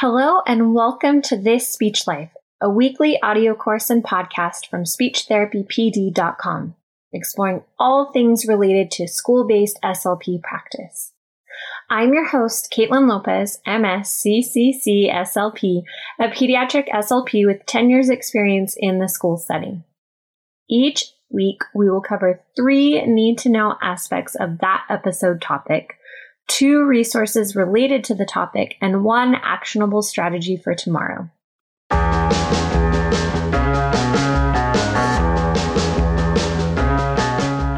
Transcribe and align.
Hello 0.00 0.40
and 0.46 0.72
welcome 0.72 1.20
to 1.20 1.36
This 1.36 1.68
Speech 1.68 2.06
Life, 2.06 2.30
a 2.58 2.70
weekly 2.70 3.20
audio 3.20 3.54
course 3.54 3.90
and 3.90 4.02
podcast 4.02 4.66
from 4.66 4.84
speechtherapypd.com, 4.84 6.74
exploring 7.12 7.64
all 7.78 8.10
things 8.10 8.46
related 8.46 8.90
to 8.92 9.06
school-based 9.06 9.78
SLP 9.84 10.42
practice. 10.42 11.12
I'm 11.90 12.14
your 12.14 12.24
host, 12.26 12.72
Caitlin 12.74 13.10
Lopez, 13.10 13.60
MS, 13.66 14.08
CCC, 14.24 15.12
SLP, 15.12 15.82
a 16.18 16.28
pediatric 16.28 16.88
SLP 16.88 17.44
with 17.44 17.66
10 17.66 17.90
years 17.90 18.08
experience 18.08 18.76
in 18.78 19.00
the 19.00 19.08
school 19.08 19.36
setting. 19.36 19.84
Each 20.70 21.12
week, 21.28 21.60
we 21.74 21.90
will 21.90 22.00
cover 22.00 22.42
three 22.56 23.04
need 23.04 23.36
to 23.40 23.50
know 23.50 23.76
aspects 23.82 24.34
of 24.34 24.60
that 24.60 24.86
episode 24.88 25.42
topic, 25.42 25.98
two 26.50 26.84
resources 26.84 27.54
related 27.54 28.02
to 28.02 28.14
the 28.14 28.26
topic, 28.26 28.76
and 28.80 29.04
one 29.04 29.36
actionable 29.36 30.02
strategy 30.02 30.56
for 30.56 30.74
tomorrow. 30.74 31.30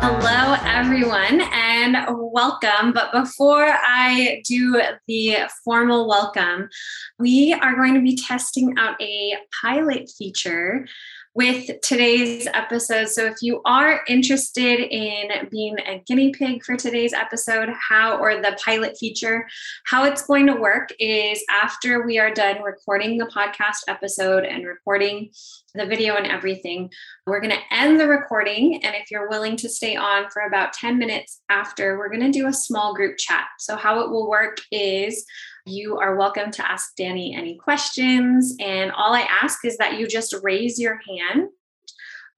Hello, 0.01 0.57
everyone, 0.65 1.43
and 1.53 1.97
welcome. 2.33 2.95
But 2.95 3.13
before 3.13 3.67
I 3.67 4.43
do 4.49 4.81
the 5.07 5.37
formal 5.65 6.09
welcome, 6.09 6.71
we 7.19 7.53
are 7.53 7.77
going 7.77 7.93
to 7.95 8.01
be 8.01 8.17
testing 8.17 8.75
out 8.79 9.01
a 9.03 9.37
pilot 9.63 10.11
feature 10.17 10.87
with 11.35 11.81
today's 11.81 12.47
episode. 12.53 13.09
So, 13.09 13.25
if 13.25 13.37
you 13.41 13.63
are 13.65 14.03
interested 14.07 14.81
in 14.81 15.49
being 15.51 15.79
a 15.79 16.03
guinea 16.07 16.33
pig 16.33 16.63
for 16.63 16.77
today's 16.77 17.13
episode, 17.13 17.71
how 17.71 18.19
or 18.19 18.41
the 18.41 18.59
pilot 18.63 18.99
feature, 18.99 19.49
how 19.87 20.05
it's 20.05 20.27
going 20.27 20.47
to 20.49 20.55
work 20.55 20.91
is 20.99 21.43
after 21.51 22.07
we 22.07 22.19
are 22.19 22.33
done 22.33 22.63
recording 22.63 23.17
the 23.17 23.27
podcast 23.27 23.89
episode 23.89 24.45
and 24.45 24.67
recording 24.67 25.31
the 25.75 25.87
video 25.87 26.17
and 26.17 26.27
everything, 26.27 26.91
we're 27.27 27.41
going 27.41 27.55
to 27.55 27.75
end 27.75 27.99
the 27.99 28.09
recording. 28.09 28.85
And 28.85 28.95
if 28.95 29.11
you're 29.11 29.31
willing 29.31 29.57
to 29.57 29.71
stay 29.71 29.97
on 29.97 30.29
for 30.31 30.43
about 30.43 30.75
10 30.75 30.99
minutes 30.99 31.41
after, 31.49 31.97
we're 31.97 32.11
going 32.11 32.31
to 32.31 32.39
do 32.39 32.47
a 32.47 32.53
small 32.53 32.95
group 32.95 33.17
chat. 33.17 33.47
So, 33.59 33.77
how 33.77 34.01
it 34.01 34.11
will 34.11 34.29
work 34.29 34.59
is 34.71 35.25
you 35.65 35.99
are 35.99 36.17
welcome 36.17 36.51
to 36.51 36.71
ask 36.71 36.97
Dani 36.99 37.37
any 37.37 37.57
questions. 37.57 38.57
And 38.61 38.91
all 38.93 39.15
I 39.15 39.21
ask 39.43 39.65
is 39.65 39.77
that 39.77 39.99
you 39.99 40.07
just 40.07 40.35
raise 40.43 40.79
your 40.79 41.01
hand. 41.09 41.49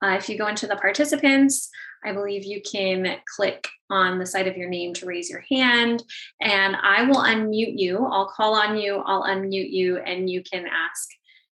Uh, 0.03 0.15
if 0.17 0.29
you 0.29 0.37
go 0.37 0.47
into 0.47 0.67
the 0.67 0.75
participants, 0.75 1.69
I 2.03 2.11
believe 2.11 2.45
you 2.45 2.61
can 2.61 3.17
click 3.35 3.67
on 3.89 4.19
the 4.19 4.25
side 4.27 4.47
of 4.47 4.57
your 4.57 4.69
name 4.69 4.93
to 4.95 5.07
raise 5.07 5.29
your 5.29 5.43
hand, 5.49 6.03
and 6.39 6.75
I 6.75 7.03
will 7.03 7.21
unmute 7.21 7.79
you. 7.79 8.05
I'll 8.05 8.27
call 8.27 8.55
on 8.55 8.77
you, 8.77 8.97
I'll 8.97 9.23
unmute 9.23 9.71
you, 9.71 9.97
and 9.97 10.29
you 10.29 10.43
can 10.43 10.65
ask 10.67 11.07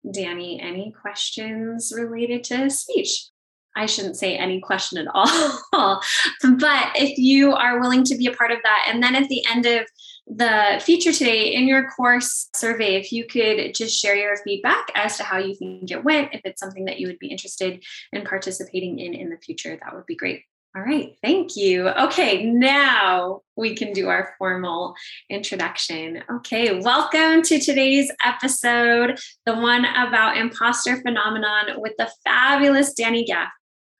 Dani 0.04 0.60
any 0.60 0.92
questions 1.00 1.92
related 1.96 2.42
to 2.44 2.68
speech. 2.70 3.28
I 3.76 3.86
shouldn't 3.86 4.16
say 4.16 4.36
any 4.36 4.60
question 4.60 4.98
at 4.98 5.06
all. 5.14 5.28
but 6.42 6.92
if 6.96 7.16
you 7.18 7.52
are 7.52 7.80
willing 7.80 8.02
to 8.04 8.16
be 8.16 8.26
a 8.26 8.32
part 8.32 8.50
of 8.50 8.58
that, 8.64 8.86
and 8.88 9.00
then 9.00 9.14
at 9.14 9.28
the 9.28 9.44
end 9.48 9.66
of 9.66 9.86
the 10.34 10.80
feature 10.84 11.12
today 11.12 11.54
in 11.54 11.66
your 11.66 11.90
course 11.90 12.48
survey, 12.54 12.94
if 12.94 13.12
you 13.12 13.26
could 13.26 13.74
just 13.74 13.98
share 13.98 14.14
your 14.14 14.36
feedback 14.36 14.86
as 14.94 15.16
to 15.16 15.24
how 15.24 15.38
you 15.38 15.54
think 15.54 15.90
it 15.90 16.04
went, 16.04 16.32
if 16.32 16.40
it's 16.44 16.60
something 16.60 16.84
that 16.84 17.00
you 17.00 17.08
would 17.08 17.18
be 17.18 17.28
interested 17.28 17.82
in 18.12 18.24
participating 18.24 19.00
in 19.00 19.14
in 19.14 19.30
the 19.30 19.38
future, 19.38 19.78
that 19.82 19.94
would 19.94 20.06
be 20.06 20.16
great. 20.16 20.44
All 20.76 20.82
right, 20.82 21.16
thank 21.20 21.56
you. 21.56 21.88
Okay, 21.88 22.44
now 22.44 23.40
we 23.56 23.74
can 23.74 23.92
do 23.92 24.08
our 24.08 24.34
formal 24.38 24.94
introduction. 25.28 26.22
Okay, 26.30 26.80
welcome 26.80 27.42
to 27.42 27.58
today's 27.58 28.12
episode, 28.24 29.18
the 29.46 29.56
one 29.56 29.84
about 29.84 30.36
imposter 30.36 31.02
phenomenon 31.02 31.70
with 31.78 31.94
the 31.98 32.08
fabulous 32.24 32.94
Dani 32.94 33.26
Gaff. 33.26 33.50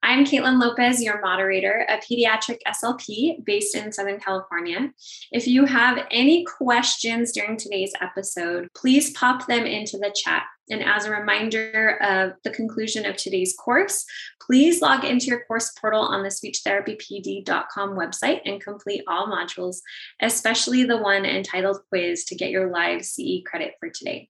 I'm 0.03 0.25
Caitlin 0.25 0.59
Lopez, 0.59 1.01
your 1.01 1.21
moderator, 1.21 1.85
a 1.87 1.97
pediatric 1.97 2.57
SLP 2.67 3.45
based 3.45 3.75
in 3.75 3.91
Southern 3.91 4.19
California. 4.19 4.91
If 5.31 5.47
you 5.47 5.65
have 5.65 6.07
any 6.09 6.43
questions 6.43 7.31
during 7.31 7.55
today's 7.55 7.93
episode, 8.01 8.67
please 8.75 9.11
pop 9.11 9.45
them 9.45 9.65
into 9.65 9.99
the 9.99 10.11
chat. 10.15 10.43
And 10.71 10.83
as 10.83 11.05
a 11.05 11.11
reminder 11.11 11.97
of 12.01 12.33
the 12.43 12.49
conclusion 12.49 13.05
of 13.05 13.15
today's 13.15 13.53
course, 13.55 14.03
please 14.41 14.81
log 14.81 15.03
into 15.03 15.27
your 15.27 15.45
course 15.45 15.71
portal 15.79 16.01
on 16.01 16.23
the 16.23 16.29
speechtherapypd.com 16.29 17.91
website 17.91 18.41
and 18.45 18.59
complete 18.59 19.03
all 19.07 19.27
modules, 19.27 19.77
especially 20.19 20.83
the 20.83 20.97
one 20.97 21.25
entitled 21.25 21.77
quiz 21.89 22.23
to 22.25 22.35
get 22.35 22.49
your 22.49 22.71
live 22.71 23.05
CE 23.05 23.43
credit 23.45 23.75
for 23.79 23.89
today. 23.89 24.29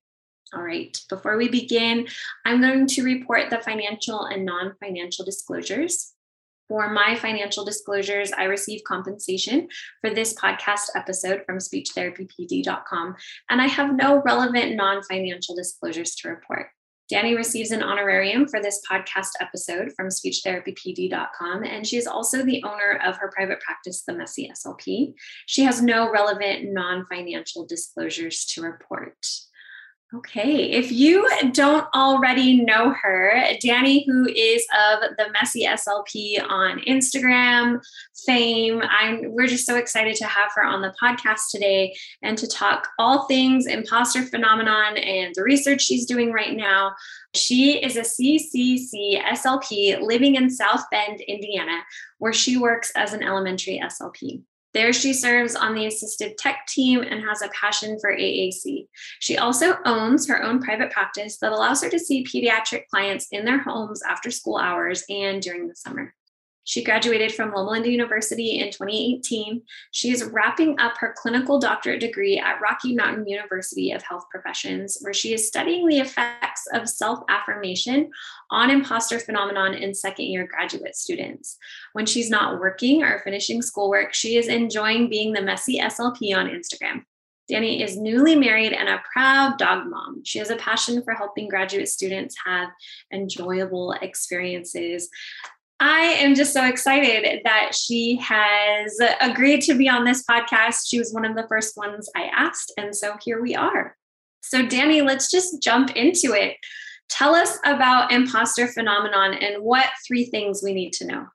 All 0.54 0.64
right, 0.64 0.98
before 1.10 1.38
we 1.38 1.48
begin, 1.48 2.08
I'm 2.46 2.62
going 2.62 2.86
to 2.88 3.04
report 3.04 3.50
the 3.50 3.60
financial 3.60 4.26
and 4.26 4.46
non 4.46 4.74
financial 4.82 5.24
disclosures. 5.24 6.14
For 6.68 6.90
my 6.90 7.16
financial 7.16 7.66
disclosures, 7.66 8.32
I 8.32 8.46
receive 8.46 8.82
compensation 8.86 9.68
for 10.02 10.10
this 10.10 10.34
podcast 10.34 10.90
episode 10.96 11.44
from 11.46 11.58
speechtherapypd.com, 11.58 13.16
and 13.50 13.62
I 13.62 13.68
have 13.68 13.96
no 13.96 14.22
relevant 14.24 14.76
non 14.76 15.04
financial 15.04 15.56
disclosures 15.56 16.16
to 16.16 16.30
report. 16.30 16.68
Dani 17.12 17.36
receives 17.36 17.72
an 17.72 17.84
honorarium 17.84 18.48
for 18.48 18.62
this 18.62 18.82
podcast 18.90 19.32
episode 19.42 19.92
from 19.96 20.08
speechtherapypd.com, 20.08 21.64
and 21.64 21.86
she 21.86 21.98
is 21.98 22.08
also 22.08 22.44
the 22.44 22.64
owner 22.64 23.02
of 23.06 23.18
her 23.18 23.30
private 23.36 23.60
practice, 23.60 24.04
The 24.08 24.14
Messy 24.14 24.50
SLP. 24.50 25.14
She 25.46 25.64
has 25.64 25.82
no 25.82 26.10
relevant 26.10 26.72
non 26.72 27.06
financial 27.10 27.66
disclosures 27.66 28.46
to 28.54 28.62
report. 28.62 29.18
Okay, 30.14 30.72
if 30.72 30.92
you 30.92 31.26
don't 31.54 31.88
already 31.96 32.62
know 32.62 32.94
her, 33.02 33.32
Dani, 33.64 34.06
who 34.06 34.28
is 34.28 34.66
of 34.78 35.00
the 35.18 35.32
Messy 35.32 35.64
SLP 35.66 36.36
on 36.50 36.82
Instagram 36.82 37.80
fame, 38.26 38.82
I'm 38.90 39.32
we're 39.32 39.48
just 39.48 39.66
so 39.66 39.78
excited 39.78 40.16
to 40.18 40.26
have 40.26 40.52
her 40.56 40.66
on 40.66 40.82
the 40.82 40.94
podcast 41.02 41.50
today 41.50 41.96
and 42.22 42.38
to 42.40 42.46
talk 42.46 42.90
all 43.00 43.26
things 43.28 43.66
imposter 43.66 44.24
phenomenon 44.24 44.98
and 44.98 45.34
the 45.34 45.44
research 45.44 45.82
she's 45.82 46.06
doing 46.06 46.34
right 46.34 46.58
now. 46.58 46.94
She 47.34 47.82
is 47.82 47.96
a 47.96 48.02
CCC 48.02 49.24
SLP 49.24 50.02
living 50.02 50.36
in 50.36 50.50
South 50.50 50.84
Bend, 50.92 51.22
Indiana, 51.22 51.84
where 52.18 52.34
she 52.34 52.58
works 52.58 52.92
as 52.98 53.14
an 53.14 53.24
elementary 53.24 53.80
SLP. 53.82 54.44
There, 54.74 54.94
she 54.94 55.14
serves 55.14 55.56
on 55.56 55.74
the 55.74 55.86
assistive 55.86 56.36
tech 56.38 56.66
team 56.68 57.02
and 57.02 57.24
has 57.24 57.42
a 57.42 57.50
passion 57.50 57.98
for 58.00 58.16
AAC. 58.16 58.88
She 59.20 59.38
also 59.38 59.78
owns 59.86 60.28
her 60.28 60.42
own 60.42 60.62
private 60.62 60.92
practice 60.92 61.38
that 61.40 61.52
allows 61.52 61.84
her 61.84 61.90
to 61.90 62.00
see 62.00 62.24
pediatric 62.24 62.88
clients 62.88 63.28
in 63.32 63.44
their 63.44 63.62
homes 63.62 64.02
after 64.02 64.32
school 64.32 64.58
hours 64.58 65.04
and 65.10 65.42
during 65.42 65.68
the 65.68 65.76
summer. 65.76 66.14
She 66.72 66.86
graduated 66.86 67.34
from 67.34 67.52
Loma 67.52 67.72
Linda 67.72 67.92
University 67.92 68.60
in 68.60 68.68
2018. 68.68 69.62
She 69.92 70.10
is 70.10 70.24
wrapping 70.24 70.80
up 70.80 70.94
her 71.00 71.14
clinical 71.18 71.60
doctorate 71.60 72.00
degree 72.00 72.40
at 72.40 72.62
Rocky 72.62 72.96
Mountain 72.96 73.28
University 73.28 73.92
of 73.92 74.02
Health 74.04 74.24
Professions, 74.32 74.98
where 75.02 75.14
she 75.14 75.34
is 75.34 75.46
studying 75.46 75.86
the 75.86 76.00
effects 76.00 76.64
of 76.74 76.88
self 76.88 77.26
affirmation 77.28 78.10
on 78.52 78.70
imposter 78.70 79.20
phenomenon 79.20 79.74
in 79.74 79.94
second 79.94 80.28
year 80.28 80.48
graduate 80.48 80.96
students. 80.96 81.58
When 81.92 82.06
she's 82.06 82.30
not 82.30 82.62
working 82.62 83.04
or 83.04 83.20
finishing 83.20 83.62
schoolwork, 83.62 84.14
she 84.14 84.38
is 84.38 84.48
enjoying 84.48 85.10
being 85.10 85.34
the 85.34 85.42
messy 85.42 85.78
SLP 85.78 86.34
on 86.34 86.48
Instagram. 86.48 87.04
Dani 87.52 87.84
is 87.84 87.98
newly 87.98 88.36
married 88.36 88.72
and 88.72 88.88
a 88.88 89.04
proud 89.12 89.58
dog 89.58 89.88
mom. 89.90 90.24
She 90.24 90.40
has 90.40 90.50
a 90.50 90.56
passion 90.56 91.04
for 91.04 91.16
helping 91.16 91.50
graduate 91.50 91.90
students 91.90 92.34
have 92.46 92.70
enjoyable 93.12 93.92
experiences. 94.02 95.10
I 95.82 96.02
am 96.20 96.36
just 96.36 96.54
so 96.54 96.64
excited 96.64 97.42
that 97.44 97.74
she 97.74 98.16
has 98.18 99.00
agreed 99.20 99.62
to 99.64 99.74
be 99.74 99.90
on 99.90 100.06
this 100.06 100.24
podcast. 100.24 100.82
She 100.88 101.00
was 101.00 101.12
one 101.12 101.26
of 101.26 101.36
the 101.36 101.48
first 101.48 101.76
ones 101.76 102.08
I 102.16 102.26
asked. 102.26 102.72
And 102.78 102.96
so 102.96 103.16
here 103.26 103.42
we 103.42 103.56
are. 103.56 103.98
So, 104.42 104.62
Dani, 104.62 105.04
let's 105.04 105.32
just 105.32 105.60
jump 105.60 105.96
into 105.96 106.34
it. 106.34 106.58
Tell 107.10 107.34
us 107.34 107.58
about 107.66 108.12
imposter 108.12 108.68
phenomenon 108.68 109.34
and 109.34 109.64
what 109.64 109.88
three 110.08 110.26
things 110.26 110.62
we 110.64 110.72
need 110.72 110.94
to 110.94 111.08
know. 111.08 111.26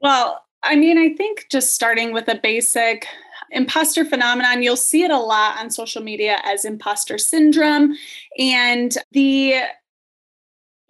Well, 0.00 0.42
I 0.64 0.74
mean, 0.74 0.98
I 0.98 1.14
think 1.14 1.46
just 1.48 1.72
starting 1.72 2.12
with 2.12 2.26
a 2.26 2.40
basic 2.42 3.06
imposter 3.52 4.04
phenomenon, 4.04 4.64
you'll 4.64 4.76
see 4.76 5.04
it 5.04 5.12
a 5.12 5.18
lot 5.18 5.60
on 5.60 5.70
social 5.70 6.02
media 6.02 6.38
as 6.42 6.64
imposter 6.64 7.16
syndrome. 7.16 7.94
And 8.40 8.96
the 9.12 9.62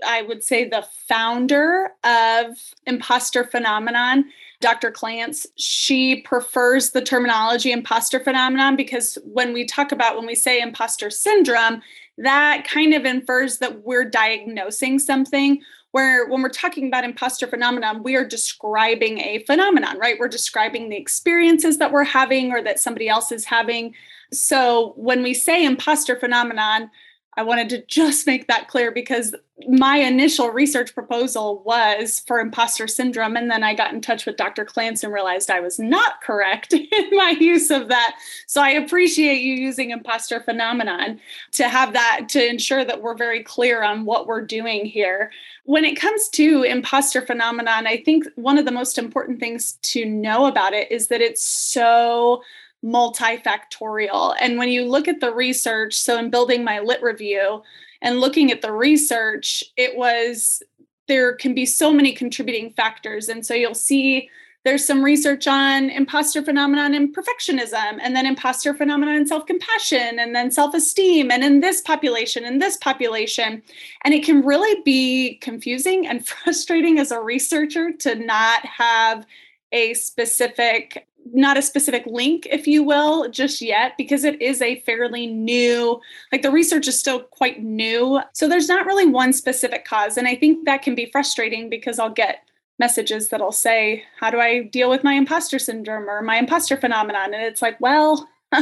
I 0.07 0.23
would 0.23 0.43
say, 0.43 0.69
the 0.69 0.87
founder 1.09 1.93
of 2.05 2.57
imposter 2.87 3.45
phenomenon, 3.45 4.25
Dr. 4.61 4.91
Clance, 4.91 5.47
she 5.57 6.23
prefers 6.23 6.91
the 6.91 7.03
terminology 7.03 7.73
imposter 7.73 8.21
phenomenon 8.21 8.77
because 8.77 9.19
when 9.25 9.53
we 9.53 9.65
talk 9.65 9.93
about, 9.93 10.17
when 10.17 10.27
we 10.27 10.35
say 10.35 10.61
imposter 10.61 11.11
syndrome, 11.11 11.83
that 12.19 12.65
kind 12.69 12.95
of 12.95 13.05
infers 13.05 13.59
that 13.59 13.85
we're 13.85 14.05
diagnosing 14.05 14.99
something. 14.99 15.61
Where 15.91 16.27
when 16.27 16.41
we're 16.41 16.49
talking 16.49 16.87
about 16.87 17.05
imposter 17.05 17.47
phenomenon, 17.47 18.03
we 18.03 18.17
are 18.17 18.25
describing 18.25 19.19
a 19.19 19.41
phenomenon, 19.41 19.99
right? 19.99 20.19
We're 20.19 20.27
describing 20.29 20.89
the 20.89 20.97
experiences 20.97 21.77
that 21.79 21.93
we're 21.93 22.05
having 22.05 22.51
or 22.51 22.63
that 22.63 22.81
somebody 22.81 23.11
else 23.11 23.31
is 23.31 23.45
having 23.45 23.95
So 24.33 24.95
when 24.97 25.23
we 25.23 25.35
say 25.35 25.65
imposter 25.65 26.17
phenomenon, 26.17 26.91
I 27.37 27.43
wanted 27.43 27.69
to 27.71 27.83
just 27.87 28.27
make 28.27 28.47
that 28.49 28.69
clear 28.69 28.91
because 28.91 29.35
my 29.69 29.99
initial 29.99 30.51
research 30.51 30.95
proposal 30.95 31.63
was 31.65 32.21
for 32.27 32.41
imposter 32.41 32.89
syndrome. 32.89 33.37
And 33.37 33.51
then 33.51 33.63
I 33.63 33.75
got 33.75 33.93
in 33.93 34.01
touch 34.01 34.27
with 34.27 34.37
Dr. 34.37 34.65
Clance 34.65 35.05
and 35.05 35.13
realized 35.13 35.51
I 35.51 35.61
was 35.61 35.79
not 35.79 36.21
correct 36.21 36.73
in 36.73 37.11
my 37.13 37.37
use 37.39 37.71
of 37.71 37.89
that. 37.89 38.17
So 38.47 38.63
I 38.63 38.71
appreciate 38.71 39.41
you 39.41 39.55
using 39.55 39.91
imposter 39.91 40.41
phenomenon 40.41 41.21
to 41.53 41.69
have 41.69 41.93
that 41.93 42.29
to 42.31 42.49
ensure 42.49 42.85
that 42.85 43.03
we're 43.03 43.15
very 43.15 43.43
clear 43.43 43.83
on 43.83 44.05
what 44.05 44.27
we're 44.27 44.45
doing 44.45 44.85
here. 44.85 45.31
When 45.65 45.85
it 45.85 46.01
comes 46.01 46.29
to 46.31 46.63
imposter 46.65 47.23
phenomenon, 47.23 47.87
I 47.87 47.99
think 47.99 48.25
one 48.35 48.59
of 48.59 48.65
the 48.65 48.73
most 48.73 48.99
important 48.99 49.39
things 49.39 49.75
to 49.83 50.05
know 50.05 50.47
about 50.47 50.73
it 50.73 50.91
is 50.91 51.09
that 51.09 51.21
it's 51.21 51.45
so 51.45 52.43
multifactorial. 52.85 54.35
And 54.41 54.59
when 54.59 54.69
you 54.69 54.85
look 54.85 55.09
at 55.09 55.21
the 55.21 55.33
research, 55.33 55.95
so 55.95 56.19
in 56.19 56.31
building 56.31 56.65
my 56.65 56.81
lit 56.81 57.03
review 57.03 57.63
and 58.01 58.21
looking 58.21 58.51
at 58.51 58.63
the 58.63 58.73
research, 58.73 59.63
it 59.77 59.97
was 59.97 60.63
there 61.09 61.35
can 61.35 61.55
be 61.55 61.67
so 61.67 61.93
many 61.93 62.13
contributing 62.13 62.71
factors. 62.71 63.29
And 63.29 63.45
so 63.45 63.55
you'll 63.55 63.75
see 63.75 64.29
there's 64.65 64.87
some 64.87 65.03
research 65.03 65.49
on 65.49 65.91
imposter 65.91 66.41
phenomenon 66.41 66.95
and 66.95 67.15
perfectionism, 67.15 67.99
and 68.01 68.15
then 68.15 68.27
imposter 68.27 68.73
phenomenon 68.73 69.17
and 69.17 69.27
self 69.27 69.45
compassion, 69.45 70.21
and 70.21 70.37
then 70.37 70.53
self 70.53 70.73
esteem, 70.73 71.33
and 71.33 71.43
in 71.43 71.61
this 71.61 71.81
population, 71.81 72.45
in 72.45 72.61
this 72.61 72.77
population. 72.77 73.61
And 74.05 74.15
it 74.15 74.25
can 74.25 74.45
really 74.45 74.81
be 74.83 75.35
confusing 75.41 76.07
and 76.07 76.27
frustrating 76.45 77.01
as 77.01 77.11
a 77.11 77.21
researcher 77.21 77.93
to 77.93 78.15
not 78.15 78.65
have 78.65 79.27
a 79.73 79.95
specific 79.95 81.09
not 81.33 81.57
a 81.57 81.63
specific 81.63 82.05
link, 82.07 82.47
if 82.51 82.67
you 82.67 82.83
will, 82.83 83.29
just 83.29 83.61
yet, 83.61 83.95
because 83.97 84.25
it 84.25 84.41
is 84.41 84.61
a 84.61 84.81
fairly 84.81 85.27
new, 85.27 86.01
like 86.31 86.43
the 86.43 86.51
research 86.51 86.89
is 86.89 86.99
still 86.99 87.21
quite 87.21 87.63
new. 87.63 88.21
So 88.33 88.49
there's 88.49 88.69
not 88.69 88.87
really 88.87 89.07
one 89.07 89.33
specific 89.33 89.85
cause. 89.85 90.17
And 90.17 90.27
I 90.27 90.35
think 90.35 90.65
that 90.65 90.83
can 90.83 90.95
be 90.95 91.11
frustrating 91.11 91.69
because 91.69 91.99
I'll 91.99 92.11
get 92.11 92.45
messages 92.79 93.29
that'll 93.29 93.53
say, 93.53 94.05
How 94.19 94.31
do 94.31 94.41
I 94.41 94.63
deal 94.63 94.91
with 94.91 95.05
my 95.05 95.15
imposter 95.15 95.59
syndrome 95.59 96.09
or 96.09 96.23
my 96.23 96.37
imposter 96.37 96.77
phenomenon? 96.77 97.35
And 97.35 97.43
it's 97.43 97.63
like, 97.63 97.81
Well, 97.81 98.29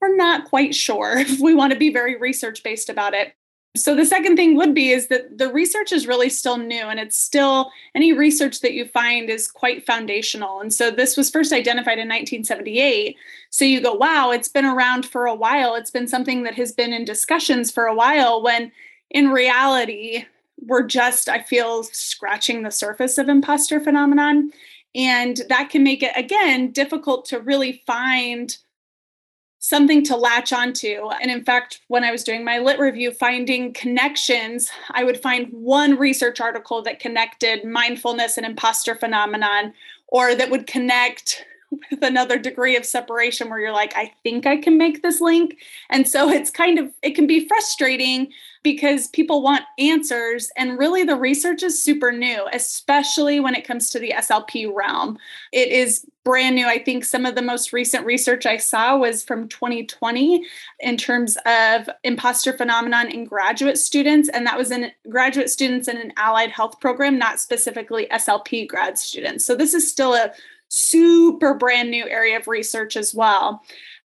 we're 0.00 0.16
not 0.16 0.48
quite 0.48 0.74
sure 0.74 1.18
if 1.18 1.38
we 1.38 1.54
want 1.54 1.72
to 1.72 1.78
be 1.78 1.92
very 1.92 2.16
research 2.16 2.62
based 2.62 2.88
about 2.88 3.14
it. 3.14 3.34
So 3.76 3.94
the 3.94 4.06
second 4.06 4.36
thing 4.36 4.56
would 4.56 4.74
be 4.74 4.90
is 4.90 5.08
that 5.08 5.38
the 5.38 5.52
research 5.52 5.92
is 5.92 6.06
really 6.06 6.30
still 6.30 6.56
new 6.56 6.86
and 6.86 6.98
it's 6.98 7.18
still 7.18 7.70
any 7.94 8.12
research 8.12 8.60
that 8.60 8.72
you 8.72 8.86
find 8.86 9.30
is 9.30 9.46
quite 9.46 9.86
foundational. 9.86 10.60
And 10.60 10.72
so 10.72 10.90
this 10.90 11.16
was 11.16 11.30
first 11.30 11.52
identified 11.52 11.98
in 11.98 12.08
1978. 12.08 13.16
So 13.50 13.64
you 13.64 13.80
go, 13.80 13.92
wow, 13.92 14.30
it's 14.30 14.48
been 14.48 14.64
around 14.64 15.06
for 15.06 15.26
a 15.26 15.34
while. 15.34 15.74
It's 15.74 15.90
been 15.90 16.08
something 16.08 16.42
that 16.42 16.54
has 16.54 16.72
been 16.72 16.92
in 16.92 17.04
discussions 17.04 17.70
for 17.70 17.84
a 17.84 17.94
while 17.94 18.42
when 18.42 18.72
in 19.10 19.28
reality 19.28 20.24
we're 20.66 20.86
just 20.86 21.28
I 21.28 21.42
feel 21.42 21.84
scratching 21.84 22.62
the 22.62 22.70
surface 22.70 23.16
of 23.16 23.28
imposter 23.28 23.80
phenomenon 23.80 24.50
and 24.94 25.40
that 25.48 25.70
can 25.70 25.84
make 25.84 26.02
it 26.02 26.12
again 26.16 26.72
difficult 26.72 27.26
to 27.26 27.40
really 27.40 27.82
find 27.86 28.56
something 29.60 30.04
to 30.04 30.16
latch 30.16 30.52
onto. 30.52 31.08
And 31.20 31.30
in 31.30 31.44
fact, 31.44 31.80
when 31.88 32.04
I 32.04 32.12
was 32.12 32.24
doing 32.24 32.44
my 32.44 32.58
lit 32.58 32.78
review, 32.78 33.10
finding 33.10 33.72
connections, 33.72 34.70
I 34.92 35.04
would 35.04 35.20
find 35.20 35.48
one 35.52 35.98
research 35.98 36.40
article 36.40 36.82
that 36.82 37.00
connected 37.00 37.64
mindfulness 37.64 38.36
and 38.36 38.46
imposter 38.46 38.94
phenomenon, 38.94 39.74
or 40.06 40.34
that 40.34 40.50
would 40.50 40.66
connect 40.66 41.44
with 41.90 42.02
another 42.02 42.38
degree 42.38 42.76
of 42.76 42.86
separation 42.86 43.50
where 43.50 43.58
you're 43.58 43.72
like, 43.72 43.94
I 43.94 44.12
think 44.22 44.46
I 44.46 44.56
can 44.56 44.78
make 44.78 45.02
this 45.02 45.20
link. 45.20 45.58
And 45.90 46.08
so 46.08 46.30
it's 46.30 46.50
kind 46.50 46.78
of, 46.78 46.90
it 47.02 47.14
can 47.14 47.26
be 47.26 47.46
frustrating 47.46 48.32
because 48.62 49.08
people 49.08 49.42
want 49.42 49.64
answers. 49.78 50.50
And 50.56 50.78
really, 50.78 51.04
the 51.04 51.16
research 51.16 51.62
is 51.62 51.82
super 51.82 52.12
new, 52.12 52.46
especially 52.52 53.40
when 53.40 53.54
it 53.54 53.66
comes 53.66 53.90
to 53.90 53.98
the 53.98 54.12
SLP 54.16 54.72
realm. 54.72 55.18
It 55.52 55.68
is 55.68 56.06
brand 56.24 56.56
new. 56.56 56.66
I 56.66 56.82
think 56.82 57.04
some 57.04 57.24
of 57.24 57.34
the 57.34 57.42
most 57.42 57.72
recent 57.72 58.04
research 58.04 58.44
I 58.44 58.58
saw 58.58 58.98
was 58.98 59.24
from 59.24 59.48
2020 59.48 60.44
in 60.80 60.96
terms 60.96 61.38
of 61.46 61.88
imposter 62.04 62.52
phenomenon 62.52 63.08
in 63.10 63.24
graduate 63.24 63.78
students. 63.78 64.28
And 64.28 64.46
that 64.46 64.58
was 64.58 64.70
in 64.70 64.92
graduate 65.08 65.48
students 65.48 65.88
in 65.88 65.96
an 65.96 66.12
allied 66.16 66.50
health 66.50 66.80
program, 66.80 67.18
not 67.18 67.40
specifically 67.40 68.06
SLP 68.10 68.68
grad 68.68 68.98
students. 68.98 69.44
So 69.44 69.56
this 69.56 69.72
is 69.72 69.90
still 69.90 70.14
a 70.14 70.32
super 70.68 71.54
brand 71.54 71.90
new 71.90 72.06
area 72.06 72.36
of 72.36 72.46
research 72.46 72.96
as 72.96 73.14
well. 73.14 73.62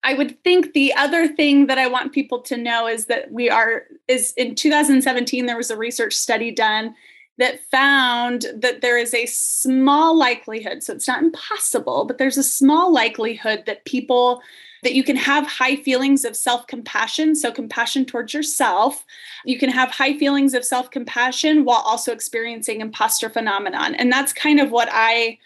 I 0.05 0.15
would 0.15 0.43
think 0.43 0.73
the 0.73 0.93
other 0.95 1.29
thing 1.29 1.67
that 1.67 1.79
I 1.79 1.87
want 1.87 2.13
people 2.13 2.41
to 2.43 2.57
know 2.57 2.89
is 2.89 3.07
that 3.07 3.31
we 3.31 3.49
are 3.49 3.85
is 4.09 4.33
in 4.37 4.55
2017 4.55 5.47
there 5.47 5.57
was 5.57 5.71
a 5.71 5.77
research 5.77 6.15
study 6.15 6.51
done 6.51 6.95
that 7.39 7.61
found 7.71 8.47
that 8.55 8.83
there 8.83 8.99
is 8.99 9.15
a 9.15 9.27
small 9.27 10.17
likelihood 10.17 10.83
so 10.83 10.93
it's 10.93 11.09
not 11.09 11.23
impossible 11.23 12.05
but 12.05 12.19
there's 12.19 12.37
a 12.37 12.43
small 12.43 12.93
likelihood 12.93 13.65
that 13.67 13.85
people 13.85 14.43
that 14.83 14.95
you 14.95 15.05
can 15.05 15.17
have 15.17 15.47
high 15.47 15.77
feelings 15.77 16.25
of 16.25 16.35
self-compassion 16.35 17.37
so 17.37 17.53
compassion 17.53 18.05
towards 18.05 18.35
yourself. 18.35 19.05
You 19.45 19.57
can 19.57 19.71
have 19.71 19.93
high 19.93 20.19
feelings 20.19 20.55
of 20.55 20.65
self-compassion 20.65 21.65
while 21.65 21.83
also 21.87 22.13
experiencing 22.13 22.81
imposter 22.81 23.31
phenomenon 23.31 23.95
and 23.95 24.11
that's 24.11 24.33
kind 24.33 24.59
of 24.59 24.73
what 24.73 24.89
I 24.91 25.39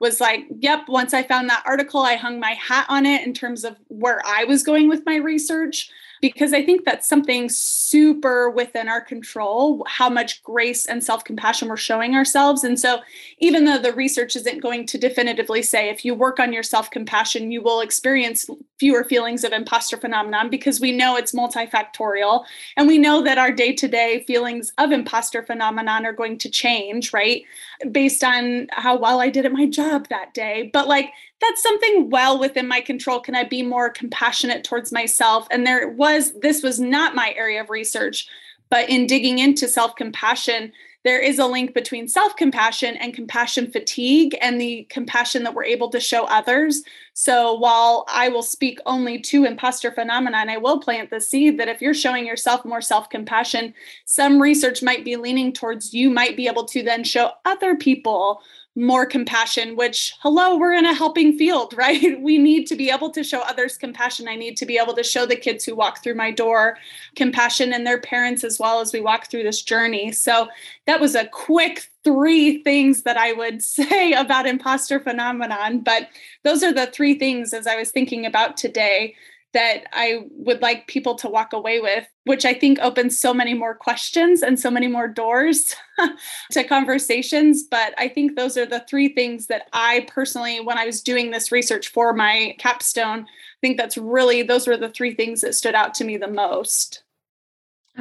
was 0.00 0.20
like, 0.20 0.46
yep, 0.60 0.88
once 0.88 1.12
I 1.12 1.22
found 1.22 1.48
that 1.50 1.62
article, 1.66 2.00
I 2.00 2.14
hung 2.14 2.38
my 2.38 2.52
hat 2.52 2.86
on 2.88 3.06
it 3.06 3.26
in 3.26 3.32
terms 3.32 3.64
of 3.64 3.76
where 3.88 4.20
I 4.26 4.44
was 4.44 4.62
going 4.62 4.88
with 4.88 5.04
my 5.04 5.16
research 5.16 5.90
because 6.20 6.52
I 6.52 6.64
think 6.64 6.84
that's 6.84 7.08
something 7.08 7.48
super 7.48 8.50
within 8.50 8.88
our 8.88 9.00
control, 9.00 9.84
how 9.86 10.08
much 10.08 10.42
grace 10.42 10.86
and 10.86 11.02
self 11.02 11.24
compassion 11.24 11.68
we're 11.68 11.76
showing 11.76 12.14
ourselves. 12.14 12.64
And 12.64 12.78
so, 12.78 13.00
even 13.38 13.64
though 13.64 13.78
the 13.78 13.92
research 13.92 14.36
isn't 14.36 14.60
going 14.60 14.86
to 14.86 14.98
definitively 14.98 15.62
say 15.62 15.88
if 15.88 16.04
you 16.04 16.14
work 16.14 16.40
on 16.40 16.52
your 16.52 16.62
self 16.62 16.90
compassion, 16.90 17.50
you 17.50 17.62
will 17.62 17.80
experience 17.80 18.48
fewer 18.78 19.04
feelings 19.04 19.44
of 19.44 19.52
imposter 19.52 19.96
phenomenon, 19.96 20.50
because 20.50 20.80
we 20.80 20.92
know 20.92 21.16
it's 21.16 21.32
multifactorial. 21.32 22.44
And 22.76 22.86
we 22.86 22.98
know 22.98 23.22
that 23.22 23.38
our 23.38 23.52
day 23.52 23.72
to 23.74 23.88
day 23.88 24.24
feelings 24.26 24.72
of 24.78 24.92
imposter 24.92 25.42
phenomenon 25.42 26.06
are 26.06 26.12
going 26.12 26.38
to 26.38 26.50
change, 26.50 27.12
right? 27.12 27.42
Based 27.90 28.22
on 28.24 28.68
how 28.70 28.98
well 28.98 29.20
I 29.20 29.30
did 29.30 29.46
at 29.46 29.52
my 29.52 29.66
job 29.66 30.08
that 30.08 30.34
day. 30.34 30.70
But 30.72 30.88
like, 30.88 31.10
that's 31.40 31.62
something 31.62 32.10
well 32.10 32.38
within 32.38 32.66
my 32.66 32.80
control. 32.80 33.20
Can 33.20 33.34
I 33.34 33.44
be 33.44 33.62
more 33.62 33.90
compassionate 33.90 34.64
towards 34.64 34.92
myself? 34.92 35.46
And 35.50 35.66
there 35.66 35.88
was, 35.88 36.32
this 36.40 36.62
was 36.62 36.80
not 36.80 37.14
my 37.14 37.32
area 37.36 37.60
of 37.60 37.70
research, 37.70 38.28
but 38.70 38.88
in 38.88 39.06
digging 39.06 39.38
into 39.38 39.68
self 39.68 39.94
compassion, 39.96 40.72
there 41.04 41.20
is 41.20 41.38
a 41.38 41.46
link 41.46 41.74
between 41.74 42.08
self 42.08 42.34
compassion 42.36 42.96
and 42.96 43.14
compassion 43.14 43.70
fatigue 43.70 44.36
and 44.40 44.60
the 44.60 44.86
compassion 44.90 45.44
that 45.44 45.54
we're 45.54 45.64
able 45.64 45.88
to 45.90 46.00
show 46.00 46.24
others. 46.24 46.82
So 47.14 47.54
while 47.54 48.04
I 48.08 48.28
will 48.28 48.42
speak 48.42 48.78
only 48.84 49.20
to 49.20 49.44
imposter 49.44 49.92
phenomena, 49.92 50.38
and 50.38 50.50
I 50.50 50.58
will 50.58 50.80
plant 50.80 51.10
the 51.10 51.20
seed 51.20 51.58
that 51.58 51.68
if 51.68 51.80
you're 51.80 51.94
showing 51.94 52.26
yourself 52.26 52.64
more 52.64 52.82
self 52.82 53.08
compassion, 53.10 53.74
some 54.04 54.42
research 54.42 54.82
might 54.82 55.04
be 55.04 55.16
leaning 55.16 55.52
towards 55.52 55.94
you 55.94 56.10
might 56.10 56.36
be 56.36 56.48
able 56.48 56.64
to 56.66 56.82
then 56.82 57.04
show 57.04 57.30
other 57.44 57.76
people 57.76 58.40
more 58.78 59.04
compassion, 59.04 59.74
which, 59.74 60.14
hello, 60.20 60.56
we're 60.56 60.72
in 60.72 60.86
a 60.86 60.94
helping 60.94 61.36
field, 61.36 61.74
right? 61.76 62.20
We 62.20 62.38
need 62.38 62.66
to 62.68 62.76
be 62.76 62.90
able 62.90 63.10
to 63.10 63.24
show 63.24 63.40
others 63.40 63.76
compassion. 63.76 64.28
I 64.28 64.36
need 64.36 64.56
to 64.58 64.66
be 64.66 64.78
able 64.78 64.94
to 64.94 65.02
show 65.02 65.26
the 65.26 65.36
kids 65.36 65.64
who 65.64 65.74
walk 65.74 66.02
through 66.02 66.14
my 66.14 66.30
door 66.30 66.78
compassion 67.16 67.72
and 67.72 67.86
their 67.86 68.00
parents 68.00 68.44
as 68.44 68.58
well 68.58 68.80
as 68.80 68.92
we 68.92 69.00
walk 69.00 69.30
through 69.30 69.42
this 69.42 69.62
journey. 69.62 70.12
So 70.12 70.48
that 70.86 71.00
was 71.00 71.14
a 71.14 71.26
quick 71.26 71.88
three 72.04 72.62
things 72.62 73.02
that 73.02 73.16
I 73.16 73.32
would 73.32 73.62
say 73.78 74.12
about 74.12 74.46
imposter 74.46 75.00
phenomenon. 75.00 75.80
But 75.80 76.08
those 76.44 76.62
are 76.62 76.72
the 76.72 76.86
three 76.86 77.18
things 77.18 77.52
as 77.52 77.66
I 77.66 77.76
was 77.76 77.90
thinking 77.90 78.24
about 78.24 78.56
today 78.56 79.14
that 79.54 79.84
I 79.92 80.24
would 80.30 80.60
like 80.60 80.86
people 80.86 81.14
to 81.16 81.28
walk 81.28 81.52
away 81.52 81.80
with, 81.80 82.06
which 82.24 82.44
I 82.44 82.52
think 82.52 82.78
opens 82.80 83.18
so 83.18 83.32
many 83.32 83.54
more 83.54 83.74
questions 83.74 84.42
and 84.42 84.60
so 84.60 84.70
many 84.70 84.88
more 84.88 85.08
doors 85.08 85.74
to 86.52 86.64
conversations. 86.64 87.62
But 87.62 87.94
I 87.98 88.08
think 88.08 88.36
those 88.36 88.56
are 88.58 88.66
the 88.66 88.84
three 88.88 89.08
things 89.08 89.46
that 89.46 89.68
I 89.72 90.06
personally, 90.12 90.60
when 90.60 90.76
I 90.76 90.84
was 90.84 91.02
doing 91.02 91.30
this 91.30 91.50
research 91.50 91.88
for 91.88 92.12
my 92.12 92.56
capstone, 92.58 93.20
I 93.20 93.60
think 93.60 93.78
that's 93.78 93.96
really, 93.96 94.42
those 94.42 94.66
were 94.66 94.76
the 94.76 94.90
three 94.90 95.14
things 95.14 95.40
that 95.40 95.54
stood 95.54 95.74
out 95.74 95.94
to 95.94 96.04
me 96.04 96.18
the 96.18 96.28
most. 96.28 97.02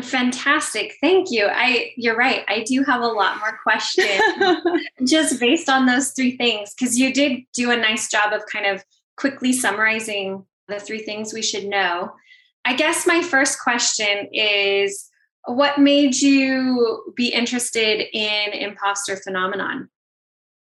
Fantastic. 0.01 0.95
Thank 1.01 1.31
you. 1.31 1.47
I 1.47 1.91
you're 1.97 2.15
right. 2.15 2.45
I 2.47 2.61
do 2.63 2.83
have 2.83 3.01
a 3.01 3.07
lot 3.07 3.39
more 3.39 3.57
questions 3.63 4.21
just 5.07 5.39
based 5.39 5.69
on 5.69 5.87
those 5.87 6.11
three 6.11 6.37
things 6.37 6.75
cuz 6.79 6.99
you 6.99 7.11
did 7.11 7.45
do 7.53 7.71
a 7.71 7.77
nice 7.77 8.07
job 8.07 8.31
of 8.31 8.45
kind 8.45 8.67
of 8.67 8.83
quickly 9.15 9.51
summarizing 9.51 10.45
the 10.67 10.79
three 10.79 10.99
things 10.99 11.33
we 11.33 11.41
should 11.41 11.65
know. 11.65 12.11
I 12.65 12.75
guess 12.75 13.07
my 13.07 13.21
first 13.21 13.59
question 13.59 14.29
is 14.33 15.09
what 15.45 15.79
made 15.79 16.19
you 16.19 17.13
be 17.15 17.29
interested 17.29 18.05
in 18.13 18.53
imposter 18.53 19.15
phenomenon? 19.15 19.89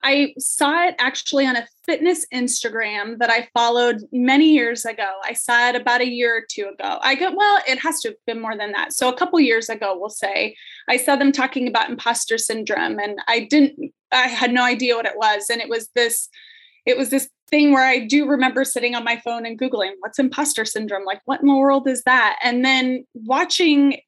I 0.02 0.34
saw 0.38 0.86
it 0.86 0.94
actually 0.98 1.46
on 1.46 1.56
a 1.56 1.66
fitness 1.84 2.26
Instagram 2.32 3.18
that 3.18 3.30
I 3.30 3.48
followed 3.54 4.02
many 4.12 4.52
years 4.52 4.84
ago. 4.84 5.18
I 5.24 5.32
saw 5.32 5.70
it 5.70 5.74
about 5.74 6.00
a 6.00 6.08
year 6.08 6.36
or 6.36 6.42
two 6.48 6.66
ago. 6.66 6.98
I 7.00 7.14
go, 7.16 7.34
well, 7.34 7.60
it 7.66 7.78
has 7.80 8.00
to 8.02 8.10
have 8.10 8.16
been 8.26 8.40
more 8.40 8.56
than 8.56 8.72
that. 8.72 8.92
So 8.92 9.08
a 9.08 9.16
couple 9.16 9.40
years 9.40 9.68
ago, 9.68 9.96
we'll 9.98 10.10
say, 10.10 10.54
I 10.88 10.96
saw 10.96 11.16
them 11.16 11.32
talking 11.32 11.66
about 11.66 11.90
imposter 11.90 12.38
syndrome 12.38 12.98
and 12.98 13.18
I 13.26 13.48
didn't 13.50 13.92
I 14.12 14.28
had 14.28 14.52
no 14.52 14.62
idea 14.62 14.94
what 14.94 15.06
it 15.06 15.16
was 15.16 15.50
and 15.50 15.60
it 15.60 15.68
was 15.68 15.88
this 15.96 16.28
it 16.84 16.96
was 16.96 17.10
this 17.10 17.28
thing 17.48 17.72
where 17.72 17.84
I 17.84 18.00
do 18.00 18.26
remember 18.26 18.64
sitting 18.64 18.94
on 18.94 19.04
my 19.04 19.16
phone 19.18 19.46
and 19.46 19.58
googling 19.58 19.92
what's 20.00 20.18
imposter 20.18 20.64
syndrome? 20.64 21.04
Like 21.04 21.20
what 21.24 21.40
in 21.40 21.46
the 21.46 21.54
world 21.54 21.88
is 21.88 22.02
that? 22.02 22.38
And 22.42 22.64
then 22.64 23.06
watching 23.14 24.00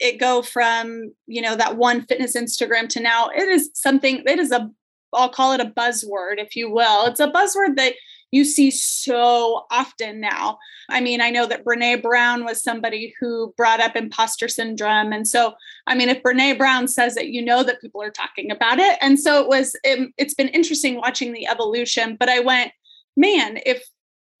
it 0.00 0.18
go 0.18 0.42
from 0.42 1.12
you 1.26 1.42
know 1.42 1.56
that 1.56 1.76
one 1.76 2.04
fitness 2.06 2.36
instagram 2.36 2.88
to 2.88 3.00
now 3.00 3.28
it 3.34 3.48
is 3.48 3.70
something 3.74 4.22
it 4.26 4.38
is 4.38 4.52
a 4.52 4.70
i'll 5.12 5.28
call 5.28 5.52
it 5.52 5.60
a 5.60 5.64
buzzword 5.64 6.34
if 6.38 6.54
you 6.54 6.70
will. 6.70 7.06
It's 7.06 7.20
a 7.20 7.30
buzzword 7.30 7.76
that 7.76 7.94
you 8.30 8.44
see 8.44 8.70
so 8.70 9.64
often 9.70 10.20
now. 10.20 10.58
I 10.90 11.00
mean 11.00 11.20
i 11.20 11.30
know 11.30 11.46
that 11.46 11.64
Brené 11.64 12.02
Brown 12.02 12.44
was 12.44 12.62
somebody 12.62 13.14
who 13.18 13.54
brought 13.56 13.80
up 13.80 13.96
imposter 13.96 14.48
syndrome 14.48 15.12
and 15.12 15.26
so 15.26 15.54
i 15.86 15.94
mean 15.94 16.08
if 16.08 16.22
Brené 16.22 16.56
Brown 16.56 16.88
says 16.88 17.16
it 17.16 17.26
you 17.26 17.42
know 17.42 17.62
that 17.62 17.80
people 17.80 18.02
are 18.02 18.10
talking 18.10 18.50
about 18.50 18.78
it. 18.78 18.98
And 19.00 19.18
so 19.18 19.40
it 19.40 19.48
was 19.48 19.74
it, 19.82 20.10
it's 20.18 20.34
been 20.34 20.48
interesting 20.48 20.96
watching 20.96 21.32
the 21.32 21.46
evolution 21.46 22.16
but 22.18 22.28
i 22.28 22.40
went 22.40 22.72
man 23.18 23.58
if 23.66 23.82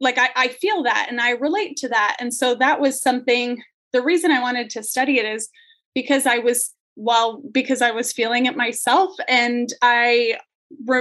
like 0.00 0.16
I, 0.16 0.30
I 0.36 0.48
feel 0.48 0.84
that 0.84 1.08
and 1.10 1.20
i 1.20 1.30
relate 1.30 1.76
to 1.78 1.88
that. 1.88 2.16
And 2.20 2.32
so 2.32 2.54
that 2.54 2.80
was 2.80 3.02
something 3.02 3.62
the 3.92 4.02
reason 4.02 4.30
I 4.30 4.40
wanted 4.40 4.70
to 4.70 4.82
study 4.82 5.18
it 5.18 5.24
is 5.24 5.48
because 5.94 6.26
I 6.26 6.38
was 6.38 6.74
well 6.96 7.42
because 7.52 7.80
I 7.82 7.90
was 7.90 8.12
feeling 8.12 8.46
it 8.46 8.56
myself 8.56 9.14
and 9.28 9.72
I 9.82 10.38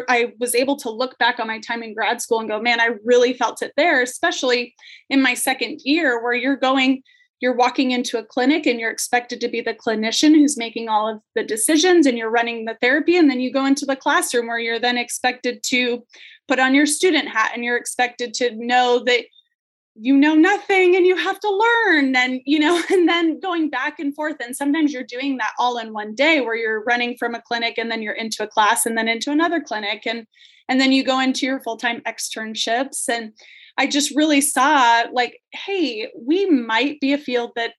I 0.07 0.31
was 0.39 0.55
able 0.55 0.77
to 0.77 0.89
look 0.89 1.17
back 1.17 1.39
on 1.39 1.47
my 1.47 1.59
time 1.59 1.83
in 1.83 1.93
grad 1.93 2.21
school 2.21 2.39
and 2.39 2.47
go, 2.47 2.61
man, 2.61 2.79
I 2.79 2.91
really 3.03 3.33
felt 3.33 3.61
it 3.61 3.73
there, 3.75 4.01
especially 4.01 4.73
in 5.09 5.21
my 5.21 5.33
second 5.33 5.81
year 5.83 6.23
where 6.23 6.33
you're 6.33 6.55
going, 6.55 7.03
you're 7.39 7.55
walking 7.55 7.91
into 7.91 8.17
a 8.17 8.25
clinic 8.25 8.65
and 8.65 8.79
you're 8.79 8.91
expected 8.91 9.39
to 9.41 9.47
be 9.47 9.61
the 9.61 9.73
clinician 9.73 10.33
who's 10.35 10.57
making 10.57 10.89
all 10.89 11.07
of 11.07 11.21
the 11.35 11.43
decisions 11.43 12.05
and 12.05 12.17
you're 12.17 12.31
running 12.31 12.65
the 12.65 12.77
therapy. 12.81 13.15
And 13.15 13.29
then 13.29 13.39
you 13.39 13.53
go 13.53 13.65
into 13.65 13.85
the 13.85 13.95
classroom 13.95 14.47
where 14.47 14.59
you're 14.59 14.79
then 14.79 14.97
expected 14.97 15.61
to 15.67 16.03
put 16.47 16.59
on 16.59 16.73
your 16.73 16.85
student 16.85 17.27
hat 17.27 17.51
and 17.53 17.63
you're 17.63 17.77
expected 17.77 18.33
to 18.35 18.51
know 18.55 19.03
that 19.05 19.25
you 19.99 20.15
know 20.15 20.35
nothing 20.35 20.95
and 20.95 21.07
you 21.07 21.15
have 21.15 21.39
to 21.39 21.49
learn 21.49 22.15
and 22.15 22.39
you 22.45 22.59
know 22.59 22.81
and 22.91 23.09
then 23.09 23.39
going 23.39 23.67
back 23.69 23.99
and 23.99 24.13
forth 24.13 24.35
and 24.39 24.55
sometimes 24.55 24.93
you're 24.93 25.03
doing 25.03 25.37
that 25.37 25.53
all 25.57 25.79
in 25.79 25.91
one 25.91 26.13
day 26.13 26.39
where 26.39 26.55
you're 26.55 26.83
running 26.83 27.17
from 27.17 27.33
a 27.33 27.41
clinic 27.41 27.79
and 27.79 27.89
then 27.89 28.03
you're 28.03 28.13
into 28.13 28.43
a 28.43 28.47
class 28.47 28.85
and 28.85 28.95
then 28.95 29.07
into 29.07 29.31
another 29.31 29.59
clinic 29.59 30.05
and 30.05 30.27
and 30.69 30.79
then 30.79 30.91
you 30.91 31.03
go 31.03 31.19
into 31.19 31.45
your 31.45 31.59
full-time 31.61 32.01
externships 32.01 33.09
and 33.09 33.33
i 33.77 33.87
just 33.87 34.15
really 34.15 34.41
saw 34.41 35.03
like 35.11 35.39
hey 35.51 36.09
we 36.19 36.49
might 36.49 36.99
be 36.99 37.13
a 37.13 37.17
field 37.17 37.51
that 37.55 37.73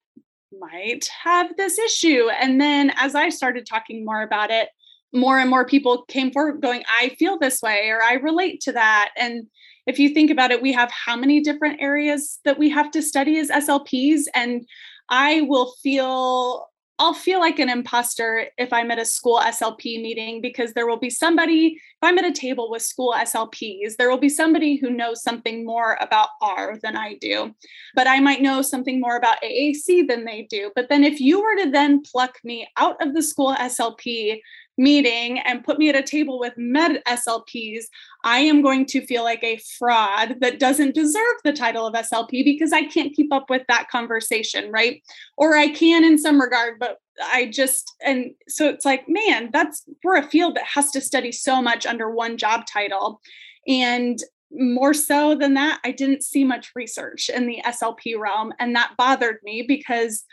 might 0.61 1.09
have 1.23 1.55
this 1.57 1.79
issue 1.79 2.29
and 2.41 2.61
then 2.61 2.93
as 2.97 3.15
i 3.15 3.29
started 3.29 3.67
talking 3.67 4.05
more 4.05 4.23
about 4.23 4.51
it 4.51 4.69
more 5.13 5.39
and 5.39 5.51
more 5.51 5.67
people 5.67 6.05
came 6.09 6.31
forward 6.31 6.61
going 6.61 6.83
i 6.99 7.11
feel 7.19 7.39
this 7.39 7.63
way 7.63 7.89
or 7.89 8.03
i 8.03 8.15
relate 8.15 8.61
to 8.61 8.73
that 8.73 9.11
and 9.17 9.47
if 9.89 9.99
you 9.99 10.11
think 10.11 10.31
about 10.31 10.51
it, 10.51 10.61
we 10.61 10.71
have 10.75 10.91
how 10.91 11.17
many 11.17 11.41
different 11.41 11.81
areas 11.81 12.41
that 12.45 12.59
we 12.59 12.69
have 12.69 12.91
to 12.91 13.01
study 13.01 13.39
as 13.39 13.49
SLPs. 13.49 14.25
And 14.35 14.69
I 15.09 15.41
will 15.41 15.73
feel 15.83 16.68
I'll 17.01 17.15
feel 17.15 17.39
like 17.39 17.61
an 17.61 17.69
imposter 17.69 18.47
if 18.59 18.73
I'm 18.73 18.91
at 18.91 18.99
a 18.99 19.05
school 19.05 19.39
SLP 19.39 20.03
meeting 20.03 20.41
because 20.41 20.73
there 20.73 20.87
will 20.87 20.99
be 20.99 21.11
somebody, 21.11 21.67
if 21.77 22.03
I'm 22.03 22.19
at 22.19 22.25
a 22.25 22.33
table 22.33 22.71
with 22.71 22.83
school 22.83 23.15
SLPs, 23.17 23.97
there 23.97 24.11
will 24.11 24.19
be 24.19 24.29
somebody 24.29 24.77
who 24.77 24.91
knows 24.91 25.23
something 25.23 25.65
more 25.65 25.97
about 26.01 26.31
R 26.43 26.77
than 26.83 26.97
I 26.97 27.15
do. 27.21 27.55
But 27.95 28.09
I 28.09 28.19
might 28.19 28.43
know 28.43 28.63
something 28.63 29.01
more 29.01 29.17
about 29.17 29.41
AAC 29.43 30.09
than 30.09 30.25
they 30.25 30.49
do. 30.51 30.73
But 30.75 30.89
then 30.89 31.05
if 31.05 31.21
you 31.21 31.41
were 31.41 31.57
to 31.63 31.71
then 31.71 32.03
pluck 32.03 32.35
me 32.43 32.69
out 32.77 33.01
of 33.01 33.15
the 33.15 33.23
school 33.23 33.55
SLP 33.55 34.41
meeting 34.79 35.41
and 35.41 35.65
put 35.65 35.79
me 35.79 35.89
at 35.89 35.97
a 35.97 36.03
table 36.03 36.39
with 36.39 36.55
med 36.57 37.03
SLPs, 37.07 37.85
I 38.25 38.39
am 38.39 38.63
going 38.63 38.87
to 38.87 39.05
feel 39.05 39.25
like 39.25 39.43
a 39.43 39.61
fraud 39.79 40.37
that 40.41 40.59
doesn't 40.59 40.95
deserve 40.95 41.37
the 41.45 41.53
title 41.53 41.87
of 41.87 41.95
SLP 41.95 42.45
because 42.45 42.73
I 42.73 42.85
can't 42.85 43.15
keep 43.15 43.33
up 43.33 43.51
with 43.51 43.63
that 43.69 43.89
conversation, 43.91 44.71
right? 44.71 45.03
Or 45.37 45.57
I 45.57 45.69
can 45.69 46.05
in 46.05 46.17
some 46.17 46.41
regard, 46.41 46.79
but 46.79 46.99
I 47.21 47.47
just, 47.47 47.95
and 48.03 48.31
so 48.47 48.69
it's 48.69 48.85
like, 48.85 49.09
man, 49.09 49.51
that's, 49.53 49.85
we're 50.05 50.17
a 50.17 50.23
field 50.23 50.55
that 50.57 50.65
has 50.65 50.91
to 50.93 51.01
study 51.01 51.33
so 51.33 51.61
much 51.61 51.85
under 51.85 52.11
one 52.11 52.37
job 52.37 52.65
title. 52.67 53.21
And 53.67 54.19
more 54.51 54.95
so 54.95 55.35
than 55.35 55.55
that, 55.55 55.81
I 55.85 55.93
didn't 55.93 56.25
see 56.25 56.45
much 56.45 56.71
research 56.75 57.29
in 57.29 57.47
the 57.47 57.61
SLP 57.67 58.19
realm. 58.19 58.53
And 58.59 58.75
that 58.77 58.95
bothered 58.97 59.39
me 59.43 59.65
because 59.67 60.25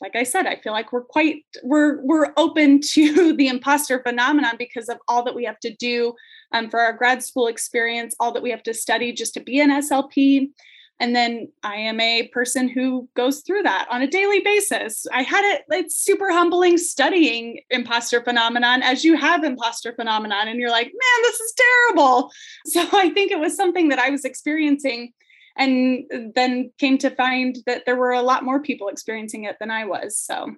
like 0.00 0.14
I 0.14 0.24
said, 0.24 0.46
I 0.46 0.56
feel 0.56 0.72
like 0.72 0.92
we're 0.92 1.04
quite 1.04 1.44
we're 1.62 2.02
we're 2.02 2.32
open 2.36 2.80
to 2.92 3.34
the 3.34 3.48
imposter 3.48 4.02
phenomenon 4.02 4.56
because 4.58 4.88
of 4.88 4.98
all 5.08 5.22
that 5.24 5.34
we 5.34 5.44
have 5.44 5.60
to 5.60 5.74
do 5.74 6.14
um, 6.52 6.70
for 6.70 6.80
our 6.80 6.92
grad 6.92 7.22
school 7.22 7.46
experience, 7.46 8.14
all 8.20 8.32
that 8.32 8.42
we 8.42 8.50
have 8.50 8.62
to 8.64 8.74
study 8.74 9.12
just 9.12 9.34
to 9.34 9.40
be 9.40 9.60
an 9.60 9.70
SLP. 9.70 10.50
And 10.98 11.14
then 11.14 11.52
I 11.62 11.76
am 11.76 12.00
a 12.00 12.28
person 12.28 12.68
who 12.68 13.06
goes 13.14 13.40
through 13.40 13.64
that 13.64 13.86
on 13.90 14.00
a 14.00 14.06
daily 14.06 14.40
basis. 14.40 15.06
I 15.12 15.22
had 15.22 15.44
it, 15.44 15.62
it's 15.68 15.94
super 15.94 16.32
humbling 16.32 16.78
studying 16.78 17.60
imposter 17.68 18.22
phenomenon 18.22 18.82
as 18.82 19.04
you 19.04 19.14
have 19.16 19.44
imposter 19.44 19.92
phenomenon. 19.92 20.48
And 20.48 20.58
you're 20.58 20.70
like, 20.70 20.86
man, 20.86 21.22
this 21.22 21.40
is 21.40 21.54
terrible. 21.56 22.30
So 22.66 22.86
I 22.92 23.10
think 23.10 23.30
it 23.30 23.38
was 23.38 23.54
something 23.54 23.90
that 23.90 23.98
I 23.98 24.10
was 24.10 24.24
experiencing 24.24 25.12
and 25.56 26.04
then 26.34 26.70
came 26.78 26.98
to 26.98 27.10
find 27.10 27.56
that 27.66 27.84
there 27.86 27.96
were 27.96 28.12
a 28.12 28.22
lot 28.22 28.44
more 28.44 28.60
people 28.60 28.88
experiencing 28.88 29.44
it 29.44 29.56
than 29.58 29.70
I 29.70 29.86
was. 29.86 30.18
So 30.18 30.54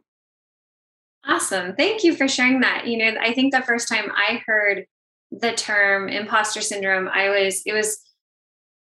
awesome. 1.27 1.75
Thank 1.77 2.05
you 2.05 2.15
for 2.15 2.29
sharing 2.29 2.61
that. 2.61 2.87
You 2.87 2.99
know, 2.99 3.21
I 3.21 3.33
think 3.33 3.53
the 3.53 3.63
first 3.63 3.89
time 3.89 4.11
I 4.15 4.43
heard 4.47 4.87
the 5.31 5.53
term 5.53 6.09
imposter 6.09 6.61
syndrome, 6.61 7.09
I 7.09 7.29
was, 7.29 7.63
it 7.67 7.73
was, 7.73 8.01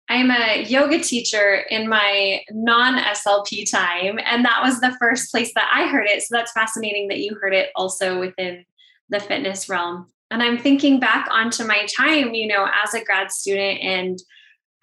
I'm 0.09 0.31
a 0.31 0.63
yoga 0.63 1.01
teacher 1.01 1.65
in 1.71 1.89
my 1.89 2.43
non 2.51 2.99
SLP 3.03 3.71
time. 3.71 4.19
And 4.25 4.45
that 4.45 4.61
was 4.63 4.81
the 4.81 4.95
first 5.01 5.31
place 5.31 5.53
that 5.55 5.71
I 5.73 5.87
heard 5.87 6.07
it. 6.07 6.23
So 6.23 6.37
that's 6.37 6.53
fascinating 6.53 7.09
that 7.09 7.21
you 7.21 7.37
heard 7.41 7.55
it 7.55 7.71
also 7.75 8.21
within 8.21 8.65
the 9.09 9.21
fitness 9.21 9.69
realm. 9.69 10.09
And 10.31 10.43
I'm 10.43 10.59
thinking 10.59 11.01
back 11.01 11.29
onto 11.31 11.65
my 11.65 11.87
time, 11.97 12.35
you 12.35 12.47
know, 12.47 12.67
as 12.85 12.93
a 12.95 13.05
grad 13.05 13.31
student 13.31 13.81
and 13.81 14.19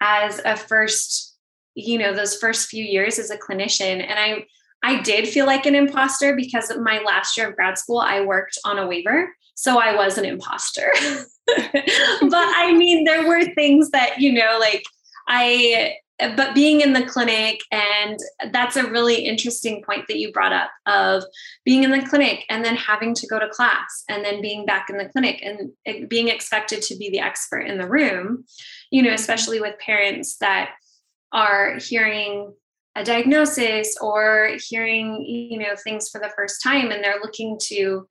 as 0.02 0.40
a 0.44 0.56
first, 0.56 1.36
you 1.74 1.96
know, 1.96 2.12
those 2.12 2.36
first 2.36 2.68
few 2.68 2.84
years 2.84 3.18
as 3.18 3.30
a 3.30 3.38
clinician. 3.38 4.04
And 4.04 4.18
I, 4.18 4.44
I 4.82 5.00
did 5.00 5.28
feel 5.28 5.46
like 5.46 5.64
an 5.64 5.76
imposter 5.76 6.34
because 6.34 6.72
my 6.80 6.98
last 7.06 7.38
year 7.38 7.48
of 7.48 7.56
grad 7.56 7.78
school, 7.78 8.00
I 8.00 8.20
worked 8.22 8.58
on 8.64 8.78
a 8.78 8.86
waiver. 8.86 9.32
So 9.54 9.78
I 9.78 9.94
was 9.94 10.18
an 10.18 10.24
imposter. 10.24 10.90
but 11.46 12.32
I 12.32 12.74
mean, 12.76 13.04
there 13.04 13.26
were 13.26 13.44
things 13.54 13.90
that, 13.90 14.20
you 14.20 14.32
know, 14.32 14.58
like 14.58 14.82
I, 15.28 15.94
but 16.36 16.54
being 16.54 16.80
in 16.80 16.92
the 16.92 17.04
clinic, 17.04 17.60
and 17.70 18.18
that's 18.52 18.76
a 18.76 18.88
really 18.88 19.24
interesting 19.24 19.82
point 19.82 20.06
that 20.08 20.18
you 20.18 20.32
brought 20.32 20.52
up 20.52 20.70
of 20.86 21.24
being 21.64 21.84
in 21.84 21.90
the 21.90 22.02
clinic 22.02 22.44
and 22.48 22.64
then 22.64 22.76
having 22.76 23.14
to 23.14 23.26
go 23.26 23.38
to 23.38 23.48
class 23.48 24.04
and 24.08 24.24
then 24.24 24.40
being 24.40 24.64
back 24.64 24.88
in 24.88 24.98
the 24.98 25.08
clinic 25.08 25.42
and 25.42 26.08
being 26.08 26.28
expected 26.28 26.82
to 26.82 26.96
be 26.96 27.10
the 27.10 27.20
expert 27.20 27.60
in 27.60 27.78
the 27.78 27.88
room, 27.88 28.44
you 28.92 29.02
know, 29.02 29.12
especially 29.12 29.60
with 29.60 29.78
parents 29.78 30.36
that 30.36 30.74
are 31.32 31.78
hearing 31.78 32.52
a 32.94 33.02
diagnosis 33.02 33.96
or 34.00 34.50
hearing 34.68 35.24
you 35.26 35.58
know 35.58 35.74
things 35.82 36.10
for 36.10 36.20
the 36.20 36.30
first 36.36 36.62
time 36.62 36.90
and 36.90 37.02
they're 37.02 37.20
looking 37.22 37.58
to 37.58 38.06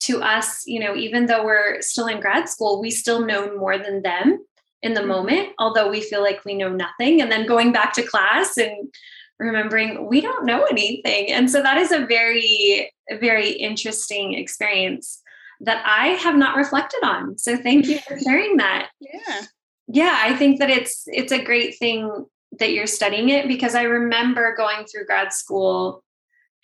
to 0.00 0.20
us 0.20 0.64
you 0.66 0.80
know 0.80 0.96
even 0.96 1.26
though 1.26 1.44
we're 1.44 1.80
still 1.80 2.08
in 2.08 2.18
grad 2.18 2.48
school 2.48 2.80
we 2.80 2.90
still 2.90 3.24
know 3.24 3.56
more 3.56 3.78
than 3.78 4.02
them 4.02 4.44
in 4.82 4.94
the 4.94 5.00
mm-hmm. 5.00 5.08
moment 5.10 5.48
although 5.60 5.88
we 5.88 6.00
feel 6.00 6.20
like 6.20 6.44
we 6.44 6.54
know 6.54 6.68
nothing. 6.68 7.22
And 7.22 7.30
then 7.30 7.46
going 7.46 7.72
back 7.72 7.92
to 7.92 8.02
class 8.02 8.56
and 8.56 8.92
remembering 9.38 10.08
we 10.08 10.20
don't 10.20 10.44
know 10.44 10.64
anything. 10.64 11.30
And 11.30 11.48
so 11.48 11.62
that 11.62 11.76
is 11.76 11.92
a 11.92 12.06
very 12.06 12.92
very 13.20 13.50
interesting 13.50 14.34
experience 14.34 15.20
that 15.60 15.80
i 15.86 16.08
have 16.08 16.34
not 16.34 16.56
reflected 16.56 17.04
on. 17.04 17.38
So 17.38 17.56
thank 17.56 17.86
you 17.86 18.00
for 18.00 18.18
sharing 18.18 18.56
that. 18.56 18.88
Yeah 19.00 19.42
yeah 19.86 20.20
i 20.22 20.34
think 20.34 20.58
that 20.58 20.70
it's 20.70 21.04
it's 21.06 21.32
a 21.32 21.42
great 21.42 21.76
thing 21.78 22.26
that 22.58 22.72
you're 22.72 22.86
studying 22.86 23.28
it 23.28 23.48
because 23.48 23.74
I 23.74 23.82
remember 23.82 24.54
going 24.56 24.86
through 24.86 25.06
grad 25.06 25.32
school 25.32 26.02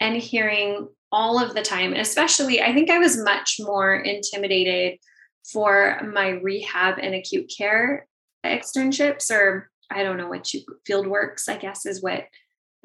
and 0.00 0.16
hearing 0.16 0.88
all 1.12 1.42
of 1.42 1.54
the 1.54 1.62
time, 1.62 1.92
especially, 1.92 2.62
I 2.62 2.72
think 2.72 2.90
I 2.90 2.98
was 2.98 3.22
much 3.22 3.56
more 3.58 3.96
intimidated 3.96 4.98
for 5.52 6.00
my 6.12 6.28
rehab 6.28 6.98
and 7.00 7.14
acute 7.14 7.52
care 7.56 8.06
externships, 8.44 9.30
or 9.30 9.70
I 9.90 10.02
don't 10.02 10.16
know 10.16 10.28
what 10.28 10.52
you 10.54 10.62
field 10.86 11.06
works, 11.06 11.48
I 11.48 11.56
guess 11.56 11.86
is 11.86 12.02
what 12.02 12.26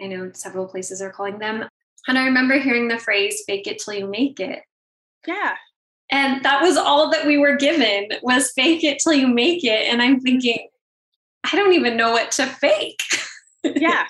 I 0.01 0.07
know 0.07 0.31
several 0.33 0.67
places 0.67 1.01
are 1.01 1.11
calling 1.11 1.39
them. 1.39 1.65
And 2.07 2.17
I 2.17 2.25
remember 2.25 2.57
hearing 2.57 2.87
the 2.87 2.97
phrase 2.97 3.43
fake 3.45 3.67
it 3.67 3.79
till 3.79 3.93
you 3.93 4.07
make 4.07 4.39
it. 4.39 4.61
Yeah. 5.25 5.55
And 6.11 6.43
that 6.45 6.61
was 6.61 6.77
all 6.77 7.09
that 7.11 7.25
we 7.25 7.37
were 7.37 7.55
given 7.55 8.09
was 8.21 8.51
fake 8.51 8.83
it 8.83 8.99
till 8.99 9.13
you 9.13 9.27
make 9.27 9.63
it. 9.63 9.91
And 9.91 10.01
I'm 10.01 10.15
mm-hmm. 10.15 10.23
thinking, 10.23 10.67
I 11.43 11.55
don't 11.55 11.73
even 11.73 11.97
know 11.97 12.11
what 12.11 12.31
to 12.33 12.45
fake. 12.45 13.01
yeah. 13.63 14.05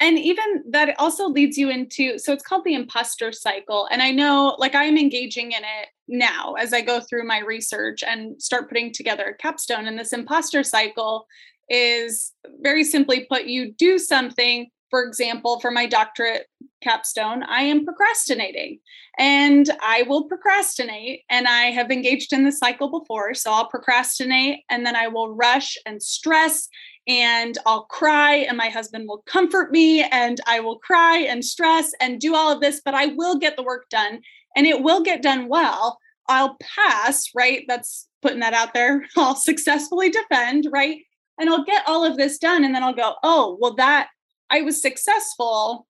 And 0.00 0.18
even 0.18 0.64
that 0.70 0.98
also 0.98 1.28
leads 1.28 1.58
you 1.58 1.68
into 1.68 2.18
so 2.18 2.32
it's 2.32 2.42
called 2.42 2.64
the 2.64 2.74
imposter 2.74 3.32
cycle. 3.32 3.86
And 3.90 4.00
I 4.00 4.12
know 4.12 4.56
like 4.58 4.74
I'm 4.74 4.96
engaging 4.96 5.52
in 5.52 5.62
it 5.62 5.88
now 6.08 6.54
as 6.54 6.72
I 6.72 6.80
go 6.80 7.00
through 7.00 7.26
my 7.26 7.40
research 7.40 8.02
and 8.02 8.40
start 8.40 8.68
putting 8.68 8.92
together 8.92 9.24
a 9.24 9.36
capstone. 9.36 9.86
And 9.86 9.98
this 9.98 10.14
imposter 10.14 10.62
cycle 10.62 11.26
is 11.68 12.32
very 12.62 12.82
simply 12.82 13.26
put, 13.30 13.44
you 13.44 13.72
do 13.72 13.98
something, 13.98 14.70
for 14.90 15.04
example, 15.04 15.60
for 15.60 15.70
my 15.70 15.86
doctorate 15.86 16.46
capstone, 16.82 17.42
I 17.42 17.62
am 17.62 17.84
procrastinating 17.84 18.80
and 19.18 19.68
I 19.82 20.02
will 20.02 20.24
procrastinate. 20.24 21.22
And 21.30 21.46
I 21.46 21.66
have 21.66 21.90
engaged 21.90 22.32
in 22.32 22.44
this 22.44 22.58
cycle 22.58 22.90
before. 22.90 23.34
So 23.34 23.52
I'll 23.52 23.68
procrastinate 23.68 24.64
and 24.70 24.84
then 24.84 24.96
I 24.96 25.08
will 25.08 25.34
rush 25.34 25.76
and 25.86 26.02
stress 26.02 26.68
and 27.06 27.56
I'll 27.66 27.84
cry, 27.84 28.34
and 28.36 28.56
my 28.56 28.68
husband 28.68 29.08
will 29.08 29.22
comfort 29.26 29.72
me, 29.72 30.02
and 30.02 30.38
I 30.46 30.60
will 30.60 30.78
cry 30.78 31.24
and 31.28 31.44
stress 31.44 31.92
and 32.00 32.20
do 32.20 32.36
all 32.36 32.52
of 32.52 32.60
this, 32.60 32.82
but 32.84 32.94
I 32.94 33.06
will 33.06 33.36
get 33.36 33.56
the 33.56 33.62
work 33.64 33.88
done 33.88 34.20
and 34.54 34.66
it 34.66 34.82
will 34.82 35.02
get 35.02 35.22
done 35.22 35.48
well. 35.48 35.98
I'll 36.28 36.56
pass, 36.60 37.30
right? 37.34 37.64
That's 37.66 38.06
putting 38.22 38.40
that 38.40 38.54
out 38.54 38.74
there. 38.74 39.06
I'll 39.16 39.34
successfully 39.34 40.10
defend, 40.10 40.68
right? 40.70 40.98
And 41.38 41.48
I'll 41.48 41.64
get 41.64 41.88
all 41.88 42.04
of 42.04 42.16
this 42.16 42.38
done. 42.38 42.64
And 42.64 42.74
then 42.74 42.82
I'll 42.82 42.94
go, 42.94 43.14
oh, 43.22 43.56
well, 43.60 43.74
that 43.76 44.08
I 44.50 44.62
was 44.62 44.82
successful 44.82 45.86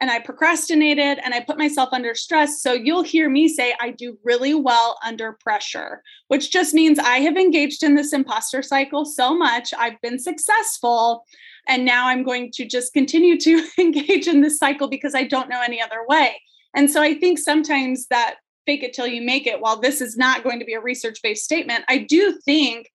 and 0.00 0.10
I 0.10 0.18
procrastinated 0.18 1.18
and 1.24 1.32
I 1.32 1.40
put 1.40 1.56
myself 1.56 1.88
under 1.92 2.14
stress. 2.14 2.60
So 2.60 2.72
you'll 2.72 3.02
hear 3.02 3.30
me 3.30 3.48
say, 3.48 3.74
I 3.80 3.90
do 3.90 4.18
really 4.24 4.54
well 4.54 4.98
under 5.04 5.38
pressure, 5.40 6.02
which 6.28 6.50
just 6.50 6.74
means 6.74 6.98
I 6.98 7.18
have 7.18 7.36
engaged 7.36 7.82
in 7.82 7.94
this 7.94 8.12
imposter 8.12 8.62
cycle 8.62 9.04
so 9.04 9.36
much. 9.36 9.72
I've 9.78 10.00
been 10.02 10.18
successful. 10.18 11.24
And 11.68 11.84
now 11.84 12.08
I'm 12.08 12.22
going 12.22 12.52
to 12.52 12.66
just 12.66 12.92
continue 12.92 13.38
to 13.40 13.66
engage 13.78 14.28
in 14.28 14.42
this 14.42 14.58
cycle 14.58 14.88
because 14.88 15.14
I 15.14 15.24
don't 15.24 15.48
know 15.48 15.62
any 15.62 15.80
other 15.80 16.04
way. 16.06 16.36
And 16.74 16.90
so 16.90 17.02
I 17.02 17.14
think 17.14 17.38
sometimes 17.38 18.06
that 18.08 18.36
fake 18.66 18.82
it 18.82 18.92
till 18.92 19.06
you 19.06 19.22
make 19.22 19.46
it, 19.46 19.60
while 19.60 19.80
this 19.80 20.00
is 20.00 20.16
not 20.16 20.44
going 20.44 20.58
to 20.58 20.64
be 20.66 20.74
a 20.74 20.80
research 20.80 21.20
based 21.22 21.44
statement, 21.44 21.84
I 21.88 21.98
do 21.98 22.38
think 22.44 22.90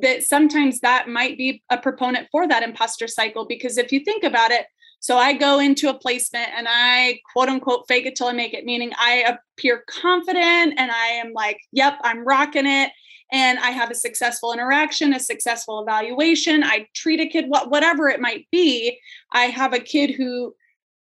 that 0.00 0.24
sometimes 0.24 0.80
that 0.80 1.08
might 1.08 1.36
be 1.36 1.62
a 1.70 1.78
proponent 1.78 2.28
for 2.32 2.48
that 2.48 2.62
imposter 2.62 3.06
cycle 3.06 3.44
because 3.44 3.78
if 3.78 3.92
you 3.92 4.00
think 4.00 4.24
about 4.24 4.50
it, 4.50 4.66
so 5.00 5.18
I 5.18 5.32
go 5.32 5.58
into 5.58 5.90
a 5.90 5.98
placement 5.98 6.48
and 6.56 6.68
I 6.70 7.20
quote 7.32 7.48
unquote 7.48 7.86
fake 7.88 8.06
it 8.06 8.14
till 8.14 8.28
I 8.28 8.32
make 8.32 8.54
it, 8.54 8.64
meaning 8.64 8.92
I 8.98 9.38
appear 9.56 9.84
confident 9.88 10.74
and 10.78 10.92
I 10.92 11.06
am 11.06 11.32
like, 11.32 11.58
yep, 11.72 11.98
I'm 12.02 12.24
rocking 12.24 12.66
it. 12.66 12.92
And 13.32 13.58
I 13.58 13.70
have 13.70 13.90
a 13.90 13.96
successful 13.96 14.52
interaction, 14.52 15.12
a 15.12 15.18
successful 15.18 15.82
evaluation. 15.82 16.62
I 16.62 16.86
treat 16.94 17.18
a 17.18 17.26
kid, 17.26 17.46
what 17.48 17.70
whatever 17.70 18.08
it 18.08 18.20
might 18.20 18.46
be. 18.52 18.98
I 19.32 19.46
have 19.46 19.72
a 19.72 19.80
kid 19.80 20.10
who 20.10 20.54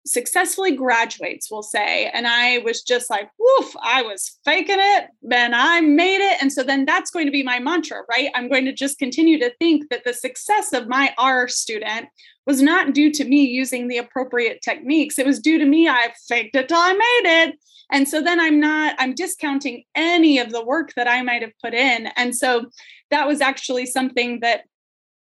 successfully 0.05 0.75
graduates, 0.75 1.49
we'll 1.51 1.63
say. 1.63 2.09
And 2.13 2.27
I 2.27 2.59
was 2.59 2.81
just 2.81 3.09
like, 3.09 3.29
woof, 3.37 3.75
I 3.81 4.01
was 4.01 4.39
faking 4.43 4.77
it, 4.79 5.07
and 5.31 5.55
I 5.55 5.81
made 5.81 6.21
it. 6.21 6.41
And 6.41 6.51
so 6.51 6.63
then 6.63 6.85
that's 6.85 7.11
going 7.11 7.25
to 7.25 7.31
be 7.31 7.43
my 7.43 7.59
mantra, 7.59 7.99
right? 8.09 8.29
I'm 8.35 8.49
going 8.49 8.65
to 8.65 8.73
just 8.73 8.97
continue 8.97 9.39
to 9.39 9.53
think 9.59 9.89
that 9.89 10.03
the 10.03 10.13
success 10.13 10.73
of 10.73 10.87
my 10.87 11.13
R 11.17 11.47
student 11.47 12.07
was 12.47 12.61
not 12.61 12.93
due 12.93 13.11
to 13.11 13.25
me 13.25 13.43
using 13.43 13.87
the 13.87 13.97
appropriate 13.97 14.61
techniques. 14.61 15.19
It 15.19 15.25
was 15.25 15.39
due 15.39 15.59
to 15.59 15.65
me. 15.65 15.87
I 15.87 16.13
faked 16.27 16.55
it 16.55 16.67
till 16.67 16.77
I 16.77 16.93
made 16.93 17.43
it. 17.43 17.55
And 17.91 18.07
so 18.07 18.21
then 18.21 18.39
I'm 18.39 18.59
not, 18.59 18.95
I'm 18.97 19.13
discounting 19.13 19.83
any 19.95 20.39
of 20.39 20.51
the 20.51 20.63
work 20.63 20.93
that 20.95 21.07
I 21.07 21.21
might 21.21 21.41
have 21.41 21.51
put 21.61 21.73
in. 21.73 22.07
And 22.15 22.35
so 22.35 22.67
that 23.11 23.27
was 23.27 23.41
actually 23.41 23.85
something 23.85 24.39
that 24.39 24.61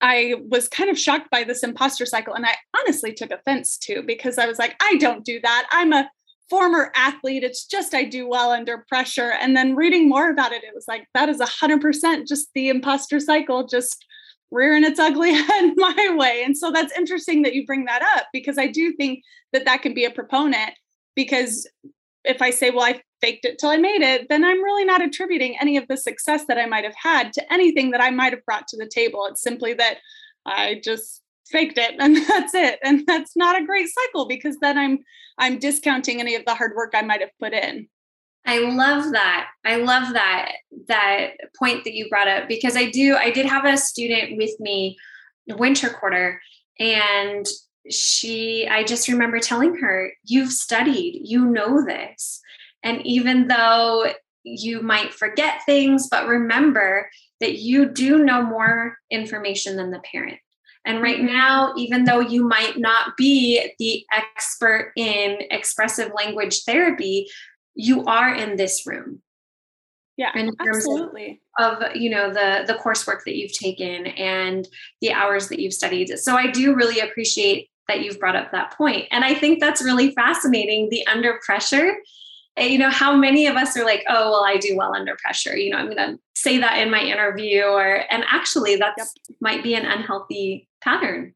I 0.03 0.36
was 0.50 0.67
kind 0.67 0.89
of 0.89 1.00
shocked 1.00 1.31
by 1.31 1.45
this 1.45 1.63
imposter 1.63 2.05
cycle. 2.05 2.33
And 2.33 2.45
I 2.45 2.55
honestly 2.77 3.13
took 3.13 3.31
offense 3.31 3.77
to 3.79 4.03
because 4.03 4.38
I 4.38 4.45
was 4.45 4.60
like, 4.60 4.75
I 4.81 4.98
don't 4.98 5.24
do 5.24 5.39
that. 5.41 5.67
I'm 5.72 5.93
a 5.93 6.10
former 6.50 6.91
athlete. 6.93 7.43
It's 7.43 7.65
just 7.65 7.93
I 7.93 8.03
do 8.03 8.27
well 8.27 8.51
under 8.51 8.86
pressure. 8.89 9.31
And 9.31 9.56
then 9.56 9.77
reading 9.77 10.10
more 10.10 10.30
about 10.30 10.51
it, 10.51 10.65
it 10.65 10.75
was 10.75 10.89
like, 10.89 11.08
that 11.13 11.30
is 11.30 11.39
100% 11.39 12.27
just 12.27 12.49
the 12.54 12.67
imposter 12.67 13.21
cycle, 13.21 13.65
just 13.65 14.06
rearing 14.51 14.84
its 14.84 14.99
ugly 14.99 15.34
head 15.41 15.71
my 15.77 16.15
way. 16.17 16.43
And 16.45 16.58
so 16.58 16.69
that's 16.69 16.95
interesting 16.97 17.43
that 17.43 17.56
you 17.56 17.65
bring 17.65 17.86
that 17.86 18.01
up 18.17 18.27
because 18.34 18.58
I 18.58 18.67
do 18.67 18.91
think 18.91 19.23
that 19.54 19.63
that 19.63 19.84
can 19.84 19.93
be 19.93 20.04
a 20.04 20.12
proponent 20.12 20.71
because 21.15 21.65
if 22.23 22.41
I 22.41 22.51
say, 22.51 22.69
well, 22.69 22.86
I 22.86 23.01
faked 23.21 23.45
it 23.45 23.57
till 23.59 23.69
I 23.69 23.77
made 23.77 24.01
it, 24.01 24.27
then 24.29 24.43
I'm 24.43 24.63
really 24.63 24.86
not 24.86 25.01
attributing 25.01 25.57
any 25.59 25.77
of 25.77 25.88
the 25.88 25.97
success 25.97 26.45
that 26.47 26.57
I 26.57 26.65
might 26.65 26.83
have 26.83 26.95
had 27.01 27.33
to 27.33 27.53
anything 27.53 27.91
that 27.91 28.01
I 28.01 28.09
might 28.09 28.33
have 28.33 28.45
brought 28.45 28.67
to 28.69 28.77
the 28.77 28.88
table. 28.88 29.25
It's 29.25 29.41
simply 29.41 29.73
that 29.75 29.97
I 30.45 30.81
just 30.83 31.21
faked 31.51 31.77
it 31.77 31.95
and 31.99 32.17
that's 32.17 32.53
it. 32.53 32.79
And 32.83 33.05
that's 33.05 33.36
not 33.36 33.62
a 33.62 33.65
great 33.65 33.88
cycle 33.89 34.27
because 34.27 34.57
then 34.62 34.77
I'm 34.77 34.99
I'm 35.38 35.57
discounting 35.57 36.19
any 36.19 36.36
of 36.36 36.45
the 36.45 36.53
hard 36.53 36.73
work 36.75 36.93
I 36.93 37.01
might 37.01 37.21
have 37.21 37.31
put 37.39 37.53
in. 37.53 37.88
I 38.45 38.59
love 38.59 39.13
that. 39.13 39.47
I 39.65 39.77
love 39.77 40.13
that 40.13 40.51
that 40.88 41.31
point 41.57 41.86
that 41.86 41.93
you 41.93 42.09
brought 42.09 42.27
up 42.27 42.47
because 42.47 42.75
I 42.75 42.89
do 42.89 43.15
I 43.15 43.31
did 43.31 43.45
have 43.45 43.65
a 43.65 43.77
student 43.77 44.38
with 44.38 44.51
me 44.59 44.97
winter 45.47 45.89
quarter 45.89 46.41
and 46.79 47.45
she 47.89 48.67
I 48.67 48.84
just 48.84 49.08
remember 49.08 49.39
telling 49.39 49.76
her 49.76 50.12
you've 50.24 50.52
studied, 50.52 51.22
you 51.24 51.46
know 51.46 51.84
this. 51.86 52.41
And 52.84 53.06
even 53.06 53.48
though 53.48 54.08
you 54.43 54.82
might 54.82 55.13
forget 55.13 55.62
things 55.65 56.10
but 56.10 56.28
remember 56.28 57.10
that 57.39 57.60
you 57.60 57.86
do 57.89 58.24
know 58.24 58.41
more 58.41 58.98
information 59.10 59.78
than 59.78 59.91
the 59.91 60.02
parent. 60.12 60.39
And 60.86 61.02
right 61.02 61.17
mm-hmm. 61.17 61.28
now, 61.28 61.74
even 61.78 62.04
though 62.04 62.19
you 62.19 62.46
might 62.46 62.78
not 62.78 63.15
be 63.15 63.72
the 63.80 64.06
expert 64.12 64.91
in 64.98 65.38
expressive 65.50 66.12
language 66.13 66.63
therapy, 66.63 67.28
you 67.74 68.04
are 68.06 68.36
in 68.36 68.58
this 68.58 68.86
room 68.86 69.22
yeah 70.17 70.32
in 70.36 70.56
terms 70.56 70.78
absolutely. 70.78 71.41
Of, 71.60 71.82
of 71.82 71.96
you 71.96 72.10
know 72.10 72.32
the 72.32 72.63
the 72.67 72.76
coursework 72.76 73.24
that 73.26 73.36
you've 73.36 73.54
taken 73.54 74.08
and 74.08 74.67
the 75.02 75.12
hours 75.12 75.50
that 75.50 75.60
you've 75.60 75.74
studied 75.74 76.17
so 76.19 76.36
i 76.36 76.50
do 76.50 76.76
really 76.76 77.00
appreciate 77.00 77.69
that 77.93 78.03
you've 78.03 78.19
brought 78.19 78.36
up 78.36 78.51
that 78.51 78.75
point 78.77 79.08
and 79.12 79.23
i 79.23 79.34
think 79.34 79.60
that's 79.60 79.84
really 79.84 80.12
fascinating 80.12 80.89
the 80.89 81.06
under 81.08 81.39
pressure 81.45 81.95
you 82.58 82.77
know 82.77 82.89
how 82.89 83.15
many 83.15 83.47
of 83.47 83.56
us 83.56 83.77
are 83.77 83.86
like 83.86 84.03
oh 84.10 84.32
well 84.32 84.43
i 84.43 84.58
do 84.58 84.75
well 84.75 84.95
under 84.95 85.15
pressure 85.15 85.58
you 85.58 85.69
know 85.69 85.77
i'm 85.77 85.86
going 85.86 85.97
to 85.97 86.19
say 86.36 86.58
that 86.58 86.79
in 86.79 86.91
my 86.91 87.01
interview 87.01 87.63
or 87.63 88.03
and 88.12 88.23
actually 88.29 88.75
that 88.75 88.93
yep. 88.97 89.08
might 89.41 89.63
be 89.63 89.75
an 89.75 89.86
unhealthy 89.86 90.67
pattern 90.82 91.34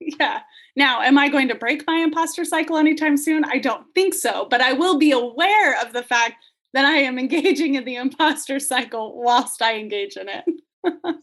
yeah 0.00 0.40
now, 0.78 1.00
am 1.02 1.18
I 1.18 1.28
going 1.28 1.48
to 1.48 1.56
break 1.56 1.82
my 1.88 1.96
imposter 1.96 2.44
cycle 2.44 2.76
anytime 2.76 3.16
soon? 3.16 3.44
I 3.44 3.58
don't 3.58 3.84
think 3.96 4.14
so, 4.14 4.46
but 4.48 4.60
I 4.60 4.74
will 4.74 4.96
be 4.96 5.10
aware 5.10 5.76
of 5.82 5.92
the 5.92 6.04
fact 6.04 6.36
that 6.72 6.84
I 6.84 6.98
am 6.98 7.18
engaging 7.18 7.74
in 7.74 7.84
the 7.84 7.96
imposter 7.96 8.60
cycle 8.60 9.20
whilst 9.20 9.60
I 9.60 9.76
engage 9.76 10.16
in 10.16 10.28
it. 10.28 10.44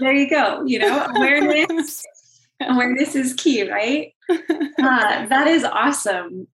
there 0.00 0.12
you 0.12 0.28
go. 0.28 0.64
You 0.66 0.80
know, 0.80 1.06
awareness. 1.16 2.04
awareness 2.68 3.14
is 3.14 3.34
key, 3.34 3.70
right? 3.70 4.12
Uh, 4.82 5.26
that 5.26 5.46
is 5.46 5.62
awesome. 5.62 6.46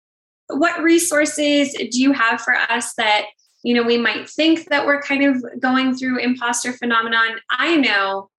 What 0.49 0.83
resources 0.83 1.73
do 1.75 2.01
you 2.01 2.13
have 2.13 2.41
for 2.41 2.55
us 2.55 2.93
that 2.95 3.27
you 3.63 3.73
know 3.73 3.85
we 3.85 3.99
might 3.99 4.29
think 4.29 4.69
that 4.69 4.85
we're 4.85 5.01
kind 5.01 5.23
of 5.23 5.45
going 5.61 5.95
through 5.95 6.19
imposter 6.19 6.73
phenomenon? 6.73 7.37
I 7.51 7.77
know 7.77 8.31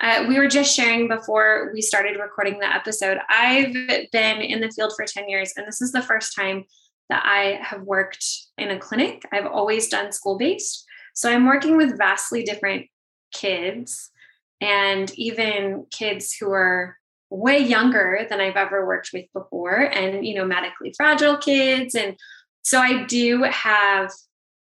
uh, 0.00 0.24
we 0.26 0.38
were 0.38 0.48
just 0.48 0.74
sharing 0.74 1.06
before 1.06 1.70
we 1.74 1.82
started 1.82 2.18
recording 2.18 2.60
the 2.60 2.74
episode. 2.74 3.18
I've 3.28 3.74
been 4.10 4.40
in 4.40 4.60
the 4.60 4.70
field 4.70 4.92
for 4.96 5.04
10 5.04 5.28
years, 5.28 5.52
and 5.56 5.66
this 5.66 5.82
is 5.82 5.92
the 5.92 6.02
first 6.02 6.34
time 6.34 6.64
that 7.10 7.22
I 7.24 7.60
have 7.62 7.82
worked 7.82 8.24
in 8.56 8.70
a 8.70 8.78
clinic. 8.78 9.22
I've 9.32 9.46
always 9.46 9.88
done 9.88 10.12
school 10.12 10.38
based. 10.38 10.86
So 11.14 11.30
I'm 11.30 11.46
working 11.46 11.76
with 11.76 11.98
vastly 11.98 12.42
different 12.42 12.86
kids 13.34 14.10
and 14.60 15.12
even 15.18 15.86
kids 15.90 16.34
who 16.34 16.50
are 16.50 16.96
way 17.30 17.58
younger 17.58 18.26
than 18.28 18.40
I've 18.40 18.56
ever 18.56 18.86
worked 18.86 19.10
with 19.12 19.26
before, 19.32 19.78
and, 19.78 20.26
you 20.26 20.34
know, 20.34 20.44
medically 20.44 20.92
fragile 20.96 21.36
kids. 21.36 21.94
And 21.94 22.16
so 22.62 22.80
I 22.80 23.04
do 23.04 23.42
have, 23.42 24.10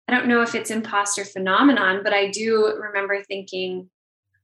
I 0.07 0.13
don't 0.13 0.27
know 0.27 0.41
if 0.41 0.55
it's 0.55 0.71
imposter 0.71 1.25
phenomenon, 1.25 2.01
but 2.03 2.13
I 2.13 2.29
do 2.29 2.73
remember 2.79 3.21
thinking, 3.23 3.89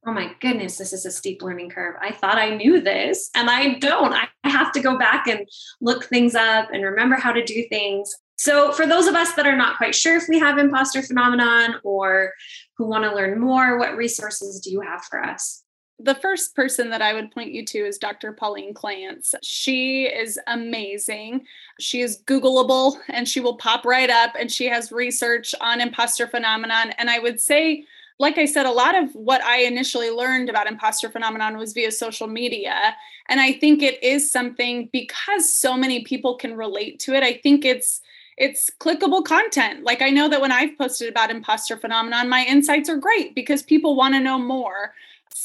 oh 0.06 0.14
my 0.14 0.32
goodness, 0.40 0.78
this 0.78 0.94
is 0.94 1.06
a 1.06 1.12
steep 1.12 1.42
learning 1.42 1.70
curve. 1.70 1.96
I 2.02 2.12
thought 2.12 2.38
I 2.38 2.56
knew 2.56 2.80
this 2.80 3.30
and 3.36 3.50
I 3.50 3.76
don't. 3.76 4.14
I 4.14 4.28
have 4.50 4.72
to 4.74 4.80
go 4.80 4.98
back 4.98 5.28
and 5.28 5.48
look 5.82 6.06
things 6.06 6.36
up 6.36 6.70
and 6.72 6.84
remember 6.84 7.16
how 7.16 7.32
to 7.32 7.44
do 7.44 7.66
things. 7.70 8.14
So, 8.38 8.72
for 8.72 8.88
those 8.88 9.08
of 9.08 9.16
us 9.16 9.34
that 9.34 9.46
are 9.46 9.58
not 9.58 9.76
quite 9.78 9.94
sure 9.94 10.16
if 10.16 10.30
we 10.30 10.40
have 10.40 10.58
imposter 10.58 11.02
phenomenon 11.02 11.76
or 11.84 12.34
who 12.78 12.88
want 12.88 13.04
to 13.04 13.14
learn 13.14 13.38
more, 13.38 13.78
what 13.78 13.98
resources 13.98 14.62
do 14.62 14.72
you 14.72 14.80
have 14.80 15.04
for 15.04 15.22
us? 15.22 15.64
The 16.00 16.16
first 16.16 16.56
person 16.56 16.90
that 16.90 17.02
I 17.02 17.14
would 17.14 17.32
point 17.32 17.52
you 17.52 17.66
to 17.66 17.80
is 17.80 17.98
Dr. 17.98 18.32
Pauline 18.32 18.74
Clance. 18.74 19.36
She 19.44 20.06
is 20.06 20.40
amazing. 20.48 21.46
She 21.80 22.02
is 22.02 22.24
Googleable 22.26 22.98
and 23.10 23.28
she 23.28 23.42
will 23.42 23.58
pop 23.58 23.86
right 23.86 24.10
up 24.10 24.34
and 24.40 24.50
she 24.50 24.68
has 24.68 24.92
research 24.92 25.54
on 25.60 25.82
imposter 25.82 26.26
phenomenon. 26.26 26.92
And 26.98 27.10
I 27.10 27.20
would 27.20 27.42
say, 27.42 27.86
like 28.18 28.38
I 28.38 28.46
said, 28.46 28.66
a 28.66 28.72
lot 28.72 28.96
of 28.96 29.14
what 29.14 29.44
I 29.44 29.64
initially 29.64 30.10
learned 30.10 30.50
about 30.50 30.68
imposter 30.68 31.10
phenomenon 31.10 31.58
was 31.58 31.74
via 31.74 31.92
social 31.92 32.28
media. 32.28 32.96
And 33.28 33.42
I 33.42 33.54
think 33.54 33.82
it 33.84 34.02
is 34.02 34.32
something 34.32 34.90
because 34.94 35.54
so 35.54 35.76
many 35.76 36.04
people 36.04 36.36
can 36.36 36.56
relate 36.56 37.00
to 37.02 37.14
it. 37.14 37.24
I 37.24 37.34
think 37.34 37.66
it's 37.66 38.02
it's 38.38 38.70
clickable 38.80 39.24
content. 39.24 39.84
Like 39.84 40.02
I 40.02 40.10
know 40.10 40.30
that 40.30 40.40
when 40.40 40.54
I've 40.54 40.78
posted 40.78 41.10
about 41.10 41.30
imposter 41.30 41.76
phenomenon, 41.76 42.30
my 42.30 42.46
insights 42.46 42.88
are 42.90 42.96
great 42.96 43.36
because 43.36 43.62
people 43.62 43.98
want 43.98 44.14
to 44.14 44.22
know 44.22 44.40
more. 44.40 44.94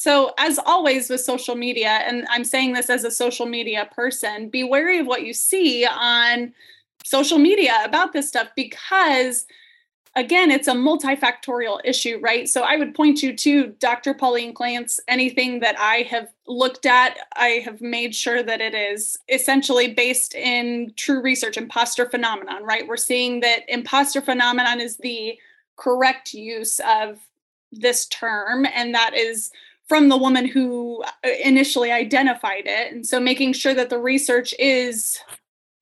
So, 0.05 0.35
as 0.37 0.61
always 0.67 1.09
with 1.09 1.23
social 1.23 1.55
media, 1.55 1.89
and 1.89 2.27
I'm 2.29 2.45
saying 2.45 2.75
this 2.75 2.91
as 2.91 3.05
a 3.05 3.11
social 3.11 3.47
media 3.47 3.89
person, 3.91 4.51
be 4.51 4.63
wary 4.63 4.99
of 4.99 5.07
what 5.07 5.23
you 5.23 5.33
see 5.33 5.87
on 5.87 6.53
social 7.07 7.39
media 7.39 7.73
about 7.87 8.13
this 8.13 8.29
stuff 8.29 8.49
because 8.55 9.47
again, 10.15 10.51
it's 10.51 10.69
a 10.69 10.75
multifactorial 10.75 11.81
issue, 11.87 12.21
right? 12.23 12.51
So 12.51 12.65
I 12.65 12.77
would 12.77 12.95
point 12.95 13.23
you 13.23 13.35
to 13.35 13.69
Dr. 13.79 14.13
Pauline 14.13 14.53
Clance. 14.53 15.01
Anything 15.09 15.61
that 15.61 15.81
I 15.81 16.07
have 16.11 16.29
looked 16.47 16.85
at, 16.85 17.17
I 17.37 17.63
have 17.65 17.81
made 17.81 18.15
sure 18.15 18.43
that 18.43 18.61
it 18.61 18.75
is 18.75 19.17
essentially 19.31 19.95
based 19.95 20.35
in 20.35 20.93
true 20.97 21.23
research, 21.23 21.57
imposter 21.57 22.11
phenomenon, 22.11 22.63
right? 22.63 22.87
We're 22.87 22.99
seeing 22.99 23.41
that 23.41 23.61
imposter 23.69 24.21
phenomenon 24.21 24.83
is 24.83 24.99
the 24.99 25.39
correct 25.77 26.35
use 26.35 26.79
of 26.87 27.21
this 27.73 28.05
term, 28.09 28.67
and 28.67 28.95
that 28.95 29.15
is 29.15 29.51
from 29.89 30.09
the 30.09 30.17
woman 30.17 30.47
who 30.47 31.03
uh, 31.03 31.29
initially 31.43 31.93
identified 31.93 32.65
it. 32.67 32.93
And 32.93 33.07
so 33.07 33.21
making 33.21 33.53
sure 33.53 33.75
that 33.75 33.91
the 33.91 33.99
research 33.99 34.55
is 34.59 35.21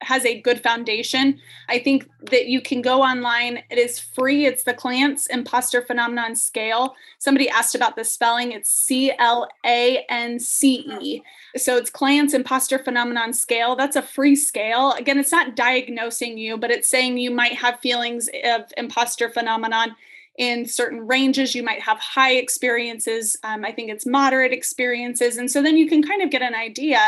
has 0.03 0.25
a 0.25 0.41
good 0.41 0.61
foundation. 0.61 1.39
I 1.69 1.79
think 1.79 2.07
that 2.29 2.47
you 2.47 2.61
can 2.61 2.81
go 2.81 3.01
online. 3.01 3.63
It 3.69 3.77
is 3.77 3.99
free. 3.99 4.45
It's 4.45 4.63
the 4.63 4.73
Clance 4.73 5.27
Imposter 5.29 5.81
Phenomenon 5.81 6.35
Scale. 6.35 6.95
Somebody 7.19 7.49
asked 7.49 7.75
about 7.75 7.95
the 7.95 8.03
spelling. 8.03 8.51
It's 8.51 8.69
C 8.69 9.11
L 9.17 9.47
A 9.65 10.05
N 10.09 10.39
C 10.39 10.85
E. 11.01 11.21
So 11.55 11.77
it's 11.77 11.89
Clance 11.89 12.33
Imposter 12.33 12.79
Phenomenon 12.79 13.33
Scale. 13.33 13.75
That's 13.75 13.95
a 13.95 14.01
free 14.01 14.35
scale. 14.35 14.91
Again, 14.93 15.19
it's 15.19 15.31
not 15.31 15.55
diagnosing 15.55 16.37
you, 16.37 16.57
but 16.57 16.71
it's 16.71 16.89
saying 16.89 17.17
you 17.17 17.31
might 17.31 17.53
have 17.53 17.79
feelings 17.79 18.29
of 18.43 18.63
imposter 18.77 19.29
phenomenon 19.29 19.95
in 20.37 20.65
certain 20.65 21.05
ranges. 21.05 21.53
You 21.53 21.63
might 21.63 21.81
have 21.81 21.99
high 21.99 22.33
experiences. 22.33 23.37
Um, 23.43 23.63
I 23.63 23.71
think 23.71 23.89
it's 23.89 24.05
moderate 24.05 24.51
experiences. 24.51 25.37
And 25.37 25.49
so 25.49 25.61
then 25.61 25.77
you 25.77 25.87
can 25.87 26.01
kind 26.01 26.21
of 26.21 26.29
get 26.29 26.41
an 26.41 26.55
idea 26.55 26.99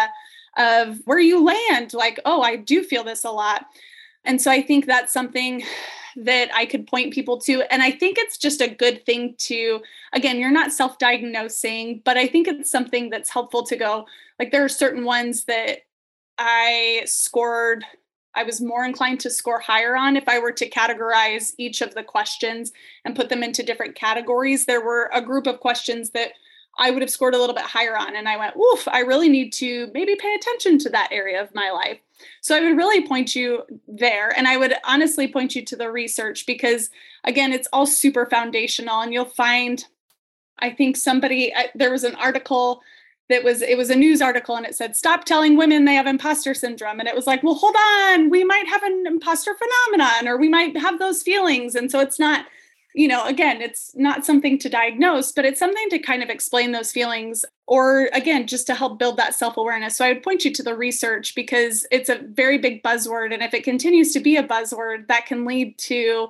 of 0.57 1.01
where 1.05 1.19
you 1.19 1.43
land 1.43 1.93
like 1.93 2.19
oh 2.25 2.41
i 2.41 2.55
do 2.55 2.83
feel 2.83 3.03
this 3.03 3.23
a 3.23 3.29
lot 3.29 3.67
and 4.23 4.41
so 4.41 4.49
i 4.49 4.61
think 4.61 4.85
that's 4.85 5.11
something 5.11 5.63
that 6.15 6.49
i 6.53 6.65
could 6.65 6.87
point 6.87 7.13
people 7.13 7.37
to 7.37 7.61
and 7.63 7.81
i 7.81 7.91
think 7.91 8.17
it's 8.17 8.37
just 8.37 8.61
a 8.61 8.67
good 8.67 9.05
thing 9.05 9.35
to 9.37 9.81
again 10.13 10.39
you're 10.39 10.51
not 10.51 10.71
self-diagnosing 10.71 12.01
but 12.05 12.17
i 12.17 12.25
think 12.25 12.47
it's 12.47 12.71
something 12.71 13.09
that's 13.09 13.29
helpful 13.29 13.63
to 13.63 13.75
go 13.75 14.05
like 14.39 14.51
there 14.51 14.63
are 14.63 14.69
certain 14.69 15.03
ones 15.03 15.43
that 15.43 15.79
i 16.37 17.01
scored 17.05 17.83
I 18.35 18.43
was 18.43 18.61
more 18.61 18.85
inclined 18.85 19.21
to 19.21 19.29
score 19.29 19.59
higher 19.59 19.95
on 19.95 20.17
if 20.17 20.27
I 20.27 20.39
were 20.39 20.51
to 20.51 20.69
categorize 20.69 21.53
each 21.57 21.81
of 21.81 21.95
the 21.95 22.03
questions 22.03 22.71
and 23.03 23.15
put 23.15 23.29
them 23.29 23.43
into 23.43 23.63
different 23.63 23.95
categories. 23.95 24.65
There 24.65 24.85
were 24.85 25.09
a 25.13 25.21
group 25.21 25.47
of 25.47 25.59
questions 25.61 26.11
that 26.11 26.31
I 26.77 26.91
would 26.91 27.01
have 27.01 27.09
scored 27.09 27.33
a 27.33 27.39
little 27.39 27.55
bit 27.55 27.63
higher 27.63 27.97
on. 27.97 28.15
And 28.15 28.27
I 28.27 28.37
went, 28.37 28.57
oof, 28.57 28.87
I 28.89 28.99
really 28.99 29.29
need 29.29 29.53
to 29.53 29.89
maybe 29.93 30.15
pay 30.15 30.33
attention 30.35 30.77
to 30.79 30.89
that 30.89 31.09
area 31.11 31.41
of 31.41 31.55
my 31.55 31.71
life. 31.71 31.99
So 32.41 32.55
I 32.55 32.59
would 32.59 32.75
really 32.75 33.07
point 33.07 33.35
you 33.35 33.63
there. 33.87 34.37
And 34.37 34.47
I 34.47 34.57
would 34.57 34.73
honestly 34.83 35.27
point 35.27 35.55
you 35.55 35.63
to 35.63 35.75
the 35.77 35.89
research 35.89 36.45
because, 36.45 36.89
again, 37.23 37.53
it's 37.53 37.69
all 37.71 37.85
super 37.85 38.25
foundational. 38.25 38.99
And 38.99 39.13
you'll 39.13 39.25
find, 39.25 39.85
I 40.59 40.69
think 40.71 40.97
somebody, 40.97 41.53
there 41.75 41.91
was 41.91 42.03
an 42.03 42.15
article 42.15 42.81
that 43.29 43.43
was 43.43 43.61
it 43.61 43.77
was 43.77 43.89
a 43.89 43.95
news 43.95 44.21
article 44.21 44.55
and 44.55 44.65
it 44.65 44.75
said 44.75 44.95
stop 44.95 45.25
telling 45.25 45.57
women 45.57 45.85
they 45.85 45.95
have 45.95 46.07
imposter 46.07 46.53
syndrome 46.53 46.99
and 46.99 47.07
it 47.07 47.15
was 47.15 47.27
like 47.27 47.41
well 47.43 47.55
hold 47.55 47.75
on 47.75 48.29
we 48.29 48.43
might 48.43 48.67
have 48.67 48.83
an 48.83 49.03
imposter 49.07 49.51
phenomenon 49.55 50.27
or 50.27 50.37
we 50.37 50.49
might 50.49 50.77
have 50.77 50.99
those 50.99 51.23
feelings 51.23 51.75
and 51.75 51.89
so 51.89 51.99
it's 51.99 52.19
not 52.19 52.45
you 52.95 53.09
know, 53.09 53.25
again, 53.25 53.61
it's 53.61 53.93
not 53.95 54.25
something 54.25 54.57
to 54.57 54.69
diagnose, 54.69 55.33
but 55.33 55.43
it's 55.43 55.59
something 55.59 55.89
to 55.89 55.99
kind 55.99 56.23
of 56.23 56.29
explain 56.29 56.71
those 56.71 56.93
feelings 56.93 57.43
or 57.67 58.09
again, 58.13 58.47
just 58.47 58.65
to 58.67 58.73
help 58.73 58.97
build 58.97 59.17
that 59.17 59.35
self 59.35 59.57
awareness. 59.57 59.97
So 59.97 60.05
I 60.05 60.13
would 60.13 60.23
point 60.23 60.45
you 60.45 60.53
to 60.53 60.63
the 60.63 60.75
research 60.75 61.35
because 61.35 61.85
it's 61.91 62.09
a 62.09 62.19
very 62.19 62.57
big 62.57 62.81
buzzword. 62.83 63.33
And 63.33 63.43
if 63.43 63.53
it 63.53 63.65
continues 63.65 64.13
to 64.13 64.21
be 64.21 64.37
a 64.37 64.43
buzzword, 64.43 65.07
that 65.07 65.25
can 65.25 65.43
lead 65.43 65.77
to, 65.79 66.29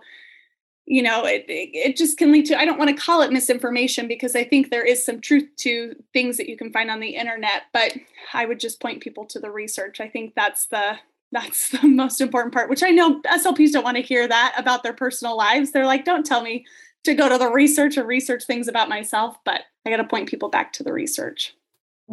you 0.86 1.02
know, 1.02 1.26
it, 1.26 1.46
it 1.48 1.98
just 1.98 2.18
can 2.18 2.32
lead 2.32 2.46
to, 2.46 2.60
I 2.60 2.66
don't 2.66 2.78
want 2.78 2.96
to 2.96 3.02
call 3.02 3.22
it 3.22 3.32
misinformation 3.32 4.08
because 4.08 4.36
I 4.36 4.44
think 4.44 4.70
there 4.70 4.84
is 4.86 5.04
some 5.04 5.20
truth 5.20 5.50
to 5.58 5.96
things 6.14 6.38
that 6.38 6.48
you 6.48 6.56
can 6.56 6.72
find 6.72 6.92
on 6.92 7.00
the 7.00 7.16
internet, 7.16 7.64
but 7.74 7.94
I 8.34 8.46
would 8.46 8.60
just 8.60 8.80
point 8.80 9.02
people 9.02 9.26
to 9.26 9.40
the 9.40 9.50
research. 9.50 10.00
I 10.00 10.08
think 10.08 10.36
that's 10.36 10.68
the 10.68 10.98
that's 11.32 11.70
the 11.82 11.88
most 11.88 12.22
important 12.22 12.54
part, 12.54 12.70
which 12.70 12.84
I 12.84 12.92
know 12.92 13.20
SLPs 13.22 13.72
don't 13.72 13.84
want 13.84 13.98
to 13.98 14.04
hear 14.04 14.28
that 14.28 14.54
about 14.58 14.84
their 14.84 14.94
personal 14.94 15.36
lives. 15.36 15.72
They're 15.72 15.88
like, 15.88 16.06
don't 16.06 16.26
tell 16.26 16.42
me 16.42 16.66
to 17.04 17.16
go 17.16 17.30
to 17.30 17.38
the 17.38 17.50
research 17.50 17.98
or 17.98 18.06
research 18.06 18.46
things 18.46 18.68
about 18.68 18.88
myself, 18.88 19.38
but 19.44 19.62
I 19.86 19.90
got 19.90 19.98
to 19.98 20.04
point 20.04 20.30
people 20.30 20.50
back 20.50 20.72
to 20.74 20.84
the 20.84 20.94
research. 20.94 21.56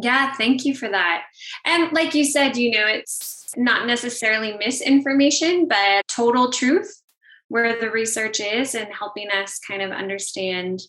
Yeah, 0.01 0.33
thank 0.33 0.65
you 0.65 0.75
for 0.75 0.89
that. 0.89 1.25
And 1.65 1.91
like 1.93 2.15
you 2.15 2.25
said, 2.25 2.57
you 2.57 2.71
know, 2.71 2.87
it's 2.87 3.53
not 3.55 3.85
necessarily 3.85 4.57
misinformation, 4.57 5.67
but 5.67 6.07
total 6.07 6.51
truth 6.51 7.02
where 7.47 7.79
the 7.79 7.91
research 7.91 8.39
is 8.39 8.75
and 8.75 8.87
helping 8.93 9.29
us 9.29 9.59
kind 9.59 9.81
of 9.81 9.91
understand 9.91 10.81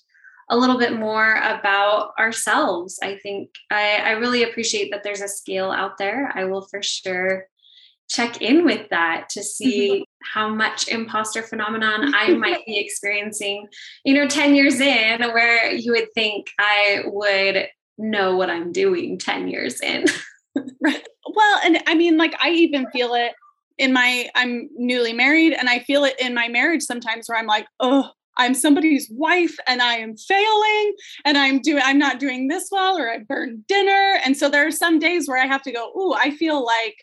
a 0.50 0.56
little 0.56 0.78
bit 0.78 0.92
more 0.92 1.36
about 1.36 2.12
ourselves. 2.18 2.98
I 3.02 3.18
think 3.22 3.50
I, 3.70 3.96
I 3.96 4.10
really 4.12 4.42
appreciate 4.42 4.90
that 4.90 5.02
there's 5.02 5.22
a 5.22 5.28
scale 5.28 5.70
out 5.70 5.98
there. 5.98 6.30
I 6.34 6.44
will 6.44 6.62
for 6.62 6.82
sure 6.82 7.46
check 8.08 8.42
in 8.42 8.64
with 8.64 8.88
that 8.90 9.28
to 9.30 9.42
see 9.42 10.04
how 10.34 10.48
much 10.48 10.88
imposter 10.88 11.42
phenomenon 11.42 12.14
I 12.14 12.34
might 12.34 12.64
be 12.66 12.78
experiencing, 12.78 13.66
you 14.04 14.14
know, 14.14 14.28
10 14.28 14.54
years 14.54 14.80
in, 14.80 15.22
where 15.22 15.72
you 15.72 15.92
would 15.92 16.12
think 16.14 16.48
I 16.58 17.02
would 17.06 17.68
know 17.96 18.36
what 18.36 18.50
I'm 18.50 18.72
doing 18.72 19.18
10 19.18 19.48
years 19.48 19.80
in. 19.80 20.04
right. 20.80 21.06
Well, 21.34 21.60
and 21.64 21.82
I 21.86 21.94
mean, 21.94 22.16
like, 22.16 22.34
I 22.40 22.50
even 22.50 22.90
feel 22.90 23.14
it 23.14 23.32
in 23.78 23.92
my, 23.92 24.28
I'm 24.34 24.68
newly 24.76 25.12
married, 25.12 25.52
and 25.52 25.68
I 25.68 25.80
feel 25.80 26.04
it 26.04 26.18
in 26.20 26.34
my 26.34 26.48
marriage 26.48 26.82
sometimes 26.82 27.28
where 27.28 27.38
I'm 27.38 27.46
like, 27.46 27.66
oh, 27.80 28.10
I'm 28.36 28.54
somebody's 28.54 29.08
wife 29.12 29.56
and 29.68 29.80
I 29.80 29.94
am 29.94 30.16
failing 30.16 30.94
and 31.24 31.38
I'm 31.38 31.60
doing 31.60 31.82
I'm 31.84 31.98
not 31.98 32.18
doing 32.18 32.48
this 32.48 32.68
well 32.72 32.98
or 32.98 33.08
I 33.08 33.18
burned 33.18 33.64
dinner. 33.68 34.18
And 34.24 34.36
so 34.36 34.48
there 34.48 34.66
are 34.66 34.72
some 34.72 34.98
days 34.98 35.28
where 35.28 35.40
I 35.40 35.46
have 35.46 35.62
to 35.62 35.72
go, 35.72 35.92
oh, 35.94 36.14
I 36.20 36.32
feel 36.32 36.64
like 36.64 36.96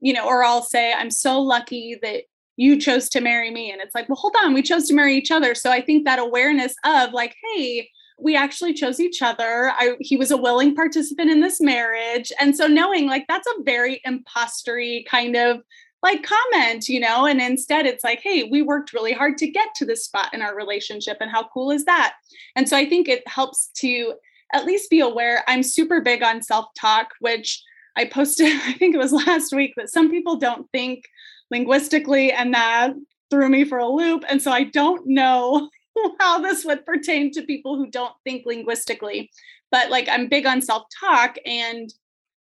you 0.00 0.12
know, 0.12 0.26
or 0.26 0.44
I'll 0.44 0.62
say, 0.62 0.92
I'm 0.92 1.10
so 1.10 1.40
lucky 1.40 1.98
that 2.02 2.22
you 2.56 2.78
chose 2.78 3.08
to 3.10 3.20
marry 3.20 3.50
me. 3.50 3.70
And 3.70 3.80
it's 3.80 3.94
like, 3.94 4.08
well, 4.08 4.16
hold 4.16 4.34
on, 4.42 4.54
we 4.54 4.62
chose 4.62 4.86
to 4.88 4.94
marry 4.94 5.16
each 5.16 5.30
other. 5.30 5.54
So 5.54 5.70
I 5.70 5.80
think 5.80 6.04
that 6.04 6.18
awareness 6.18 6.74
of 6.84 7.12
like, 7.12 7.34
hey, 7.54 7.88
we 8.20 8.34
actually 8.36 8.74
chose 8.74 8.98
each 8.98 9.22
other. 9.22 9.72
I, 9.76 9.96
he 10.00 10.16
was 10.16 10.32
a 10.32 10.36
willing 10.36 10.74
participant 10.74 11.30
in 11.30 11.40
this 11.40 11.60
marriage. 11.60 12.32
And 12.40 12.56
so 12.56 12.66
knowing 12.66 13.06
like 13.06 13.26
that's 13.28 13.46
a 13.46 13.62
very 13.62 14.00
impostery 14.04 15.04
kind 15.08 15.36
of 15.36 15.62
like 16.02 16.22
comment, 16.22 16.88
you 16.88 17.00
know, 17.00 17.26
and 17.26 17.40
instead 17.40 17.86
it's 17.86 18.04
like, 18.04 18.20
hey, 18.22 18.44
we 18.44 18.62
worked 18.62 18.92
really 18.92 19.12
hard 19.12 19.36
to 19.38 19.50
get 19.50 19.68
to 19.76 19.84
this 19.84 20.04
spot 20.04 20.32
in 20.32 20.42
our 20.42 20.54
relationship. 20.54 21.16
And 21.20 21.30
how 21.30 21.48
cool 21.48 21.70
is 21.70 21.84
that? 21.86 22.14
And 22.54 22.68
so 22.68 22.76
I 22.76 22.88
think 22.88 23.08
it 23.08 23.26
helps 23.26 23.70
to 23.78 24.14
at 24.52 24.64
least 24.64 24.90
be 24.90 25.00
aware. 25.00 25.42
I'm 25.48 25.62
super 25.62 26.00
big 26.00 26.22
on 26.22 26.42
self 26.42 26.66
talk, 26.78 27.14
which 27.20 27.62
I 27.96 28.04
posted, 28.04 28.52
I 28.64 28.72
think 28.74 28.94
it 28.94 28.98
was 28.98 29.12
last 29.12 29.52
week, 29.52 29.74
that 29.76 29.90
some 29.90 30.10
people 30.10 30.36
don't 30.36 30.70
think 30.70 31.04
linguistically, 31.50 32.32
and 32.32 32.54
that 32.54 32.94
threw 33.30 33.48
me 33.48 33.64
for 33.64 33.78
a 33.78 33.88
loop. 33.88 34.24
And 34.28 34.40
so 34.40 34.50
I 34.52 34.64
don't 34.64 35.06
know 35.06 35.68
how 36.20 36.40
this 36.40 36.64
would 36.64 36.86
pertain 36.86 37.30
to 37.32 37.42
people 37.42 37.76
who 37.76 37.90
don't 37.90 38.14
think 38.24 38.46
linguistically. 38.46 39.30
But 39.70 39.90
like, 39.90 40.08
I'm 40.08 40.28
big 40.28 40.46
on 40.46 40.62
self 40.62 40.84
talk 41.00 41.36
and 41.44 41.92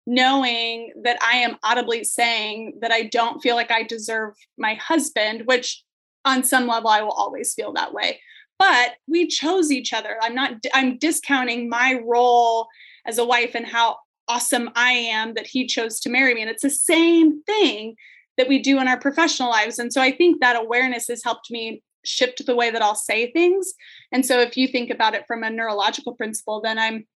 knowing 0.07 0.93
that 1.03 1.19
I 1.23 1.39
am 1.39 1.57
audibly 1.63 2.05
saying 2.05 2.79
that 2.81 2.93
I 2.93 3.03
don't 3.03 3.41
feel 3.41 3.57
like 3.57 3.71
I 3.71 3.83
deserve 3.83 4.35
my 4.57 4.75
husband, 4.75 5.43
which 5.47 5.83
on 6.25 6.45
some 6.45 6.67
level 6.67 6.91
I 6.91 7.03
will 7.03 7.13
always 7.13 7.55
feel 7.55 7.73
that 7.73 7.93
way. 7.93 8.21
But 8.59 8.95
we 9.07 9.27
chose 9.27 9.71
each 9.71 9.93
other. 9.93 10.17
I'm 10.23 10.35
not, 10.35 10.53
I'm 10.73 10.99
discounting 10.99 11.69
my 11.69 12.01
role 12.07 12.69
as 13.05 13.19
a 13.19 13.25
wife 13.25 13.55
and 13.55 13.67
how 13.67 13.97
awesome 14.29 14.71
I 14.75 14.93
am 14.93 15.35
that 15.35 15.47
he 15.47 15.67
chose 15.67 16.01
to 16.01 16.11
marry 16.11 16.35
me. 16.35 16.43
And 16.43 16.51
it's 16.51 16.63
the 16.63 16.71
same 16.71 17.43
thing 17.43 17.97
that 18.37 18.49
we 18.49 18.61
do 18.61 18.81
in 18.81 18.89
our 18.89 18.99
professional 18.99 19.51
lives. 19.51 19.79
And 19.79 19.93
so 19.93 20.01
I 20.01 20.11
think 20.11 20.41
that 20.41 20.57
awareness 20.57 21.09
has 21.09 21.23
helped 21.23 21.51
me 21.51 21.83
shift 22.05 22.45
the 22.45 22.57
way 22.57 22.71
that 22.71 22.83
I'll 22.83 22.95
say 22.95 23.33
things. 23.33 23.75
And 24.13 24.25
so 24.25 24.41
if 24.41 24.57
you 24.57 24.69
think 24.69 24.91
about 24.91 25.15
it 25.15 25.27
from 25.27 25.43
a 25.43 25.51
neurological 25.51 26.15
principle, 26.15 26.61
then 26.61 26.79
I'm 26.79 27.07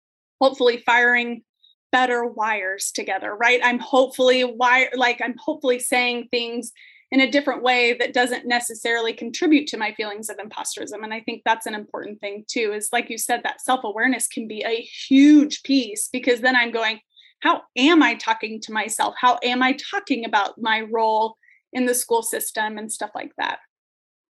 hopefully 0.41 0.83
firing 0.85 1.43
better 1.93 2.25
wires 2.25 2.91
together, 2.93 3.35
right? 3.35 3.61
I'm 3.63 3.79
hopefully 3.79 4.45
wire 4.45 4.91
like 4.95 5.21
I'm 5.23 5.35
hopefully 5.39 5.79
saying 5.79 6.29
things 6.31 6.73
in 7.13 7.21
a 7.21 7.31
different 7.31 7.63
way 7.63 7.95
that 7.95 8.15
doesn't 8.15 8.47
necessarily 8.47 9.13
contribute 9.13 9.67
to 9.67 9.77
my 9.77 9.93
feelings 9.95 10.29
of 10.29 10.37
imposterism 10.37 11.03
and 11.03 11.13
i 11.13 11.19
think 11.19 11.43
that's 11.45 11.67
an 11.67 11.75
important 11.75 12.21
thing 12.21 12.45
too 12.49 12.73
is 12.73 12.89
like 12.93 13.11
you 13.11 13.19
said 13.19 13.41
that 13.43 13.61
self-awareness 13.61 14.29
can 14.29 14.47
be 14.47 14.63
a 14.65 14.81
huge 15.09 15.65
piece 15.65 16.09
because 16.13 16.41
then 16.41 16.55
i'm 16.55 16.71
going 16.71 17.01
how 17.41 17.63
am 17.77 18.03
i 18.03 18.15
talking 18.15 18.61
to 18.61 18.73
myself? 18.73 19.15
How 19.19 19.39
am 19.43 19.63
i 19.63 19.77
talking 19.91 20.25
about 20.25 20.61
my 20.61 20.83
role 20.83 21.37
in 21.73 21.87
the 21.87 21.95
school 21.95 22.23
system? 22.23 22.79
and 22.79 22.93
stuff 22.93 23.11
like 23.15 23.33
that. 23.39 23.59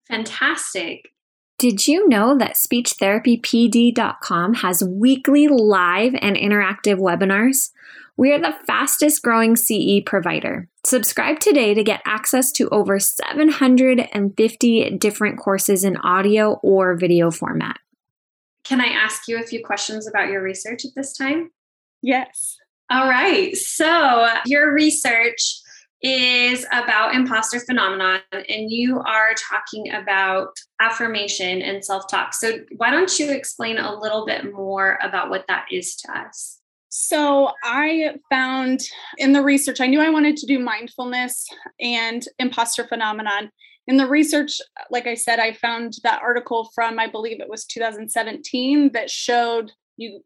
Fantastic 0.08 1.10
did 1.58 1.88
you 1.88 2.08
know 2.10 2.38
that 2.38 2.58
speechtherapypd.com 2.58 4.56
has 4.56 4.84
weekly 4.84 5.48
live 5.48 6.14
and 6.22 6.36
interactive 6.36 7.00
webinars? 7.00 7.72
We 8.18 8.34
are 8.34 8.40
the 8.40 8.56
fastest 8.68 9.22
growing 9.24 9.56
CE 9.56 10.02
provider. 10.06 10.68
Subscribe 10.86 11.40
today 11.40 11.74
to 11.74 11.84
get 11.84 12.02
access 12.06 12.52
to 12.54 12.68
over 12.70 13.00
750 13.00 14.90
different 14.98 15.40
courses 15.40 15.84
in 15.86 15.98
audio 15.98 16.60
or 16.62 16.96
video 16.96 17.32
format. 17.32 17.78
Can 18.66 18.82
I 18.82 18.88
ask 18.88 19.28
you 19.28 19.38
a 19.40 19.44
few 19.44 19.64
questions 19.64 20.08
about 20.08 20.30
your 20.30 20.42
research 20.42 20.86
at 20.86 20.92
this 20.96 21.16
time? 21.16 21.52
Yes. 22.02 22.58
All 22.90 23.08
right. 23.10 23.56
So, 23.56 24.28
your 24.46 24.74
research 24.74 25.62
is 26.06 26.68
about 26.72 27.16
imposter 27.16 27.60
phenomenon 27.60 28.20
and 28.32 28.72
you 28.72 29.00
are 29.00 29.34
talking 29.34 29.92
about 29.92 30.50
affirmation 30.80 31.64
and 31.64 31.84
self-talk. 31.84 32.32
So, 32.36 32.60
why 32.78 32.92
don't 32.92 33.18
you 33.18 33.32
explain 33.32 33.80
a 33.80 33.98
little 34.00 34.24
bit 34.24 34.54
more 34.54 35.00
about 35.02 35.32
what 35.32 35.46
that 35.48 35.66
is 35.72 35.96
to 35.96 36.12
us? 36.16 36.60
So 36.90 37.52
I 37.64 38.16
found 38.30 38.80
in 39.18 39.34
the 39.34 39.42
research, 39.42 39.82
I 39.82 39.88
knew 39.88 40.00
I 40.00 40.12
wanted 40.12 40.38
to 40.38 40.46
do 40.46 40.60
mindfulness 40.60 41.46
and 41.82 42.24
imposter 42.40 42.88
phenomenon. 42.88 43.50
In 43.88 43.98
the 43.98 44.08
research, 44.08 44.62
like 44.90 45.06
I 45.06 45.16
said, 45.16 45.40
I 45.40 45.54
found 45.54 45.96
that 46.04 46.22
article 46.22 46.70
from, 46.74 46.98
I 46.98 47.08
believe 47.08 47.42
it 47.42 47.50
was 47.50 47.66
2017, 47.66 48.92
that 48.94 49.10
showed 49.10 49.72
you 49.98 50.22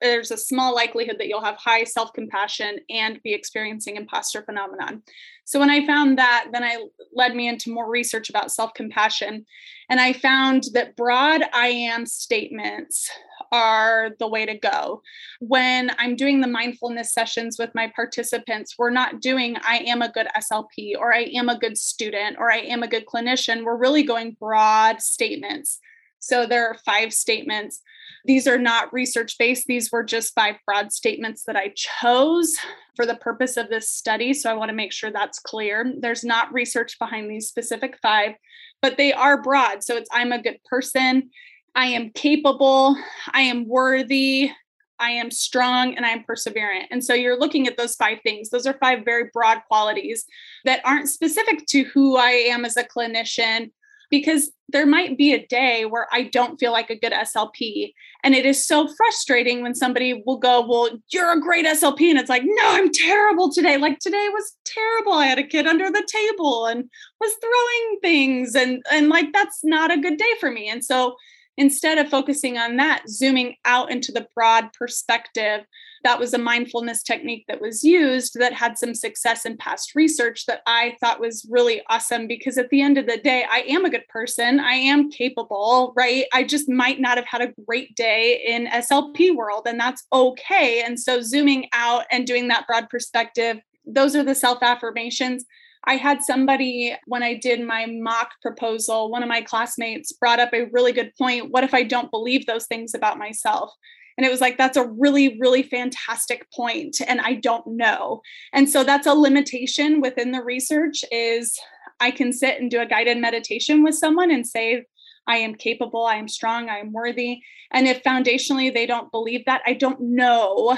there's 0.00 0.30
a 0.30 0.36
small 0.36 0.74
likelihood 0.74 1.16
that 1.18 1.28
you'll 1.28 1.44
have 1.44 1.56
high 1.56 1.84
self-compassion 1.84 2.78
and 2.90 3.22
be 3.22 3.32
experiencing 3.32 3.96
imposter 3.96 4.42
phenomenon. 4.42 5.02
So 5.44 5.58
when 5.58 5.70
i 5.70 5.86
found 5.86 6.18
that 6.18 6.48
then 6.52 6.62
i 6.62 6.84
led 7.14 7.34
me 7.34 7.48
into 7.48 7.70
more 7.70 7.88
research 7.88 8.30
about 8.30 8.52
self-compassion 8.52 9.44
and 9.88 10.00
i 10.00 10.12
found 10.12 10.64
that 10.74 10.96
broad 10.96 11.42
i 11.52 11.68
am 11.68 12.06
statements 12.06 13.10
are 13.50 14.10
the 14.18 14.28
way 14.28 14.46
to 14.46 14.54
go. 14.54 15.02
When 15.40 15.90
i'm 15.98 16.16
doing 16.16 16.40
the 16.40 16.48
mindfulness 16.48 17.12
sessions 17.12 17.56
with 17.58 17.70
my 17.74 17.92
participants 17.94 18.76
we're 18.78 18.90
not 18.90 19.20
doing 19.20 19.56
i 19.62 19.78
am 19.78 20.02
a 20.02 20.12
good 20.12 20.28
slp 20.38 20.92
or 20.98 21.14
i 21.14 21.22
am 21.34 21.48
a 21.48 21.58
good 21.58 21.76
student 21.76 22.36
or 22.38 22.50
i 22.50 22.58
am 22.58 22.82
a 22.82 22.88
good 22.88 23.06
clinician. 23.06 23.64
We're 23.64 23.76
really 23.76 24.04
going 24.04 24.36
broad 24.38 25.02
statements. 25.02 25.78
So 26.18 26.46
there 26.46 26.68
are 26.68 26.78
five 26.84 27.12
statements 27.12 27.82
these 28.24 28.46
are 28.46 28.58
not 28.58 28.92
research 28.92 29.36
based, 29.38 29.66
these 29.66 29.90
were 29.90 30.04
just 30.04 30.34
five 30.34 30.56
broad 30.66 30.92
statements 30.92 31.44
that 31.44 31.56
I 31.56 31.72
chose 31.76 32.56
for 32.96 33.06
the 33.06 33.16
purpose 33.16 33.56
of 33.56 33.68
this 33.68 33.90
study. 33.90 34.34
So 34.34 34.50
I 34.50 34.54
want 34.54 34.68
to 34.68 34.76
make 34.76 34.92
sure 34.92 35.10
that's 35.10 35.38
clear. 35.38 35.92
There's 35.98 36.24
not 36.24 36.52
research 36.52 36.98
behind 36.98 37.30
these 37.30 37.48
specific 37.48 37.98
five, 38.02 38.34
but 38.80 38.96
they 38.96 39.12
are 39.12 39.42
broad. 39.42 39.82
So 39.82 39.96
it's 39.96 40.10
I'm 40.12 40.32
a 40.32 40.42
good 40.42 40.58
person, 40.64 41.30
I 41.74 41.86
am 41.86 42.10
capable, 42.10 42.96
I 43.32 43.42
am 43.42 43.66
worthy, 43.66 44.50
I 44.98 45.10
am 45.10 45.32
strong 45.32 45.94
and 45.96 46.06
I 46.06 46.10
am 46.10 46.22
perseverant. 46.22 46.84
And 46.92 47.02
so 47.02 47.12
you're 47.12 47.38
looking 47.38 47.66
at 47.66 47.76
those 47.76 47.96
five 47.96 48.18
things. 48.22 48.50
Those 48.50 48.66
are 48.66 48.78
five 48.78 49.04
very 49.04 49.30
broad 49.32 49.62
qualities 49.66 50.24
that 50.64 50.80
aren't 50.84 51.08
specific 51.08 51.66
to 51.70 51.82
who 51.84 52.16
I 52.16 52.30
am 52.30 52.64
as 52.64 52.76
a 52.76 52.84
clinician 52.84 53.72
because 54.12 54.52
there 54.68 54.84
might 54.84 55.16
be 55.16 55.32
a 55.32 55.46
day 55.46 55.86
where 55.86 56.06
I 56.12 56.24
don't 56.24 56.60
feel 56.60 56.70
like 56.70 56.90
a 56.90 56.98
good 56.98 57.12
SLP. 57.12 57.94
And 58.22 58.34
it 58.34 58.44
is 58.44 58.64
so 58.64 58.86
frustrating 58.86 59.62
when 59.62 59.74
somebody 59.74 60.22
will 60.26 60.36
go, 60.36 60.64
Well, 60.64 60.90
you're 61.10 61.32
a 61.32 61.40
great 61.40 61.64
SLP. 61.64 62.10
And 62.10 62.18
it's 62.18 62.28
like, 62.28 62.42
No, 62.44 62.62
I'm 62.62 62.92
terrible 62.92 63.50
today. 63.50 63.78
Like 63.78 63.98
today 64.00 64.28
was 64.30 64.54
terrible. 64.66 65.14
I 65.14 65.26
had 65.26 65.38
a 65.38 65.46
kid 65.46 65.66
under 65.66 65.90
the 65.90 66.06
table 66.06 66.66
and 66.66 66.84
was 67.20 67.32
throwing 67.40 68.00
things. 68.02 68.54
And, 68.54 68.82
and 68.92 69.08
like, 69.08 69.32
that's 69.32 69.60
not 69.64 69.90
a 69.90 70.00
good 70.00 70.18
day 70.18 70.34
for 70.38 70.50
me. 70.50 70.68
And 70.68 70.84
so 70.84 71.16
instead 71.56 71.96
of 71.96 72.10
focusing 72.10 72.58
on 72.58 72.76
that, 72.76 73.08
zooming 73.08 73.56
out 73.64 73.90
into 73.90 74.12
the 74.12 74.26
broad 74.34 74.74
perspective 74.74 75.64
that 76.04 76.18
was 76.18 76.34
a 76.34 76.38
mindfulness 76.38 77.02
technique 77.02 77.44
that 77.48 77.60
was 77.60 77.84
used 77.84 78.34
that 78.38 78.52
had 78.52 78.76
some 78.78 78.94
success 78.94 79.44
in 79.46 79.56
past 79.56 79.94
research 79.94 80.46
that 80.46 80.62
I 80.66 80.96
thought 81.00 81.20
was 81.20 81.46
really 81.48 81.82
awesome 81.88 82.26
because 82.26 82.58
at 82.58 82.68
the 82.70 82.82
end 82.82 82.98
of 82.98 83.06
the 83.06 83.18
day, 83.18 83.44
I 83.50 83.60
am 83.68 83.84
a 83.84 83.90
good 83.90 84.06
person. 84.08 84.60
I 84.60 84.74
am 84.74 85.10
capable, 85.10 85.92
right? 85.96 86.24
I 86.32 86.42
just 86.42 86.68
might 86.68 87.00
not 87.00 87.16
have 87.16 87.26
had 87.26 87.40
a 87.40 87.52
great 87.66 87.94
day 87.94 88.42
in 88.46 88.66
SLP 88.66 89.34
world, 89.34 89.66
and 89.66 89.78
that's 89.78 90.06
okay. 90.12 90.82
And 90.84 90.98
so, 90.98 91.20
zooming 91.20 91.68
out 91.72 92.04
and 92.10 92.26
doing 92.26 92.48
that 92.48 92.66
broad 92.66 92.88
perspective, 92.88 93.58
those 93.86 94.16
are 94.16 94.24
the 94.24 94.34
self 94.34 94.58
affirmations. 94.62 95.44
I 95.84 95.96
had 95.96 96.22
somebody 96.22 96.94
when 97.06 97.22
I 97.22 97.34
did 97.34 97.60
my 97.60 97.86
mock 97.86 98.32
proposal, 98.40 99.10
one 99.10 99.22
of 99.22 99.28
my 99.28 99.40
classmates 99.40 100.12
brought 100.12 100.38
up 100.38 100.52
a 100.52 100.66
really 100.72 100.92
good 100.92 101.12
point. 101.16 101.50
What 101.50 101.64
if 101.64 101.74
I 101.74 101.82
don't 101.82 102.10
believe 102.10 102.46
those 102.46 102.66
things 102.66 102.94
about 102.94 103.18
myself? 103.18 103.72
And 104.16 104.26
it 104.26 104.30
was 104.30 104.40
like, 104.40 104.58
that's 104.58 104.76
a 104.76 104.86
really, 104.86 105.38
really 105.40 105.62
fantastic 105.62 106.50
point, 106.52 106.96
And 107.06 107.20
I 107.20 107.34
don't 107.34 107.66
know. 107.66 108.20
And 108.52 108.68
so 108.68 108.84
that's 108.84 109.06
a 109.06 109.14
limitation 109.14 110.00
within 110.00 110.32
the 110.32 110.42
research 110.42 111.04
is 111.10 111.58
I 112.00 112.10
can 112.10 112.32
sit 112.32 112.60
and 112.60 112.70
do 112.70 112.80
a 112.80 112.86
guided 112.86 113.18
meditation 113.18 113.82
with 113.82 113.94
someone 113.94 114.30
and 114.30 114.46
say, 114.46 114.84
I 115.26 115.36
am 115.36 115.54
capable, 115.54 116.04
I 116.04 116.16
am 116.16 116.28
strong, 116.28 116.68
I 116.68 116.78
am 116.78 116.92
worthy. 116.92 117.40
And 117.70 117.86
if 117.86 118.02
foundationally 118.02 118.72
they 118.72 118.86
don't 118.86 119.12
believe 119.12 119.44
that, 119.46 119.62
I 119.66 119.74
don't 119.74 120.00
know 120.00 120.76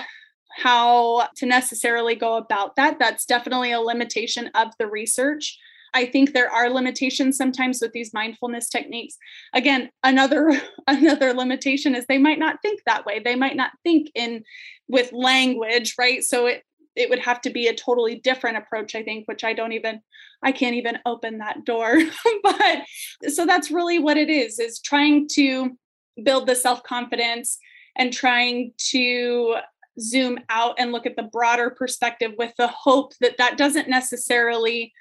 how 0.56 1.28
to 1.36 1.46
necessarily 1.46 2.14
go 2.14 2.36
about 2.36 2.76
that. 2.76 2.98
That's 2.98 3.24
definitely 3.24 3.72
a 3.72 3.80
limitation 3.80 4.50
of 4.54 4.68
the 4.78 4.86
research. 4.86 5.58
I 5.94 6.06
think 6.06 6.32
there 6.32 6.50
are 6.50 6.68
limitations 6.68 7.36
sometimes 7.36 7.80
with 7.80 7.92
these 7.92 8.12
mindfulness 8.12 8.68
techniques. 8.68 9.16
Again, 9.54 9.90
another 10.02 10.60
another 10.86 11.32
limitation 11.32 11.94
is 11.94 12.04
they 12.06 12.18
might 12.18 12.38
not 12.38 12.56
think 12.60 12.80
that 12.84 13.06
way. 13.06 13.20
They 13.20 13.36
might 13.36 13.56
not 13.56 13.70
think 13.84 14.10
in 14.14 14.42
with 14.88 15.12
language, 15.12 15.94
right? 15.98 16.22
So 16.22 16.46
it 16.46 16.64
it 16.96 17.10
would 17.10 17.20
have 17.20 17.40
to 17.40 17.50
be 17.50 17.66
a 17.66 17.74
totally 17.74 18.16
different 18.16 18.56
approach, 18.56 18.94
I 18.94 19.02
think, 19.02 19.26
which 19.26 19.44
I 19.44 19.52
don't 19.52 19.72
even 19.72 20.00
I 20.42 20.52
can't 20.52 20.76
even 20.76 20.98
open 21.06 21.38
that 21.38 21.64
door. 21.64 21.96
but 22.42 22.82
so 23.28 23.46
that's 23.46 23.70
really 23.70 23.98
what 23.98 24.16
it 24.16 24.28
is 24.28 24.58
is 24.58 24.80
trying 24.80 25.28
to 25.32 25.76
build 26.22 26.46
the 26.46 26.54
self-confidence 26.54 27.58
and 27.96 28.12
trying 28.12 28.72
to 28.90 29.56
zoom 30.00 30.38
out 30.48 30.74
and 30.78 30.92
look 30.92 31.06
at 31.06 31.16
the 31.16 31.22
broader 31.22 31.70
perspective 31.70 32.32
with 32.36 32.52
the 32.58 32.68
hope 32.68 33.12
that 33.20 33.36
that 33.38 33.56
doesn't 33.56 33.88
necessarily 33.88 34.92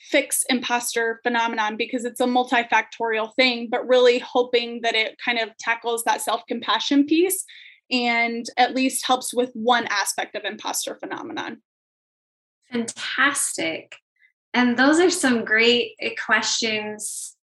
fix 0.00 0.42
imposter 0.48 1.20
phenomenon 1.22 1.76
because 1.76 2.04
it's 2.04 2.20
a 2.20 2.26
multifactorial 2.26 3.34
thing, 3.34 3.68
but 3.70 3.86
really 3.86 4.18
hoping 4.18 4.80
that 4.82 4.94
it 4.94 5.18
kind 5.22 5.38
of 5.38 5.56
tackles 5.58 6.04
that 6.04 6.22
self 6.22 6.42
compassion 6.46 7.04
piece 7.06 7.44
and 7.90 8.46
at 8.56 8.74
least 8.74 9.06
helps 9.06 9.34
with 9.34 9.50
one 9.54 9.86
aspect 9.90 10.34
of 10.34 10.44
imposter 10.44 10.96
phenomenon. 10.96 11.60
Fantastic. 12.70 13.96
And 14.54 14.76
those 14.76 15.00
are 15.00 15.10
some 15.10 15.44
great 15.44 15.92
eh, 16.00 16.10
questions 16.24 17.36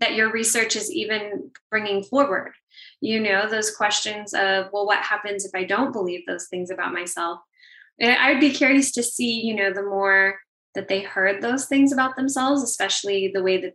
that 0.00 0.14
your 0.14 0.30
research 0.30 0.76
is 0.76 0.90
even 0.92 1.50
bringing 1.70 2.02
forward. 2.02 2.52
You 3.00 3.20
know, 3.20 3.48
those 3.48 3.74
questions 3.74 4.34
of, 4.34 4.66
well, 4.72 4.86
what 4.86 4.98
happens 4.98 5.44
if 5.44 5.52
I 5.54 5.64
don't 5.64 5.92
believe 5.92 6.26
those 6.26 6.48
things 6.48 6.70
about 6.70 6.92
myself? 6.92 7.40
And 8.00 8.16
I'd 8.18 8.40
be 8.40 8.50
curious 8.50 8.90
to 8.92 9.02
see, 9.02 9.40
you 9.40 9.54
know, 9.54 9.72
the 9.72 9.82
more 9.82 10.38
that 10.74 10.88
they 10.88 11.00
heard 11.00 11.40
those 11.40 11.66
things 11.66 11.92
about 11.92 12.16
themselves, 12.16 12.62
especially 12.62 13.30
the 13.32 13.42
way 13.42 13.60
that 13.60 13.74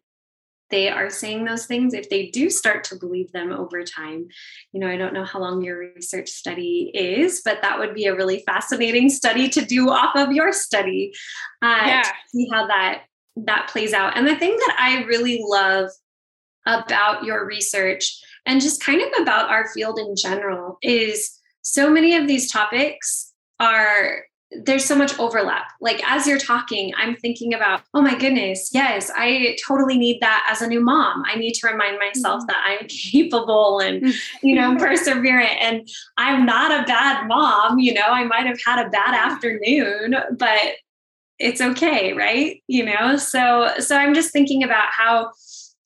they 0.70 0.90
are 0.90 1.10
saying 1.10 1.46
those 1.46 1.66
things, 1.66 1.94
if 1.94 2.10
they 2.10 2.28
do 2.28 2.50
start 2.50 2.84
to 2.86 2.96
believe 2.96 3.32
them 3.32 3.52
over 3.52 3.84
time. 3.84 4.28
You 4.72 4.80
know, 4.80 4.88
I 4.88 4.98
don't 4.98 5.14
know 5.14 5.26
how 5.26 5.40
long 5.40 5.64
your 5.64 5.80
research 5.96 6.30
study 6.30 6.92
is, 6.94 7.42
but 7.44 7.62
that 7.62 7.80
would 7.80 7.96
be 7.96 8.06
a 8.06 8.16
really 8.16 8.44
fascinating 8.46 9.10
study 9.10 9.50
to 9.50 9.66
do 9.66 9.90
off 9.90 10.16
of 10.16 10.32
your 10.32 10.54
study. 10.54 11.14
Uh, 11.62 11.84
yeah. 11.86 12.12
See 12.30 12.48
how 12.52 12.68
that 12.68 13.04
that 13.46 13.70
plays 13.70 13.94
out. 13.94 14.18
And 14.18 14.28
the 14.28 14.36
thing 14.36 14.56
that 14.56 14.78
I 14.80 15.04
really 15.06 15.42
love 15.44 15.90
about 16.66 17.24
your 17.24 17.46
research 17.46 18.20
and 18.46 18.62
just 18.62 18.84
kind 18.84 19.02
of 19.02 19.22
about 19.22 19.50
our 19.50 19.70
field 19.70 19.98
in 19.98 20.16
general 20.16 20.78
is 20.82 21.40
so 21.62 21.90
many 21.90 22.16
of 22.16 22.28
these 22.28 22.52
topics 22.52 23.34
are 23.60 24.24
there's 24.52 24.86
so 24.86 24.96
much 24.96 25.18
overlap. 25.20 25.68
Like 25.80 26.02
as 26.10 26.26
you're 26.26 26.40
talking, 26.40 26.92
I'm 26.98 27.16
thinking 27.16 27.54
about, 27.54 27.82
oh 27.94 28.02
my 28.02 28.18
goodness, 28.18 28.72
yes, 28.74 29.12
I 29.16 29.58
totally 29.68 29.98
need 29.98 30.22
that 30.22 30.48
as 30.52 30.62
a 30.62 30.68
new 30.68 30.82
mom. 30.82 31.24
I 31.28 31.36
need 31.36 31.54
to 31.54 31.68
remind 31.68 32.00
myself 32.00 32.42
mm-hmm. 32.42 32.48
that 32.48 32.80
I'm 32.82 32.88
capable 33.12 33.80
and, 33.80 34.02
mm-hmm. 34.02 34.48
you 34.48 34.56
know, 34.56 34.76
perseverant. 34.76 35.56
And 35.62 35.88
I'm 36.18 36.46
not 36.46 36.72
a 36.72 36.86
bad 36.86 37.28
mom. 37.28 37.80
You 37.80 37.94
know, 37.94 38.08
I 38.08 38.24
might 38.24 38.48
have 38.48 38.60
had 38.66 38.86
a 38.86 38.90
bad 38.90 39.14
afternoon, 39.14 40.16
but 40.38 40.74
it's 41.38 41.62
okay, 41.62 42.14
right? 42.14 42.62
You 42.68 42.86
know, 42.86 43.18
so 43.18 43.72
so 43.80 43.96
I'm 43.96 44.14
just 44.14 44.34
thinking 44.34 44.64
about 44.64 44.90
how 44.92 45.32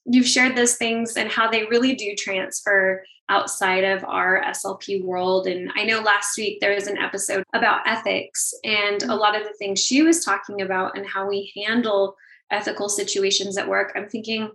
you've 0.06 0.28
shared 0.28 0.56
those 0.56 0.76
things 0.76 1.16
and 1.16 1.30
how 1.30 1.50
they 1.50 1.66
really 1.66 1.96
do 1.96 2.16
transfer 2.18 3.04
outside 3.34 3.84
of 3.84 4.04
our 4.04 4.44
SLP 4.44 5.04
world. 5.04 5.48
And 5.48 5.72
I 5.76 5.86
know 5.86 6.02
last 6.02 6.38
week 6.38 6.60
there 6.60 6.76
was 6.76 6.86
an 6.86 7.00
episode 7.00 7.44
about 7.54 7.88
ethics 7.88 8.54
and 8.64 9.02
a 9.02 9.08
mm. 9.08 9.20
lot 9.20 9.36
of 9.36 9.44
the 9.44 9.56
things 9.58 9.80
she 9.80 10.04
was 10.04 10.24
talking 10.24 10.62
about 10.62 10.96
and 10.96 11.08
how 11.08 11.28
we 11.28 11.52
handle 11.56 12.16
ethical 12.52 12.90
situations 12.90 13.58
at 13.58 13.68
work. 13.68 13.92
I'm 13.96 14.08
thinking, 14.08 14.52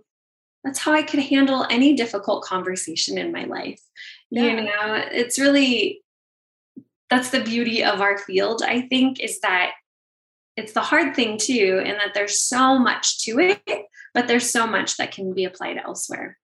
that's 0.63 0.79
how 0.79 0.93
I 0.93 1.03
could 1.03 1.19
handle 1.19 1.65
any 1.69 1.93
difficult 1.93 2.43
conversation 2.43 3.17
in 3.17 3.33
my 3.33 3.43
life. 3.43 3.81
Yeah. 4.31 4.43
You 4.43 4.61
know, 4.61 5.03
it's 5.11 5.37
really 5.37 6.01
that's 7.09 7.31
the 7.31 7.43
beauty 7.43 7.83
of 7.83 7.99
our 8.01 8.17
field, 8.17 8.61
I 8.63 8.81
think, 8.81 9.19
is 9.19 9.41
that 9.41 9.71
it's 10.55 10.73
the 10.73 10.81
hard 10.81 11.15
thing 11.15 11.37
too, 11.37 11.81
and 11.83 11.97
that 11.99 12.13
there's 12.13 12.39
so 12.39 12.77
much 12.77 13.23
to 13.23 13.39
it, 13.39 13.61
but 14.13 14.27
there's 14.27 14.49
so 14.49 14.67
much 14.67 14.97
that 14.97 15.11
can 15.11 15.33
be 15.33 15.45
applied 15.45 15.77
elsewhere. 15.77 16.37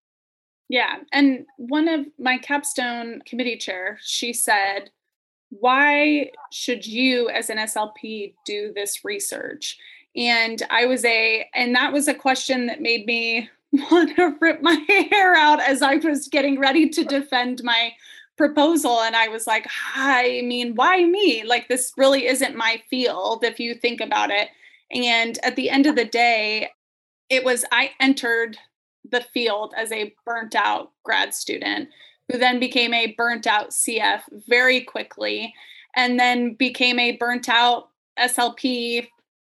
Yeah. 0.69 0.97
And 1.11 1.45
one 1.57 1.87
of 1.87 2.05
my 2.17 2.37
capstone 2.37 3.21
committee 3.25 3.57
chair, 3.57 3.99
she 4.01 4.33
said, 4.33 4.89
why 5.49 6.31
should 6.51 6.85
you 6.85 7.29
as 7.29 7.49
an 7.49 7.57
SLP 7.57 8.33
do 8.45 8.73
this 8.73 9.05
research? 9.05 9.77
And 10.15 10.61
I 10.69 10.85
was 10.85 11.05
a, 11.05 11.47
and 11.53 11.75
that 11.75 11.93
was 11.93 12.07
a 12.07 12.13
question 12.13 12.65
that 12.67 12.81
made 12.81 13.05
me 13.05 13.49
want 13.91 14.15
to 14.15 14.35
rip 14.41 14.61
my 14.61 14.83
hair 15.11 15.35
out 15.35 15.59
as 15.61 15.81
I 15.81 15.95
was 15.97 16.27
getting 16.27 16.59
ready 16.59 16.89
to 16.89 17.03
defend 17.03 17.63
my 17.63 17.91
proposal. 18.37 19.01
And 19.01 19.15
I 19.15 19.27
was 19.27 19.47
like, 19.47 19.67
I 19.95 20.41
mean, 20.43 20.75
why 20.75 21.03
me? 21.05 21.43
Like, 21.43 21.67
this 21.67 21.93
really 21.97 22.27
isn't 22.27 22.55
my 22.55 22.81
field 22.89 23.43
if 23.43 23.59
you 23.59 23.75
think 23.75 24.01
about 24.01 24.29
it. 24.29 24.49
And 24.91 25.37
at 25.43 25.55
the 25.55 25.69
end 25.69 25.85
of 25.85 25.95
the 25.95 26.05
day, 26.05 26.69
it 27.29 27.43
was, 27.43 27.65
I 27.71 27.91
entered 27.99 28.57
the 29.11 29.21
field 29.21 29.73
as 29.77 29.91
a 29.91 30.13
burnt 30.25 30.55
out 30.55 30.91
grad 31.03 31.33
student 31.33 31.89
who 32.31 32.37
then 32.37 32.59
became 32.59 32.93
a 32.93 33.13
burnt 33.17 33.45
out 33.45 33.69
CF 33.69 34.21
very 34.47 34.81
quickly 34.81 35.53
and 35.95 36.19
then 36.19 36.53
became 36.53 36.99
a 36.99 37.15
burnt 37.17 37.47
out 37.47 37.89
SLP, 38.19 39.07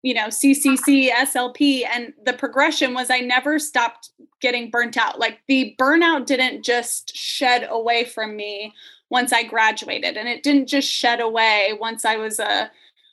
you 0.04 0.14
know, 0.14 0.28
CCC, 0.28 1.10
SLP. 1.10 1.84
And 1.92 2.14
the 2.26 2.34
progression 2.34 2.94
was 2.94 3.10
I 3.10 3.20
never 3.20 3.60
stopped 3.60 4.12
getting 4.42 4.70
burnt 4.70 4.98
out. 4.98 5.20
Like 5.20 5.40
the 5.48 5.76
burnout 5.80 6.26
didn't 6.26 6.64
just 6.64 7.16
shed 7.16 7.68
away 7.70 8.06
from 8.06 8.36
me 8.36 8.74
once 9.10 9.34
I 9.34 9.44
graduated, 9.44 10.18
and 10.18 10.30
it 10.30 10.44
didn't 10.44 10.68
just 10.68 10.88
shed 10.88 11.20
away 11.20 11.76
once 11.80 12.06
I 12.06 12.16
was 12.16 12.40
a, 12.40 12.70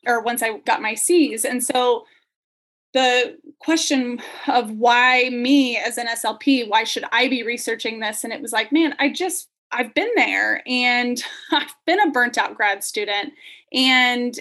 or 0.06 0.20
once 0.20 0.42
I 0.42 0.58
got 0.58 0.82
my 0.82 0.94
C's. 0.94 1.44
And 1.44 1.64
so 1.64 2.04
the 2.92 3.36
question 3.58 4.20
of 4.48 4.70
why 4.70 5.28
me 5.30 5.76
as 5.76 5.98
an 5.98 6.06
SLP, 6.06 6.68
why 6.68 6.84
should 6.84 7.04
I 7.12 7.28
be 7.28 7.42
researching 7.42 8.00
this? 8.00 8.24
And 8.24 8.32
it 8.32 8.40
was 8.40 8.52
like, 8.52 8.72
man, 8.72 8.94
I 8.98 9.10
just, 9.10 9.48
I've 9.72 9.92
been 9.94 10.10
there 10.16 10.62
and 10.66 11.22
I've 11.52 11.74
been 11.86 12.00
a 12.00 12.10
burnt 12.10 12.38
out 12.38 12.54
grad 12.54 12.82
student. 12.82 13.32
And 13.72 14.38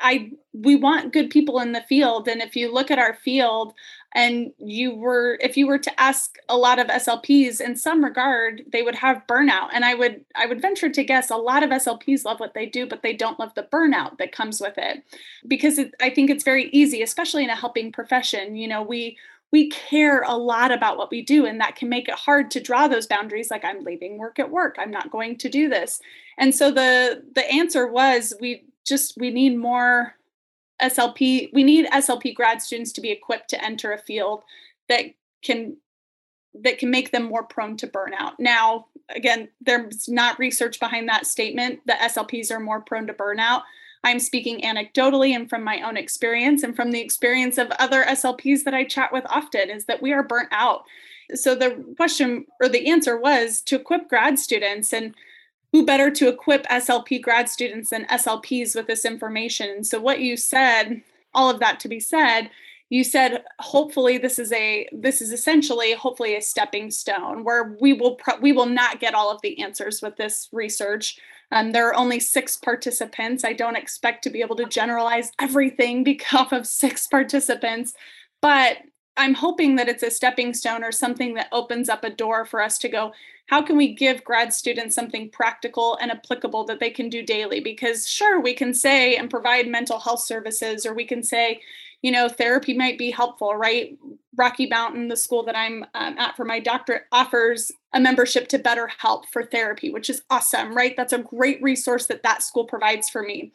I, 0.00 0.30
we 0.52 0.76
want 0.76 1.12
good 1.12 1.30
people 1.30 1.60
in 1.60 1.72
the 1.72 1.82
field. 1.82 2.28
And 2.28 2.40
if 2.40 2.56
you 2.56 2.72
look 2.72 2.90
at 2.90 2.98
our 2.98 3.14
field, 3.14 3.74
and 4.12 4.52
you 4.58 4.94
were 4.94 5.38
if 5.40 5.56
you 5.56 5.66
were 5.66 5.78
to 5.78 6.00
ask 6.00 6.38
a 6.48 6.56
lot 6.56 6.78
of 6.78 6.86
slps 6.86 7.60
in 7.60 7.76
some 7.76 8.02
regard 8.02 8.62
they 8.72 8.82
would 8.82 8.94
have 8.94 9.22
burnout. 9.28 9.68
And 9.72 9.84
i 9.84 9.94
would 9.94 10.24
i 10.34 10.46
would 10.46 10.62
venture 10.62 10.88
to 10.88 11.04
guess 11.04 11.30
a 11.30 11.36
lot 11.36 11.62
of 11.62 11.70
slps 11.70 12.24
love 12.24 12.40
what 12.40 12.54
they 12.54 12.66
do 12.66 12.86
but 12.86 13.02
they 13.02 13.12
don't 13.12 13.38
love 13.38 13.54
the 13.54 13.68
burnout 13.70 14.18
that 14.18 14.32
comes 14.32 14.60
with 14.60 14.74
it. 14.78 15.04
Because 15.46 15.78
it, 15.78 15.94
i 16.00 16.10
think 16.10 16.30
it's 16.30 16.44
very 16.44 16.68
easy 16.70 17.02
especially 17.02 17.44
in 17.44 17.50
a 17.50 17.56
helping 17.56 17.92
profession. 17.92 18.56
You 18.56 18.68
know 18.68 18.82
we 18.82 19.18
we 19.50 19.70
care 19.70 20.22
a 20.22 20.36
lot 20.36 20.70
about 20.70 20.98
what 20.98 21.10
we 21.10 21.22
do 21.22 21.46
and 21.46 21.60
that 21.60 21.76
can 21.76 21.88
make 21.88 22.08
it 22.08 22.14
hard 22.14 22.50
to 22.50 22.60
draw 22.60 22.88
those 22.88 23.06
boundaries 23.06 23.50
like 23.50 23.64
i'm 23.64 23.84
leaving 23.84 24.16
work 24.16 24.38
at 24.38 24.50
work. 24.50 24.76
I'm 24.78 24.90
not 24.90 25.10
going 25.10 25.36
to 25.38 25.48
do 25.50 25.68
this. 25.68 26.00
And 26.38 26.54
so 26.54 26.70
the 26.70 27.22
the 27.34 27.44
answer 27.52 27.86
was 27.86 28.32
we 28.40 28.64
just 28.88 29.14
we 29.18 29.30
need 29.30 29.56
more 29.56 30.14
SLP, 30.82 31.50
we 31.52 31.64
need 31.64 31.86
SLP 31.86 32.34
grad 32.34 32.62
students 32.62 32.92
to 32.92 33.00
be 33.00 33.10
equipped 33.10 33.50
to 33.50 33.64
enter 33.64 33.92
a 33.92 33.98
field 33.98 34.42
that 34.88 35.06
can 35.42 35.76
that 36.62 36.78
can 36.78 36.90
make 36.90 37.12
them 37.12 37.24
more 37.24 37.44
prone 37.44 37.76
to 37.76 37.86
burnout. 37.86 38.32
Now, 38.38 38.86
again, 39.14 39.48
there's 39.60 40.08
not 40.08 40.38
research 40.38 40.80
behind 40.80 41.08
that 41.08 41.26
statement 41.26 41.80
that 41.86 42.12
SLPs 42.12 42.50
are 42.50 42.58
more 42.58 42.80
prone 42.80 43.06
to 43.06 43.12
burnout. 43.12 43.62
I'm 44.04 44.18
speaking 44.18 44.62
anecdotally 44.62 45.34
and 45.34 45.48
from 45.48 45.64
my 45.64 45.82
own 45.82 45.96
experience 45.96 46.62
and 46.62 46.74
from 46.74 46.90
the 46.90 47.00
experience 47.00 47.58
of 47.58 47.70
other 47.72 48.04
SLPs 48.04 48.64
that 48.64 48.74
I 48.74 48.84
chat 48.84 49.12
with 49.12 49.24
often 49.28 49.70
is 49.70 49.84
that 49.86 50.02
we 50.02 50.12
are 50.12 50.22
burnt 50.22 50.48
out. 50.52 50.84
So 51.34 51.54
the 51.54 51.84
question 51.96 52.46
or 52.60 52.68
the 52.68 52.88
answer 52.88 53.18
was 53.18 53.60
to 53.62 53.76
equip 53.76 54.08
grad 54.08 54.38
students 54.38 54.92
and 54.92 55.14
who 55.72 55.84
better 55.84 56.10
to 56.10 56.28
equip 56.28 56.66
SLP 56.66 57.20
grad 57.22 57.48
students 57.48 57.90
than 57.90 58.06
SLPs 58.06 58.74
with 58.74 58.86
this 58.86 59.04
information? 59.04 59.84
So, 59.84 60.00
what 60.00 60.20
you 60.20 60.36
said, 60.36 61.02
all 61.34 61.50
of 61.50 61.60
that 61.60 61.80
to 61.80 61.88
be 61.88 62.00
said, 62.00 62.50
you 62.90 63.04
said 63.04 63.44
hopefully 63.58 64.16
this 64.16 64.38
is 64.38 64.50
a 64.52 64.88
this 64.92 65.20
is 65.20 65.30
essentially 65.30 65.92
hopefully 65.92 66.34
a 66.34 66.40
stepping 66.40 66.90
stone 66.90 67.44
where 67.44 67.76
we 67.80 67.92
will 67.92 68.14
pro- 68.14 68.38
we 68.38 68.52
will 68.52 68.66
not 68.66 69.00
get 69.00 69.14
all 69.14 69.30
of 69.30 69.42
the 69.42 69.60
answers 69.62 70.00
with 70.00 70.16
this 70.16 70.48
research. 70.52 71.18
Um, 71.50 71.72
there 71.72 71.88
are 71.88 71.94
only 71.94 72.20
six 72.20 72.56
participants. 72.56 73.44
I 73.44 73.52
don't 73.52 73.76
expect 73.76 74.24
to 74.24 74.30
be 74.30 74.40
able 74.40 74.56
to 74.56 74.66
generalize 74.66 75.32
everything 75.40 76.02
because 76.12 76.52
of 76.52 76.66
six 76.66 77.06
participants. 77.06 77.92
But 78.40 78.78
i'm 79.18 79.34
hoping 79.34 79.76
that 79.76 79.88
it's 79.88 80.02
a 80.02 80.10
stepping 80.10 80.54
stone 80.54 80.82
or 80.82 80.92
something 80.92 81.34
that 81.34 81.48
opens 81.52 81.88
up 81.88 82.04
a 82.04 82.10
door 82.10 82.44
for 82.44 82.62
us 82.62 82.78
to 82.78 82.88
go 82.88 83.12
how 83.48 83.62
can 83.62 83.78
we 83.78 83.94
give 83.94 84.24
grad 84.24 84.52
students 84.52 84.94
something 84.94 85.30
practical 85.30 85.96
and 86.02 86.10
applicable 86.10 86.64
that 86.64 86.80
they 86.80 86.90
can 86.90 87.08
do 87.08 87.22
daily? 87.22 87.60
Because 87.60 88.06
sure, 88.06 88.38
we 88.38 88.52
can 88.52 88.74
say 88.74 89.16
and 89.16 89.30
provide 89.30 89.66
mental 89.66 89.98
health 89.98 90.20
services, 90.20 90.84
or 90.84 90.92
we 90.92 91.06
can 91.06 91.22
say, 91.22 91.62
you 92.02 92.12
know, 92.12 92.28
therapy 92.28 92.74
might 92.74 92.98
be 92.98 93.10
helpful, 93.10 93.56
right? 93.56 93.98
Rocky 94.36 94.66
Mountain, 94.66 95.08
the 95.08 95.16
school 95.16 95.42
that 95.44 95.56
I'm 95.56 95.84
um, 95.94 96.18
at 96.18 96.36
for 96.36 96.44
my 96.44 96.60
doctorate, 96.60 97.04
offers 97.10 97.72
a 97.94 98.00
membership 98.00 98.48
to 98.48 98.58
BetterHelp 98.58 99.24
for 99.32 99.42
therapy, 99.42 99.90
which 99.90 100.10
is 100.10 100.20
awesome, 100.28 100.74
right? 100.74 100.94
That's 100.94 101.14
a 101.14 101.18
great 101.18 101.60
resource 101.62 102.06
that 102.08 102.22
that 102.24 102.42
school 102.42 102.64
provides 102.64 103.08
for 103.08 103.22
me 103.22 103.52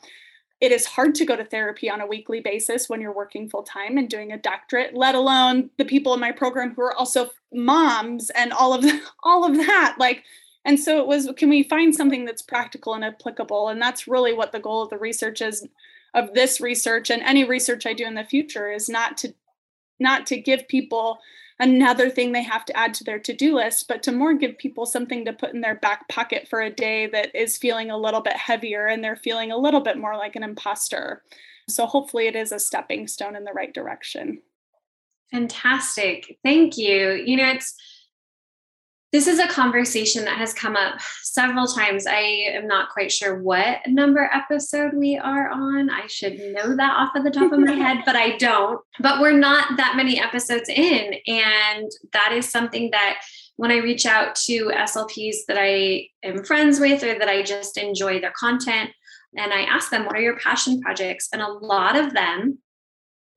it 0.61 0.71
is 0.71 0.85
hard 0.85 1.13
to 1.15 1.25
go 1.25 1.35
to 1.35 1.43
therapy 1.43 1.89
on 1.89 2.01
a 2.01 2.07
weekly 2.07 2.39
basis 2.39 2.87
when 2.87 3.01
you're 3.01 3.13
working 3.13 3.49
full 3.49 3.63
time 3.63 3.97
and 3.97 4.09
doing 4.09 4.31
a 4.31 4.37
doctorate 4.37 4.93
let 4.93 5.15
alone 5.15 5.69
the 5.77 5.85
people 5.85 6.13
in 6.13 6.19
my 6.19 6.31
program 6.31 6.73
who 6.73 6.81
are 6.81 6.95
also 6.95 7.29
moms 7.53 8.29
and 8.31 8.53
all 8.53 8.73
of 8.73 8.81
the, 8.81 9.01
all 9.23 9.45
of 9.45 9.55
that 9.55 9.95
like 9.99 10.23
and 10.65 10.79
so 10.79 10.99
it 10.99 11.07
was 11.07 11.29
can 11.35 11.49
we 11.49 11.63
find 11.63 11.93
something 11.93 12.23
that's 12.23 12.41
practical 12.41 12.93
and 12.93 13.03
applicable? 13.03 13.67
And 13.67 13.81
that's 13.81 14.07
really 14.07 14.31
what 14.31 14.53
the 14.53 14.61
goal 14.61 14.81
of 14.81 14.89
the 14.89 14.97
research 14.97 15.41
is 15.41 15.67
of 16.13 16.33
this 16.33 16.61
research 16.61 17.09
and 17.09 17.21
any 17.23 17.43
research 17.43 17.85
i 17.85 17.93
do 17.93 18.05
in 18.05 18.13
the 18.13 18.23
future 18.23 18.71
is 18.71 18.87
not 18.87 19.17
to 19.17 19.33
not 19.99 20.25
to 20.27 20.37
give 20.37 20.67
people 20.67 21.19
another 21.59 22.09
thing 22.09 22.31
they 22.31 22.43
have 22.43 22.65
to 22.65 22.75
add 22.75 22.93
to 22.93 23.03
their 23.03 23.19
to-do 23.19 23.55
list 23.55 23.87
but 23.87 24.03
to 24.03 24.11
more 24.11 24.33
give 24.33 24.57
people 24.57 24.85
something 24.85 25.25
to 25.25 25.33
put 25.33 25.53
in 25.53 25.61
their 25.61 25.75
back 25.75 26.07
pocket 26.09 26.47
for 26.47 26.61
a 26.61 26.69
day 26.69 27.07
that 27.07 27.33
is 27.35 27.57
feeling 27.57 27.91
a 27.91 27.97
little 27.97 28.21
bit 28.21 28.35
heavier 28.35 28.87
and 28.87 29.03
they're 29.03 29.15
feeling 29.15 29.51
a 29.51 29.57
little 29.57 29.81
bit 29.81 29.97
more 29.97 30.17
like 30.17 30.35
an 30.35 30.43
imposter. 30.43 31.23
So 31.69 31.85
hopefully 31.85 32.27
it 32.27 32.35
is 32.35 32.51
a 32.51 32.59
stepping 32.59 33.07
stone 33.07 33.35
in 33.35 33.43
the 33.43 33.53
right 33.53 33.73
direction. 33.73 34.41
Fantastic. 35.31 36.37
Thank 36.43 36.77
you. 36.77 37.11
You 37.25 37.37
know 37.37 37.49
it's 37.49 37.75
this 39.13 39.28
is 39.28 39.38
a 39.38 39.47
conversation 39.47 40.26
that 40.26 40.39
has 40.39 40.56
come 40.56 40.76
up 40.76 40.99
several 41.21 41.67
times. 41.67 42.08
I 42.08 42.17
am 42.56 42.67
not 42.67 42.89
quite 42.89 43.12
sure 43.12 43.41
what 43.41 43.78
number 43.88 44.28
episode 44.34 44.93
we 44.95 45.19
are 45.19 45.49
on. 45.49 45.91
I 45.91 46.08
should 46.08 46.39
know 46.39 46.76
that 46.76 46.91
off 46.91 47.15
of 47.15 47.23
the 47.23 47.30
top 47.30 47.52
of 47.52 47.60
my 47.60 47.73
head, 47.73 47.99
but 48.08 48.15
I 48.15 48.36
don't. 48.38 48.82
But 48.99 49.21
we're 49.21 49.38
not 49.38 49.78
that 49.78 49.93
many 49.95 50.19
episodes 50.19 50.67
in. 50.67 51.13
And 51.28 51.91
that 52.12 52.34
is 52.34 52.49
something 52.49 52.89
that 52.89 53.19
when 53.56 53.71
I 53.71 53.78
reach 53.78 54.08
out 54.08 54.34
to 54.47 54.71
SLPs 54.73 55.45
that 55.47 55.58
I 55.60 56.08
am 56.23 56.43
friends 56.43 56.80
with 56.80 57.04
or 57.04 57.13
that 57.13 57.30
I 57.30 57.43
just 57.43 57.78
enjoy 57.78 58.19
their 58.19 58.34
content, 58.36 58.89
and 59.38 59.53
I 59.53 59.61
ask 59.61 59.91
them, 59.91 60.05
what 60.05 60.16
are 60.16 60.22
your 60.22 60.39
passion 60.39 60.82
projects? 60.82 61.30
And 61.32 61.41
a 61.41 61.51
lot 61.51 61.95
of 61.95 62.14
them 62.14 62.59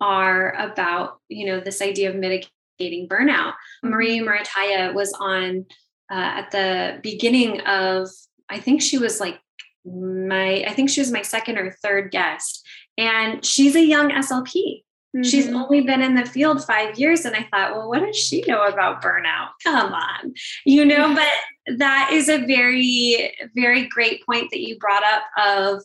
are 0.00 0.54
about, 0.54 1.20
you 1.28 1.46
know, 1.46 1.60
this 1.60 1.82
idea 1.82 2.10
of 2.10 2.16
mitigating 2.16 2.50
mitigating 2.78 3.08
burnout. 3.08 3.54
Marie 3.82 4.18
mm-hmm. 4.18 4.28
Murataya 4.28 4.94
was 4.94 5.12
on 5.20 5.66
uh, 6.10 6.14
at 6.14 6.50
the 6.50 7.00
beginning 7.02 7.60
of, 7.62 8.08
I 8.48 8.58
think 8.58 8.80
she 8.80 8.98
was 8.98 9.20
like 9.20 9.40
my, 9.84 10.64
I 10.66 10.72
think 10.72 10.90
she 10.90 11.00
was 11.00 11.12
my 11.12 11.22
second 11.22 11.58
or 11.58 11.76
third 11.82 12.10
guest. 12.10 12.66
And 12.98 13.44
she's 13.44 13.76
a 13.76 13.84
young 13.84 14.10
SLP. 14.10 14.82
Mm-hmm. 15.16 15.22
She's 15.22 15.48
only 15.48 15.80
been 15.82 16.02
in 16.02 16.14
the 16.14 16.24
field 16.24 16.64
five 16.64 16.98
years. 16.98 17.24
And 17.24 17.34
I 17.34 17.46
thought, 17.50 17.72
well, 17.72 17.88
what 17.88 18.00
does 18.00 18.16
she 18.16 18.42
know 18.46 18.64
about 18.64 19.02
burnout? 19.02 19.50
Come 19.64 19.92
on, 19.92 20.34
you 20.64 20.84
know, 20.84 21.14
but 21.14 21.76
that 21.78 22.10
is 22.12 22.28
a 22.28 22.44
very, 22.46 23.34
very 23.54 23.88
great 23.88 24.24
point 24.24 24.50
that 24.50 24.60
you 24.60 24.78
brought 24.78 25.04
up 25.04 25.22
of 25.36 25.82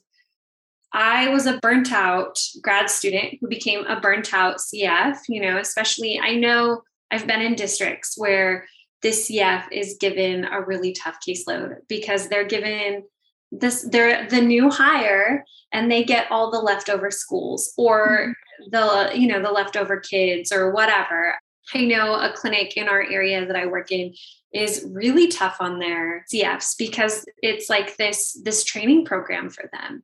I 0.93 1.29
was 1.29 1.45
a 1.45 1.57
burnt 1.59 1.91
out 1.91 2.37
grad 2.61 2.89
student 2.89 3.35
who 3.39 3.47
became 3.47 3.85
a 3.85 3.99
burnt 3.99 4.33
out 4.33 4.57
CF, 4.57 5.17
you 5.29 5.41
know, 5.41 5.57
especially 5.57 6.19
I 6.19 6.35
know 6.35 6.81
I've 7.09 7.27
been 7.27 7.41
in 7.41 7.55
districts 7.55 8.17
where 8.17 8.65
this 9.01 9.29
CF 9.29 9.65
is 9.71 9.97
given 9.99 10.45
a 10.45 10.61
really 10.61 10.93
tough 10.93 11.17
caseload 11.27 11.77
because 11.87 12.27
they're 12.27 12.45
given 12.45 13.03
this 13.51 13.81
they're 13.89 14.27
the 14.29 14.41
new 14.41 14.69
hire 14.69 15.43
and 15.73 15.91
they 15.91 16.03
get 16.03 16.31
all 16.31 16.51
the 16.51 16.59
leftover 16.59 17.11
schools 17.11 17.73
or 17.77 18.33
mm-hmm. 18.61 18.69
the 18.71 19.19
you 19.19 19.27
know 19.27 19.41
the 19.41 19.51
leftover 19.51 19.99
kids 19.99 20.53
or 20.53 20.71
whatever 20.71 21.35
i 21.73 21.83
know 21.83 22.13
a 22.13 22.31
clinic 22.33 22.77
in 22.77 22.87
our 22.87 23.01
area 23.01 23.45
that 23.45 23.57
i 23.57 23.65
work 23.65 23.91
in 23.91 24.13
is 24.53 24.87
really 24.91 25.27
tough 25.27 25.57
on 25.59 25.79
their 25.79 26.23
cfs 26.33 26.75
because 26.77 27.25
it's 27.41 27.69
like 27.69 27.97
this 27.97 28.39
this 28.43 28.63
training 28.63 29.05
program 29.05 29.49
for 29.49 29.69
them. 29.71 30.03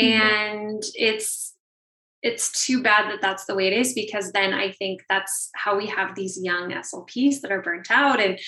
Mm-hmm. 0.00 0.22
and 0.22 0.82
it's 0.94 1.54
it's 2.22 2.66
too 2.66 2.82
bad 2.82 3.10
that 3.10 3.20
that's 3.20 3.44
the 3.44 3.54
way 3.54 3.68
it 3.68 3.72
is 3.72 3.94
because 3.94 4.32
then 4.32 4.52
I 4.52 4.72
think 4.72 5.02
that's 5.08 5.48
how 5.54 5.76
we 5.76 5.86
have 5.86 6.14
these 6.14 6.42
young 6.42 6.70
SLPs 6.70 7.40
that 7.40 7.52
are 7.52 7.62
burnt 7.62 7.88
out. 7.90 8.20
And 8.20 8.38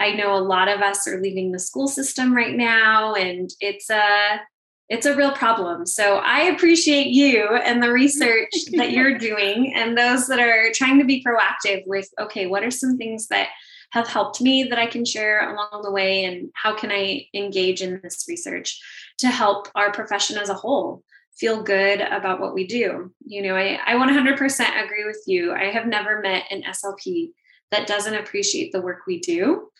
I 0.00 0.14
know 0.14 0.34
a 0.34 0.42
lot 0.42 0.68
of 0.68 0.80
us 0.80 1.06
are 1.06 1.20
leaving 1.20 1.52
the 1.52 1.60
school 1.60 1.86
system 1.86 2.34
right 2.34 2.56
now, 2.56 3.14
and 3.14 3.48
it's 3.60 3.88
a 3.88 4.40
it's 4.88 5.06
a 5.06 5.14
real 5.14 5.30
problem. 5.30 5.86
So 5.86 6.16
I 6.16 6.40
appreciate 6.46 7.08
you 7.08 7.46
and 7.54 7.80
the 7.80 7.92
research 7.92 8.50
that 8.72 8.90
you're 8.90 9.16
doing 9.16 9.72
and 9.76 9.96
those 9.96 10.26
that 10.26 10.40
are 10.40 10.72
trying 10.74 10.98
to 10.98 11.04
be 11.04 11.24
proactive 11.24 11.84
with 11.86 12.08
okay, 12.18 12.46
what 12.46 12.64
are 12.64 12.70
some 12.72 12.96
things 12.96 13.28
that 13.28 13.50
have 13.90 14.08
helped 14.08 14.40
me 14.40 14.64
that 14.64 14.78
I 14.78 14.86
can 14.86 15.04
share 15.04 15.50
along 15.52 15.82
the 15.82 15.90
way 15.90 16.24
and 16.24 16.50
how 16.54 16.74
can 16.74 16.90
I 16.90 17.26
engage 17.34 17.82
in 17.82 18.00
this 18.02 18.24
research 18.28 18.80
to 19.18 19.28
help 19.28 19.68
our 19.74 19.92
profession 19.92 20.38
as 20.38 20.48
a 20.48 20.54
whole 20.54 21.02
feel 21.40 21.62
good 21.62 22.00
about 22.00 22.40
what 22.40 22.54
we 22.54 22.66
do. 22.66 23.12
You 23.24 23.42
know, 23.42 23.56
I, 23.56 23.78
I 23.86 23.94
100% 23.94 24.84
agree 24.84 25.04
with 25.06 25.22
you. 25.26 25.52
I 25.52 25.70
have 25.70 25.86
never 25.86 26.20
met 26.20 26.44
an 26.50 26.62
SLP 26.62 27.32
that 27.70 27.86
doesn't 27.86 28.14
appreciate 28.14 28.72
the 28.72 28.82
work 28.82 29.00
we 29.06 29.20
do 29.20 29.70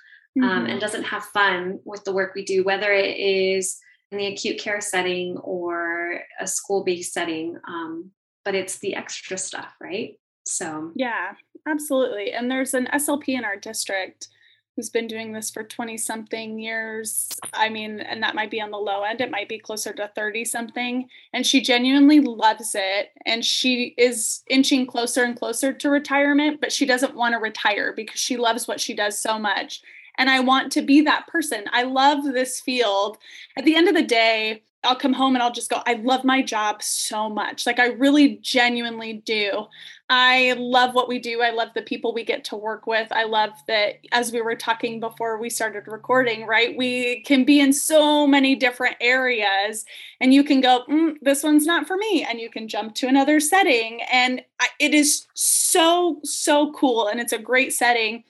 um, 0.41 0.49
mm-hmm. 0.49 0.67
and 0.67 0.81
doesn't 0.81 1.05
have 1.05 1.25
fun 1.25 1.81
with 1.85 2.05
the 2.05 2.13
work 2.13 2.35
we 2.35 2.45
do, 2.45 2.65
whether 2.65 2.93
it 2.93 3.17
is 3.17 3.79
in 4.11 4.19
the 4.19 4.29
acute 4.29 4.59
care 4.59 4.81
setting 4.81 5.37
or 5.39 6.23
a 6.41 6.47
school 6.47 6.83
based 6.83 7.13
setting. 7.13 7.59
Um, 7.69 8.11
but 8.45 8.55
it's 8.55 8.79
the 8.79 8.95
extra 8.95 9.37
stuff, 9.37 9.75
right? 9.81 10.19
So, 10.47 10.93
yeah, 10.95 11.33
absolutely. 11.67 12.33
And 12.33 12.51
there's 12.51 12.75
an 12.75 12.89
SLP 12.93 13.29
in 13.29 13.45
our 13.45 13.57
district 13.57 14.29
who's 14.77 14.91
been 14.91 15.07
doing 15.07 15.33
this 15.33 15.51
for 15.51 15.63
20 15.63 15.99
something 15.99 16.59
years. 16.59 17.29
I 17.53 17.69
mean, 17.69 18.01
and 18.01 18.23
that 18.23 18.35
might 18.35 18.51
be 18.51 18.61
on 18.61 18.71
the 18.71 18.79
low 18.79 19.03
end, 19.03 19.21
it 19.21 19.31
might 19.31 19.49
be 19.49 19.59
closer 19.59 19.93
to 19.93 20.11
30 20.15 20.45
something. 20.45 21.09
And 21.33 21.47
she 21.47 21.61
genuinely 21.61 22.21
loves 22.21 22.75
it. 22.75 23.11
And 23.27 23.45
she 23.45 23.95
is 23.99 24.43
inching 24.49 24.87
closer 24.87 25.25
and 25.25 25.39
closer 25.39 25.73
to 25.73 25.91
retirement, 25.91 26.61
but 26.61 26.73
she 26.73 26.87
doesn't 26.87 27.17
want 27.17 27.35
to 27.35 27.39
retire 27.39 27.93
because 27.95 28.21
she 28.21 28.37
loves 28.37 28.67
what 28.67 28.81
she 28.81 28.95
does 28.95 29.19
so 29.19 29.39
much. 29.39 29.83
And 30.17 30.31
I 30.31 30.41
want 30.41 30.73
to 30.73 30.83
be 30.83 31.03
that 31.03 31.27
person. 31.27 31.65
I 31.73 31.83
love 31.83 32.25
this 32.25 32.61
field. 32.61 33.19
At 33.57 33.65
the 33.65 33.77
end 33.77 33.89
of 33.89 33.95
the 33.95 34.03
day, 34.03 34.63
I'll 34.83 34.97
come 34.97 35.13
home 35.13 35.35
and 35.35 35.43
I'll 35.43 35.53
just 35.53 35.69
go, 35.69 35.83
I 35.87 35.95
love 35.95 36.25
my 36.25 36.41
job 36.41 36.83
so 36.83 37.29
much. 37.29 37.67
Like, 37.67 37.79
I 37.79 37.89
really 37.89 38.39
genuinely 38.41 39.13
do. 39.13 39.67
I 40.09 40.55
love 40.57 40.95
what 40.95 41.07
we 41.07 41.19
do. 41.19 41.43
I 41.43 41.51
love 41.51 41.69
the 41.75 41.83
people 41.83 42.15
we 42.15 42.25
get 42.25 42.45
to 42.45 42.57
work 42.57 42.87
with. 42.87 43.07
I 43.11 43.25
love 43.25 43.51
that, 43.69 43.97
as 44.11 44.33
we 44.33 44.41
were 44.41 44.57
talking 44.57 44.99
before 44.99 45.39
we 45.39 45.51
started 45.51 45.87
recording, 45.87 46.47
right? 46.47 46.75
We 46.77 47.23
can 47.25 47.45
be 47.45 47.61
in 47.61 47.75
so 47.75 48.27
many 48.27 48.57
different 48.57 48.97
areas, 49.03 49.85
and 50.19 50.33
you 50.33 50.43
can 50.43 50.63
go, 50.63 50.85
mm, 50.89 51.15
This 51.21 51.43
one's 51.43 51.67
not 51.67 51.87
for 51.87 51.99
me. 51.99 52.25
And 52.29 52.41
you 52.41 52.49
can 52.49 52.67
jump 52.67 52.95
to 52.97 53.07
another 53.07 53.39
setting. 53.39 54.01
And 54.11 54.43
it 54.79 54.95
is 54.95 55.27
so, 55.35 56.21
so 56.25 56.73
cool. 56.73 57.07
And 57.07 57.21
it's 57.21 57.35
a 57.35 57.39
great 57.39 57.75
setting. 57.75 58.25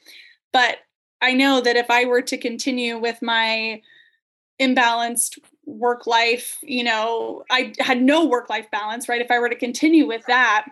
But 0.53 0.79
I 1.23 1.33
know 1.35 1.61
that 1.61 1.77
if 1.77 1.91
I 1.91 2.07
were 2.07 2.23
to 2.23 2.37
continue 2.37 2.99
with 2.99 3.23
my 3.23 3.83
imbalanced 4.61 5.39
work 5.79 6.07
life, 6.07 6.59
you 6.63 6.85
know, 6.85 7.45
I 7.51 7.73
had 7.79 8.03
no 8.03 8.25
work 8.25 8.51
life 8.51 8.71
balance, 8.71 9.09
right? 9.09 9.21
If 9.21 9.31
I 9.31 9.39
were 9.39 9.49
to 9.49 9.57
continue 9.57 10.07
with 10.07 10.25
that, 10.27 10.67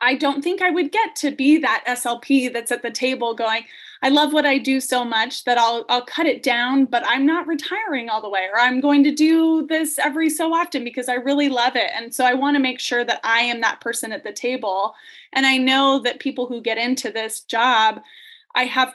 I 0.00 0.14
don't 0.14 0.42
think 0.42 0.62
I 0.62 0.70
would 0.70 0.92
get 0.92 1.16
to 1.16 1.30
be 1.30 1.58
that 1.58 1.84
SLP 1.86 2.52
that's 2.52 2.72
at 2.72 2.82
the 2.82 2.90
table 2.90 3.34
going, 3.34 3.64
I 4.00 4.08
love 4.08 4.32
what 4.32 4.46
I 4.46 4.58
do 4.58 4.80
so 4.80 5.04
much 5.04 5.44
that 5.44 5.58
I'll 5.58 5.84
I'll 5.88 6.04
cut 6.04 6.26
it 6.26 6.42
down, 6.42 6.86
but 6.86 7.04
I'm 7.06 7.26
not 7.26 7.46
retiring 7.46 8.08
all 8.08 8.22
the 8.22 8.28
way 8.28 8.48
or 8.52 8.58
I'm 8.58 8.80
going 8.80 9.04
to 9.04 9.14
do 9.14 9.66
this 9.66 9.98
every 9.98 10.30
so 10.30 10.52
often 10.54 10.84
because 10.84 11.08
I 11.08 11.14
really 11.14 11.48
love 11.48 11.76
it. 11.76 11.90
And 11.94 12.14
so 12.14 12.24
I 12.24 12.34
want 12.34 12.56
to 12.56 12.62
make 12.62 12.80
sure 12.80 13.04
that 13.04 13.20
I 13.22 13.40
am 13.40 13.60
that 13.60 13.80
person 13.80 14.12
at 14.12 14.24
the 14.24 14.32
table. 14.32 14.94
And 15.32 15.46
I 15.46 15.56
know 15.56 16.00
that 16.00 16.20
people 16.20 16.46
who 16.46 16.60
get 16.60 16.78
into 16.78 17.10
this 17.10 17.40
job 17.40 18.00
I 18.54 18.64
have 18.64 18.94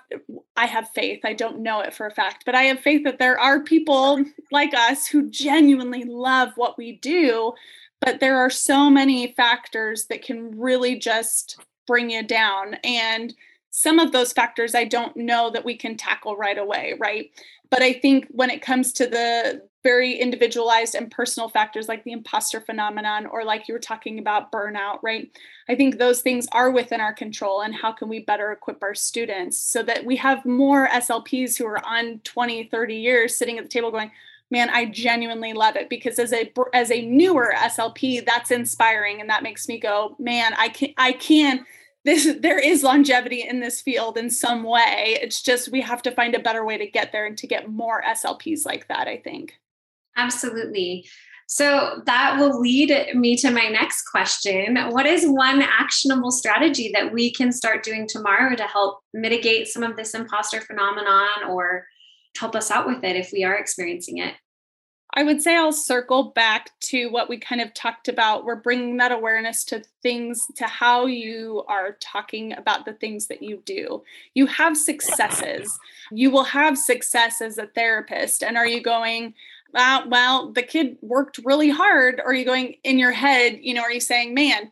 I 0.55 0.65
have 0.65 0.89
faith. 0.89 1.21
I 1.23 1.33
don't 1.33 1.59
know 1.59 1.79
it 1.81 1.93
for 1.93 2.05
a 2.05 2.11
fact, 2.11 2.43
but 2.45 2.55
I 2.55 2.63
have 2.63 2.79
faith 2.79 3.03
that 3.05 3.19
there 3.19 3.39
are 3.39 3.61
people 3.61 4.23
like 4.51 4.73
us 4.73 5.07
who 5.07 5.29
genuinely 5.29 6.03
love 6.03 6.49
what 6.55 6.77
we 6.77 6.93
do, 6.93 7.53
but 7.99 8.19
there 8.19 8.37
are 8.37 8.49
so 8.49 8.89
many 8.89 9.33
factors 9.33 10.05
that 10.07 10.21
can 10.21 10.57
really 10.59 10.97
just 10.97 11.59
bring 11.87 12.09
you 12.09 12.23
down 12.23 12.75
and 12.83 13.33
some 13.69 13.99
of 13.99 14.11
those 14.11 14.33
factors 14.33 14.73
I 14.73 14.85
don't 14.85 15.15
know 15.15 15.51
that 15.51 15.65
we 15.65 15.75
can 15.75 15.97
tackle 15.97 16.35
right 16.35 16.57
away, 16.57 16.95
right? 16.99 17.29
But 17.70 17.82
I 17.82 17.93
think 17.93 18.28
when 18.30 18.49
it 18.49 18.61
comes 18.61 18.93
to 18.93 19.07
the 19.07 19.61
very 19.84 20.15
individualized 20.15 20.95
and 20.95 21.09
personal 21.09 21.47
factors 21.47 21.88
like 21.88 22.03
the 22.03 22.11
imposter 22.11 22.59
phenomenon 22.59 23.26
or 23.26 23.45
like 23.45 23.68
you 23.68 23.74
were 23.74 23.80
talking 23.80 24.20
about 24.20 24.51
burnout 24.51 24.99
right? 25.01 25.32
I 25.70 25.76
think 25.76 25.97
those 25.97 26.22
things 26.22 26.45
are 26.51 26.72
within 26.72 26.99
our 26.99 27.13
control 27.13 27.61
and 27.61 27.74
how 27.74 27.93
can 27.93 28.09
we 28.09 28.20
better 28.20 28.51
equip 28.51 28.84
our 28.84 28.93
students 28.95 29.57
so 29.57 29.84
that 29.84 30.03
we 30.03 30.18
have 30.18 30.45
more 30.45 30.89
slps 30.89 31.57
who 31.57 31.65
are 31.65 31.86
on 31.86 32.20
20 32.26 32.65
30 32.65 32.95
years 32.95 33.38
sitting 33.38 33.57
at 33.57 33.63
the 33.63 33.70
table 33.70 33.91
going 33.91 34.11
man 34.49 34.70
i 34.72 34.86
genuinely 34.86 35.53
love 35.53 35.76
it 35.76 35.89
because 35.89 36.20
as 36.20 36.34
a 36.34 36.51
as 36.74 36.91
a 36.91 37.05
newer 37.05 37.53
slp 37.55 38.26
that's 38.26 38.51
inspiring 38.51 39.22
and 39.22 39.30
that 39.30 39.43
makes 39.43 39.68
me 39.68 39.80
go 39.80 40.15
man 40.20 40.53
i 40.57 40.68
can 40.70 40.89
i 40.97 41.11
can 41.11 41.65
this 42.07 42.35
there 42.39 42.57
is 42.59 42.81
longevity 42.81 43.41
in 43.47 43.59
this 43.59 43.81
field 43.81 44.17
in 44.17 44.31
some 44.31 44.63
way 44.63 45.17
it's 45.21 45.43
just 45.43 45.71
we 45.71 45.81
have 45.81 46.01
to 46.01 46.09
find 46.09 46.33
a 46.33 46.39
better 46.39 46.65
way 46.65 46.77
to 46.77 46.87
get 46.87 47.11
there 47.11 47.27
and 47.27 47.37
to 47.37 47.45
get 47.45 47.69
more 47.69 48.01
slps 48.15 48.65
like 48.65 48.87
that 48.87 49.07
i 49.07 49.17
think 49.17 49.53
Absolutely. 50.17 51.07
So 51.49 52.01
that 52.05 52.37
will 52.37 52.59
lead 52.59 52.93
me 53.13 53.37
to 53.37 53.51
my 53.51 53.67
next 53.69 54.03
question. 54.03 54.75
What 54.89 55.05
is 55.05 55.25
one 55.25 55.61
actionable 55.61 56.31
strategy 56.31 56.91
that 56.93 57.13
we 57.13 57.31
can 57.31 57.53
start 57.53 57.83
doing 57.83 58.05
tomorrow 58.05 58.53
to 58.55 58.63
help 58.63 58.99
mitigate 59.13 59.67
some 59.67 59.83
of 59.83 59.95
this 59.95 60.13
imposter 60.13 60.59
phenomenon 60.59 61.49
or 61.49 61.85
help 62.37 62.53
us 62.53 62.69
out 62.69 62.85
with 62.85 63.01
it 63.03 63.15
if 63.15 63.29
we 63.31 63.45
are 63.45 63.55
experiencing 63.55 64.17
it? 64.17 64.33
I 65.13 65.23
would 65.23 65.41
say 65.41 65.55
I'll 65.55 65.71
circle 65.71 66.25
back 66.35 66.71
to 66.81 67.07
what 67.09 67.29
we 67.29 67.37
kind 67.37 67.61
of 67.61 67.73
talked 67.73 68.07
about. 68.07 68.45
We're 68.45 68.55
bringing 68.55 68.97
that 68.97 69.11
awareness 69.11 69.63
to 69.65 69.83
things, 70.03 70.45
to 70.55 70.65
how 70.65 71.05
you 71.05 71.63
are 71.67 71.97
talking 71.99 72.53
about 72.53 72.85
the 72.85 72.93
things 72.93 73.27
that 73.27 73.41
you 73.41 73.61
do. 73.65 74.03
You 74.35 74.47
have 74.47 74.77
successes. 74.77 75.79
You 76.11 76.29
will 76.29 76.43
have 76.43 76.77
success 76.77 77.41
as 77.41 77.57
a 77.57 77.67
therapist. 77.67 78.43
And 78.43 78.57
are 78.57 78.67
you 78.67 78.81
going, 78.81 79.33
uh, 79.73 80.03
well, 80.07 80.51
the 80.51 80.63
kid 80.63 80.97
worked 81.01 81.39
really 81.43 81.69
hard? 81.69 82.19
Or 82.19 82.27
are 82.27 82.33
you 82.33 82.45
going 82.45 82.75
in 82.83 82.99
your 82.99 83.11
head, 83.13 83.59
you 83.61 83.73
know, 83.73 83.81
are 83.81 83.91
you 83.91 84.01
saying, 84.01 84.33
man, 84.33 84.71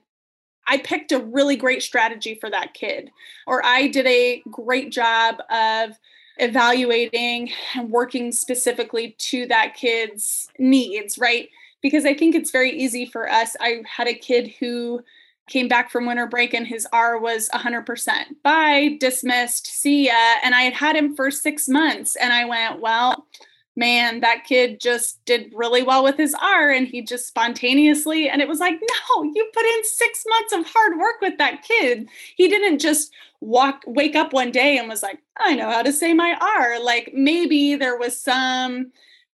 I 0.67 0.77
picked 0.79 1.11
a 1.11 1.19
really 1.19 1.55
great 1.55 1.83
strategy 1.83 2.35
for 2.35 2.49
that 2.49 2.73
kid, 2.73 3.11
or 3.45 3.63
I 3.63 3.87
did 3.87 4.07
a 4.07 4.41
great 4.49 4.91
job 4.91 5.35
of 5.49 5.91
evaluating 6.37 7.51
and 7.75 7.89
working 7.89 8.31
specifically 8.31 9.15
to 9.17 9.45
that 9.47 9.75
kid's 9.75 10.49
needs, 10.59 11.17
right? 11.17 11.49
Because 11.81 12.05
I 12.05 12.13
think 12.13 12.35
it's 12.35 12.51
very 12.51 12.71
easy 12.71 13.05
for 13.05 13.29
us. 13.29 13.55
I 13.59 13.83
had 13.85 14.07
a 14.07 14.13
kid 14.13 14.53
who 14.59 15.01
came 15.47 15.67
back 15.67 15.91
from 15.91 16.05
winter 16.05 16.25
break 16.25 16.53
and 16.53 16.65
his 16.65 16.87
R 16.91 17.19
was 17.19 17.49
100%. 17.49 18.41
Bye, 18.43 18.97
dismissed, 18.99 19.67
see 19.67 20.07
ya. 20.07 20.35
And 20.43 20.55
I 20.55 20.61
had 20.61 20.73
had 20.73 20.95
him 20.95 21.15
for 21.15 21.29
six 21.29 21.69
months. 21.69 22.15
And 22.15 22.33
I 22.33 22.45
went, 22.45 22.81
well, 22.81 23.27
man, 23.75 24.21
that 24.21 24.45
kid 24.45 24.79
just 24.79 25.23
did 25.25 25.51
really 25.53 25.83
well 25.83 26.03
with 26.03 26.17
his 26.17 26.35
R 26.41 26.71
and 26.71 26.87
he 26.87 27.01
just 27.01 27.27
spontaneously, 27.27 28.29
and 28.29 28.41
it 28.41 28.47
was 28.47 28.59
like, 28.59 28.73
no, 28.73 29.23
you 29.23 29.49
put 29.53 29.65
in 29.65 29.83
six 29.83 30.23
months 30.27 30.53
of 30.53 30.65
hard 30.65 30.97
work 30.97 31.21
with 31.21 31.37
that 31.37 31.63
kid. 31.63 32.07
He 32.35 32.47
didn't 32.47 32.79
just 32.79 33.11
walk, 33.41 33.83
wake 33.85 34.15
up 34.15 34.33
one 34.33 34.51
day 34.51 34.77
and 34.77 34.87
was 34.87 35.03
like, 35.03 35.19
I 35.37 35.55
know 35.55 35.69
how 35.69 35.81
to 35.81 35.91
say 35.91 36.13
my 36.13 36.37
R. 36.39 36.79
Like 36.79 37.11
maybe 37.13 37.75
there 37.75 37.97
was 37.97 38.19
some 38.19 38.91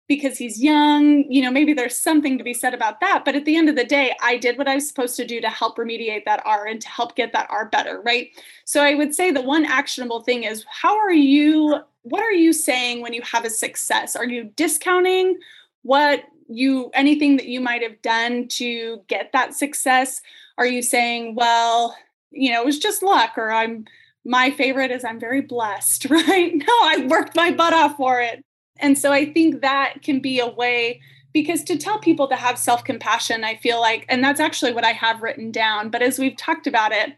because 0.10 0.40
he's 0.40 0.62
young. 0.62 1.24
You 1.32 1.44
know, 1.44 1.52
maybe 1.52 1.74
there's 1.74 1.98
something 1.98 2.38
to 2.40 2.44
be 2.44 2.54
said 2.54 2.74
about 2.74 3.00
that. 3.00 3.24
But 3.24 3.36
at 3.36 3.46
the 3.46 3.56
end 3.56 3.70
of 3.70 3.76
the 3.76 3.86
day, 3.86 4.14
I 4.22 4.38
did 4.38 4.58
what 4.58 4.68
I 4.68 4.76
was 4.76 4.88
supposed 4.88 5.16
to 5.18 5.26
do 5.26 5.40
to 5.40 5.50
help 5.50 5.78
remediate 5.78 6.26
that 6.26 6.42
R 6.46 6.66
and 6.66 6.82
to 6.82 6.90
help 6.90 7.16
get 7.16 7.32
that 7.32 7.48
R 7.50 7.70
better, 7.70 8.02
right? 8.02 8.30
So 8.66 8.84
I 8.84 8.96
would 8.96 9.14
say 9.14 9.32
the 9.32 9.42
one 9.42 9.66
actionable 9.66 10.22
thing 10.22 10.44
is 10.44 10.66
how 10.68 10.98
are 10.98 11.14
you, 11.14 11.78
what 12.02 12.24
are 12.24 12.34
you 12.34 12.52
saying 12.52 13.02
when 13.02 13.14
you 13.14 13.22
have 13.22 13.46
a 13.46 13.52
success? 13.52 14.16
Are 14.16 14.26
you 14.26 14.46
discounting 14.56 15.38
what 15.84 16.24
you, 16.50 16.90
anything 16.96 17.38
that 17.38 17.48
you 17.48 17.62
might 17.62 17.84
have 17.84 18.02
done 18.02 18.48
to 18.50 19.04
get 19.08 19.32
that 19.32 19.54
success? 19.54 20.22
Are 20.58 20.66
you 20.66 20.82
saying, 20.82 21.36
well, 21.36 21.96
you 22.32 22.52
know, 22.52 22.64
it 22.64 22.66
was 22.66 22.80
just 22.80 23.04
luck 23.04 23.38
or 23.38 23.52
I'm, 23.52 23.86
my 24.26 24.50
favorite 24.50 24.90
is 24.90 25.06
I'm 25.06 25.20
very 25.20 25.42
blessed, 25.42 26.06
right? 26.10 26.52
No, 26.56 26.66
I 26.68 27.06
worked 27.08 27.36
my 27.36 27.52
butt 27.52 27.74
off 27.74 27.96
for 27.96 28.20
it. 28.22 28.44
And 28.80 28.98
so 28.98 29.12
I 29.12 29.32
think 29.32 29.62
that 29.62 30.02
can 30.02 30.20
be 30.20 30.40
a 30.40 30.48
way 30.48 31.02
because 31.34 31.64
to 31.66 31.78
tell 31.78 32.00
people 32.00 32.28
to 32.28 32.36
have 32.36 32.58
self 32.58 32.84
compassion, 32.84 33.44
I 33.44 33.56
feel 33.56 33.80
like, 33.80 34.06
and 34.10 34.24
that's 34.24 34.40
actually 34.40 34.74
what 34.74 34.86
I 34.86 34.94
have 34.94 35.22
written 35.22 35.52
down. 35.52 35.90
But 35.90 36.02
as 36.02 36.18
we've 36.18 36.38
talked 36.38 36.68
about 36.68 36.92
it, 36.92 37.16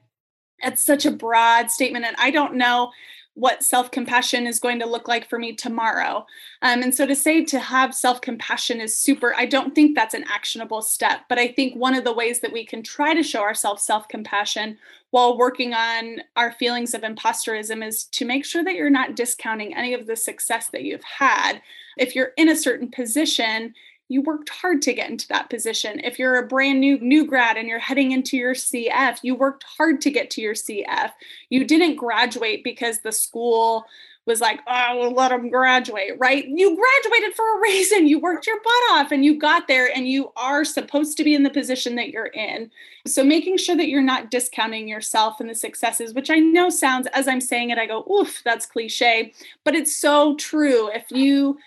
it's 0.59 0.83
such 0.83 1.05
a 1.05 1.11
broad 1.11 1.71
statement. 1.71 2.05
And 2.05 2.15
I 2.19 2.31
don't 2.31 2.55
know 2.55 2.91
what 3.35 3.63
self 3.63 3.91
compassion 3.91 4.45
is 4.45 4.59
going 4.59 4.79
to 4.79 4.85
look 4.85 5.07
like 5.07 5.27
for 5.29 5.39
me 5.39 5.53
tomorrow. 5.53 6.25
Um, 6.61 6.83
and 6.83 6.93
so 6.93 7.05
to 7.05 7.15
say 7.15 7.43
to 7.45 7.59
have 7.59 7.95
self 7.95 8.21
compassion 8.21 8.81
is 8.81 8.97
super, 8.97 9.33
I 9.35 9.45
don't 9.45 9.73
think 9.73 9.95
that's 9.95 10.13
an 10.13 10.25
actionable 10.29 10.81
step. 10.81 11.21
But 11.29 11.39
I 11.39 11.47
think 11.47 11.75
one 11.75 11.95
of 11.95 12.03
the 12.03 12.13
ways 12.13 12.41
that 12.41 12.51
we 12.51 12.65
can 12.65 12.83
try 12.83 13.13
to 13.13 13.23
show 13.23 13.41
ourselves 13.41 13.83
self 13.83 14.07
compassion 14.07 14.77
while 15.11 15.37
working 15.37 15.73
on 15.73 16.21
our 16.35 16.51
feelings 16.53 16.93
of 16.93 17.01
imposterism 17.01 17.85
is 17.85 18.05
to 18.05 18.25
make 18.25 18.45
sure 18.45 18.63
that 18.63 18.75
you're 18.75 18.89
not 18.89 19.15
discounting 19.15 19.75
any 19.75 19.93
of 19.93 20.07
the 20.07 20.15
success 20.15 20.69
that 20.69 20.83
you've 20.83 21.03
had. 21.03 21.61
If 21.97 22.15
you're 22.15 22.31
in 22.37 22.49
a 22.49 22.55
certain 22.55 22.89
position, 22.89 23.73
you 24.11 24.21
worked 24.21 24.49
hard 24.49 24.81
to 24.83 24.93
get 24.93 25.09
into 25.09 25.27
that 25.29 25.49
position. 25.49 25.99
If 26.01 26.19
you're 26.19 26.37
a 26.37 26.47
brand 26.47 26.81
new 26.81 26.99
new 26.99 27.25
grad 27.25 27.57
and 27.57 27.67
you're 27.67 27.79
heading 27.79 28.11
into 28.11 28.37
your 28.37 28.53
CF, 28.53 29.19
you 29.23 29.35
worked 29.35 29.63
hard 29.63 30.01
to 30.01 30.11
get 30.11 30.29
to 30.31 30.41
your 30.41 30.53
CF. 30.53 31.11
You 31.49 31.63
didn't 31.65 31.95
graduate 31.95 32.63
because 32.63 32.99
the 32.99 33.11
school 33.11 33.85
was 34.25 34.39
like, 34.39 34.59
oh, 34.67 34.97
we'll 34.99 35.13
let 35.13 35.29
them 35.29 35.49
graduate, 35.49 36.11
right? 36.19 36.47
You 36.47 36.75
graduated 36.75 37.35
for 37.35 37.57
a 37.57 37.61
reason. 37.61 38.07
You 38.07 38.19
worked 38.19 38.45
your 38.45 38.61
butt 38.61 38.91
off 38.91 39.11
and 39.11 39.25
you 39.25 39.39
got 39.39 39.67
there 39.67 39.89
and 39.95 40.07
you 40.07 40.31
are 40.35 40.63
supposed 40.63 41.17
to 41.17 41.23
be 41.23 41.33
in 41.33 41.43
the 41.43 41.49
position 41.49 41.95
that 41.95 42.09
you're 42.09 42.27
in. 42.27 42.69
So 43.07 43.23
making 43.23 43.57
sure 43.57 43.75
that 43.75 43.87
you're 43.89 44.01
not 44.01 44.29
discounting 44.29 44.87
yourself 44.87 45.39
and 45.39 45.49
the 45.49 45.55
successes, 45.55 46.13
which 46.13 46.29
I 46.29 46.35
know 46.35 46.69
sounds, 46.69 47.07
as 47.13 47.27
I'm 47.27 47.41
saying 47.41 47.71
it, 47.71 47.79
I 47.79 47.87
go, 47.87 48.05
oof, 48.11 48.41
that's 48.45 48.67
cliche, 48.67 49.33
but 49.63 49.73
it's 49.73 49.95
so 49.95 50.35
true. 50.35 50.89
If 50.89 51.05
you, 51.09 51.57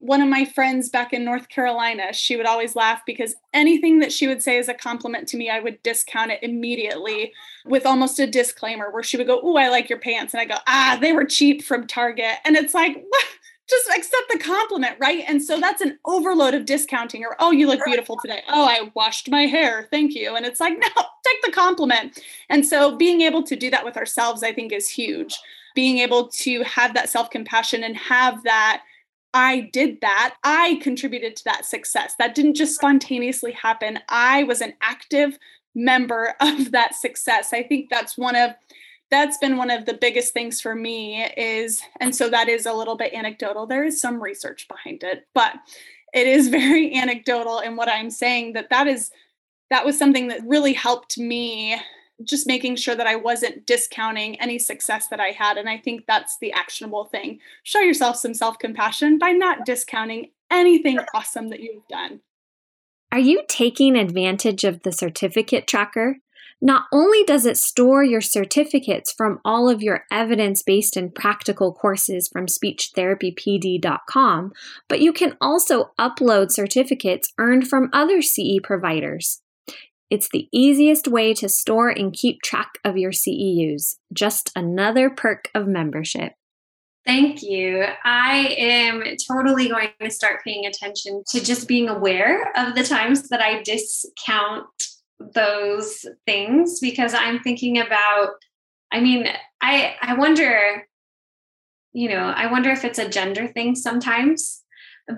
one 0.00 0.22
of 0.22 0.28
my 0.28 0.44
friends 0.44 0.88
back 0.88 1.12
in 1.12 1.24
North 1.24 1.48
Carolina, 1.48 2.12
she 2.12 2.36
would 2.36 2.46
always 2.46 2.76
laugh 2.76 3.02
because 3.04 3.34
anything 3.52 3.98
that 3.98 4.12
she 4.12 4.28
would 4.28 4.42
say 4.42 4.58
as 4.58 4.68
a 4.68 4.74
compliment 4.74 5.26
to 5.28 5.36
me, 5.36 5.50
I 5.50 5.58
would 5.58 5.82
discount 5.82 6.30
it 6.30 6.42
immediately 6.42 7.32
with 7.66 7.84
almost 7.84 8.20
a 8.20 8.26
disclaimer 8.26 8.90
where 8.90 9.02
she 9.02 9.16
would 9.16 9.26
go, 9.26 9.40
Oh, 9.42 9.56
I 9.56 9.68
like 9.68 9.88
your 9.88 9.98
pants. 9.98 10.34
And 10.34 10.40
I 10.40 10.44
go, 10.44 10.56
Ah, 10.68 10.98
they 11.00 11.12
were 11.12 11.24
cheap 11.24 11.64
from 11.64 11.86
Target. 11.86 12.36
And 12.44 12.56
it's 12.56 12.74
like, 12.74 12.94
what? 13.08 13.24
Just 13.68 13.90
accept 13.90 14.30
the 14.30 14.38
compliment, 14.38 14.96
right? 14.98 15.24
And 15.28 15.42
so 15.42 15.60
that's 15.60 15.82
an 15.82 15.98
overload 16.06 16.54
of 16.54 16.64
discounting, 16.64 17.22
or 17.22 17.36
oh, 17.38 17.50
you 17.50 17.66
look 17.66 17.84
beautiful 17.84 18.16
today. 18.22 18.40
Oh, 18.48 18.64
I 18.64 18.90
washed 18.94 19.28
my 19.28 19.42
hair. 19.42 19.88
Thank 19.90 20.14
you. 20.14 20.36
And 20.36 20.46
it's 20.46 20.58
like, 20.58 20.72
no, 20.78 20.88
take 20.88 21.42
the 21.42 21.52
compliment. 21.52 22.18
And 22.48 22.64
so 22.64 22.96
being 22.96 23.20
able 23.20 23.42
to 23.42 23.56
do 23.56 23.68
that 23.70 23.84
with 23.84 23.98
ourselves, 23.98 24.42
I 24.42 24.54
think, 24.54 24.72
is 24.72 24.88
huge. 24.88 25.38
Being 25.74 25.98
able 25.98 26.28
to 26.28 26.62
have 26.62 26.94
that 26.94 27.10
self 27.10 27.28
compassion 27.28 27.84
and 27.84 27.94
have 27.94 28.42
that 28.44 28.84
I 29.34 29.68
did 29.72 30.00
that. 30.00 30.36
I 30.42 30.80
contributed 30.82 31.36
to 31.36 31.44
that 31.44 31.64
success. 31.64 32.14
That 32.18 32.34
didn't 32.34 32.54
just 32.54 32.74
spontaneously 32.74 33.52
happen. 33.52 34.00
I 34.08 34.44
was 34.44 34.60
an 34.60 34.74
active 34.82 35.38
member 35.74 36.34
of 36.40 36.72
that 36.72 36.94
success. 36.94 37.52
I 37.52 37.62
think 37.62 37.90
that's 37.90 38.16
one 38.16 38.36
of 38.36 38.52
that's 39.10 39.38
been 39.38 39.56
one 39.56 39.70
of 39.70 39.86
the 39.86 39.94
biggest 39.94 40.34
things 40.34 40.60
for 40.60 40.74
me 40.74 41.24
is 41.34 41.80
and 41.98 42.14
so 42.14 42.28
that 42.28 42.46
is 42.46 42.66
a 42.66 42.74
little 42.74 42.96
bit 42.96 43.14
anecdotal. 43.14 43.66
There 43.66 43.84
is 43.84 44.00
some 44.00 44.22
research 44.22 44.68
behind 44.68 45.02
it, 45.02 45.26
but 45.34 45.54
it 46.12 46.26
is 46.26 46.48
very 46.60 46.94
anecdotal 46.94 47.60
in 47.60 47.76
what 47.76 47.88
I'm 47.88 48.10
saying 48.10 48.52
that 48.54 48.70
that 48.70 48.86
is 48.86 49.10
that 49.70 49.84
was 49.84 49.98
something 49.98 50.28
that 50.28 50.40
really 50.46 50.72
helped 50.72 51.18
me 51.18 51.78
just 52.24 52.46
making 52.46 52.76
sure 52.76 52.94
that 52.94 53.06
I 53.06 53.16
wasn't 53.16 53.66
discounting 53.66 54.40
any 54.40 54.58
success 54.58 55.08
that 55.08 55.20
I 55.20 55.28
had. 55.28 55.56
And 55.56 55.68
I 55.68 55.78
think 55.78 56.04
that's 56.06 56.36
the 56.40 56.52
actionable 56.52 57.04
thing. 57.04 57.38
Show 57.62 57.80
yourself 57.80 58.16
some 58.16 58.34
self 58.34 58.58
compassion 58.58 59.18
by 59.18 59.32
not 59.32 59.64
discounting 59.64 60.30
anything 60.50 60.98
awesome 61.14 61.48
that 61.48 61.60
you've 61.60 61.86
done. 61.88 62.20
Are 63.10 63.18
you 63.18 63.42
taking 63.48 63.96
advantage 63.96 64.64
of 64.64 64.82
the 64.82 64.92
certificate 64.92 65.66
tracker? 65.66 66.16
Not 66.60 66.86
only 66.92 67.22
does 67.22 67.46
it 67.46 67.56
store 67.56 68.02
your 68.02 68.20
certificates 68.20 69.12
from 69.12 69.38
all 69.44 69.70
of 69.70 69.80
your 69.80 70.04
evidence 70.10 70.60
based 70.62 70.96
and 70.96 71.14
practical 71.14 71.72
courses 71.72 72.28
from 72.28 72.46
speechtherapypd.com, 72.46 74.52
but 74.88 75.00
you 75.00 75.12
can 75.12 75.36
also 75.40 75.92
upload 75.98 76.50
certificates 76.50 77.32
earned 77.38 77.68
from 77.68 77.90
other 77.92 78.20
CE 78.20 78.58
providers. 78.62 79.40
It's 80.10 80.28
the 80.30 80.48
easiest 80.52 81.06
way 81.06 81.34
to 81.34 81.48
store 81.48 81.90
and 81.90 82.12
keep 82.12 82.42
track 82.42 82.78
of 82.84 82.96
your 82.96 83.12
CEUs. 83.12 83.96
Just 84.12 84.50
another 84.56 85.10
perk 85.10 85.50
of 85.54 85.66
membership. 85.66 86.32
Thank 87.06 87.42
you. 87.42 87.86
I 88.04 88.54
am 88.58 89.02
totally 89.26 89.68
going 89.68 89.88
to 90.00 90.10
start 90.10 90.44
paying 90.44 90.66
attention 90.66 91.22
to 91.30 91.42
just 91.42 91.66
being 91.66 91.88
aware 91.88 92.52
of 92.56 92.74
the 92.74 92.84
times 92.84 93.28
that 93.30 93.40
I 93.40 93.62
discount 93.62 94.66
those 95.18 96.04
things 96.26 96.80
because 96.80 97.14
I'm 97.14 97.40
thinking 97.40 97.78
about 97.78 98.30
I 98.92 99.00
mean, 99.00 99.26
I 99.60 99.96
I 100.00 100.14
wonder 100.14 100.86
you 101.92 102.08
know, 102.10 102.32
I 102.36 102.50
wonder 102.50 102.70
if 102.70 102.84
it's 102.84 102.98
a 102.98 103.08
gender 103.08 103.48
thing 103.48 103.74
sometimes 103.74 104.62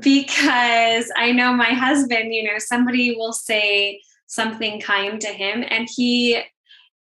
because 0.01 1.11
I 1.17 1.33
know 1.33 1.53
my 1.53 1.71
husband, 1.71 2.33
you 2.33 2.45
know, 2.45 2.59
somebody 2.59 3.17
will 3.17 3.33
say 3.33 4.01
something 4.31 4.81
kind 4.81 5.21
to 5.21 5.27
him. 5.27 5.65
And 5.69 5.89
he, 5.95 6.41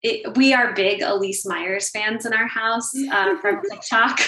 it, 0.02 0.36
we 0.36 0.54
are 0.54 0.74
big 0.74 1.02
Elyse 1.02 1.46
Myers 1.46 1.90
fans 1.90 2.26
in 2.26 2.34
our 2.34 2.48
house 2.48 2.90
uh, 3.12 3.38
from 3.38 3.62
TikTok. 3.70 4.20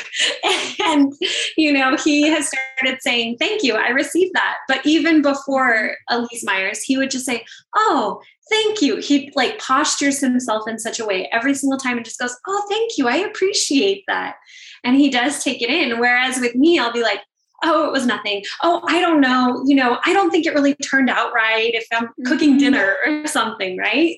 and, 0.86 1.14
you 1.58 1.74
know, 1.74 1.96
he 1.96 2.24
has 2.24 2.50
started 2.50 3.02
saying, 3.02 3.38
Thank 3.40 3.64
you, 3.64 3.76
I 3.76 3.90
received 3.90 4.36
that. 4.36 4.58
But 4.68 4.86
even 4.86 5.22
before 5.22 5.96
Elyse 6.12 6.44
Myers, 6.44 6.84
he 6.84 6.98
would 6.98 7.10
just 7.10 7.26
say, 7.26 7.46
Oh, 7.76 8.22
thank 8.50 8.82
you. 8.82 8.98
He 8.98 9.32
like 9.34 9.60
postures 9.60 10.20
himself 10.20 10.68
in 10.68 10.78
such 10.78 11.00
a 11.00 11.06
way 11.06 11.30
every 11.32 11.56
single 11.56 11.80
time 11.80 11.96
and 11.96 12.06
just 12.06 12.20
goes, 12.20 12.36
Oh, 12.46 12.66
thank 12.70 12.98
you, 12.98 13.08
I 13.08 13.16
appreciate 13.16 14.04
that. 14.08 14.36
And 14.84 14.98
he 14.98 15.10
does 15.10 15.42
take 15.42 15.62
it 15.62 15.70
in. 15.70 16.00
Whereas 16.00 16.40
with 16.40 16.54
me, 16.54 16.78
I'll 16.78 16.92
be 16.92 17.02
like, 17.02 17.22
oh, 17.64 17.88
it 17.88 17.92
was 17.92 18.06
nothing. 18.06 18.44
Oh, 18.62 18.82
I 18.88 19.00
don't 19.02 19.22
know. 19.22 19.64
You 19.66 19.76
know, 19.76 20.00
I 20.06 20.14
don't 20.14 20.30
think 20.30 20.46
it 20.46 20.54
really 20.54 20.76
turned 20.76 21.10
out 21.10 21.34
right 21.34 21.74
if 21.74 21.88
I'm 21.92 22.10
cooking 22.26 22.52
mm-hmm. 22.52 22.60
dinner 22.60 22.96
or 23.06 23.28
something, 23.28 23.78
right? 23.78 24.18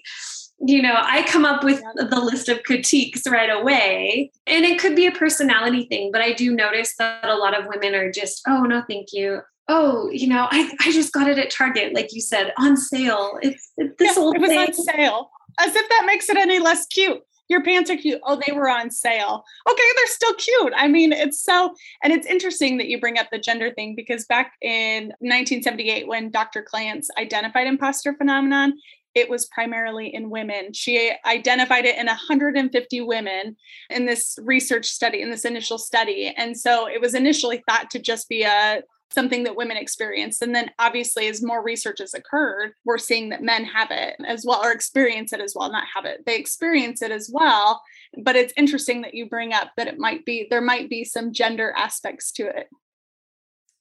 You 0.59 0.81
know, 0.81 0.95
I 0.95 1.23
come 1.23 1.45
up 1.45 1.63
with 1.63 1.81
the 1.95 2.19
list 2.19 2.49
of 2.49 2.63
critiques 2.63 3.23
right 3.27 3.49
away. 3.49 4.31
And 4.47 4.65
it 4.65 4.79
could 4.79 4.95
be 4.95 5.05
a 5.05 5.11
personality 5.11 5.85
thing, 5.85 6.11
but 6.11 6.21
I 6.21 6.33
do 6.33 6.53
notice 6.53 6.95
that 6.97 7.25
a 7.25 7.35
lot 7.35 7.57
of 7.57 7.67
women 7.67 7.93
are 7.93 8.11
just, 8.11 8.41
oh, 8.47 8.63
no, 8.63 8.83
thank 8.89 9.07
you. 9.11 9.41
Oh, 9.67 10.09
you 10.11 10.27
know, 10.27 10.47
I, 10.49 10.71
I 10.81 10.91
just 10.91 11.11
got 11.11 11.27
it 11.27 11.37
at 11.37 11.51
Target, 11.51 11.93
like 11.93 12.13
you 12.13 12.21
said, 12.21 12.53
on 12.57 12.77
sale. 12.77 13.37
It's, 13.41 13.71
it's 13.77 13.95
this 13.97 14.15
yeah, 14.15 14.23
old 14.23 14.35
it 14.35 14.41
was 14.41 14.49
thing. 14.49 14.59
on 14.59 14.73
sale. 14.73 15.29
As 15.59 15.75
if 15.75 15.89
that 15.89 16.03
makes 16.05 16.29
it 16.29 16.37
any 16.37 16.59
less 16.59 16.85
cute 16.87 17.21
your 17.47 17.63
pants 17.63 17.89
are 17.89 17.97
cute. 17.97 18.21
Oh, 18.23 18.39
they 18.45 18.53
were 18.53 18.69
on 18.69 18.89
sale. 18.89 19.43
Okay, 19.69 19.83
they're 19.95 20.07
still 20.07 20.33
cute. 20.35 20.73
I 20.75 20.87
mean, 20.87 21.11
it's 21.11 21.41
so, 21.41 21.73
and 22.03 22.11
it's 22.11 22.27
interesting 22.27 22.77
that 22.77 22.87
you 22.87 22.99
bring 22.99 23.17
up 23.17 23.27
the 23.31 23.39
gender 23.39 23.71
thing 23.73 23.95
because 23.95 24.25
back 24.25 24.53
in 24.61 25.07
1978, 25.19 26.07
when 26.07 26.31
Dr. 26.31 26.65
Clance 26.69 27.07
identified 27.17 27.67
imposter 27.67 28.13
phenomenon, 28.13 28.73
it 29.15 29.29
was 29.29 29.45
primarily 29.45 30.13
in 30.13 30.29
women. 30.29 30.73
She 30.73 31.13
identified 31.25 31.85
it 31.85 31.97
in 31.97 32.05
150 32.05 33.01
women 33.01 33.55
in 33.89 34.05
this 34.05 34.37
research 34.41 34.85
study, 34.85 35.21
in 35.21 35.31
this 35.31 35.45
initial 35.45 35.77
study. 35.77 36.33
And 36.35 36.57
so 36.57 36.87
it 36.87 36.99
was 36.99 37.15
initially 37.15 37.63
thought 37.65 37.89
to 37.91 37.99
just 37.99 38.27
be 38.27 38.43
a 38.43 38.81
something 39.11 39.43
that 39.43 39.55
women 39.55 39.77
experience. 39.77 40.41
And 40.41 40.53
then 40.53 40.71
obviously, 40.79 41.27
as 41.27 41.41
more 41.41 41.63
research 41.63 41.99
has 41.99 42.13
occurred, 42.13 42.73
we're 42.83 42.97
seeing 42.97 43.29
that 43.29 43.43
men 43.43 43.63
have 43.65 43.89
it 43.91 44.15
as 44.27 44.45
well, 44.45 44.63
or 44.63 44.71
experience 44.71 45.31
it 45.31 45.39
as 45.39 45.53
well, 45.55 45.71
not 45.71 45.85
have 45.93 46.05
it. 46.05 46.25
They 46.25 46.37
experience 46.37 47.01
it 47.01 47.11
as 47.11 47.29
well. 47.31 47.81
But 48.17 48.35
it's 48.35 48.53
interesting 48.57 49.01
that 49.01 49.13
you 49.13 49.29
bring 49.29 49.53
up 49.53 49.71
that 49.77 49.87
it 49.87 49.99
might 49.99 50.25
be, 50.25 50.47
there 50.49 50.61
might 50.61 50.89
be 50.89 51.03
some 51.03 51.33
gender 51.33 51.73
aspects 51.75 52.31
to 52.33 52.47
it. 52.47 52.67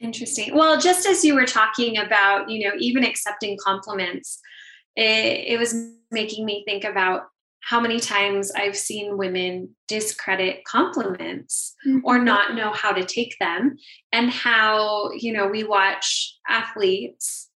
Interesting. 0.01 0.55
Well, 0.55 0.79
just 0.79 1.07
as 1.07 1.25
you 1.25 1.35
were 1.35 1.47
talking 1.47 1.99
about, 1.99 2.51
you 2.51 2.69
know, 2.69 2.75
even 2.79 3.05
accepting 3.05 3.57
compliments, 3.63 4.41
it, 4.97 5.53
it 5.53 5.59
was 5.59 5.75
making 6.11 6.45
me 6.45 6.63
think 6.67 6.85
about 6.85 7.29
how 7.69 7.81
many 7.81 7.99
times 7.99 8.53
I've 8.53 8.77
seen 8.77 9.17
women 9.17 9.71
discredit 9.89 10.65
compliments 10.65 11.75
mm-hmm. 11.87 12.05
or 12.05 12.19
not 12.19 12.55
know 12.55 12.73
how 12.73 12.93
to 12.93 13.05
take 13.05 13.37
them, 13.41 13.77
and 14.13 14.31
how, 14.31 15.11
you 15.17 15.33
know, 15.33 15.47
we 15.49 15.65
watch 15.65 16.37
athletes 16.49 17.51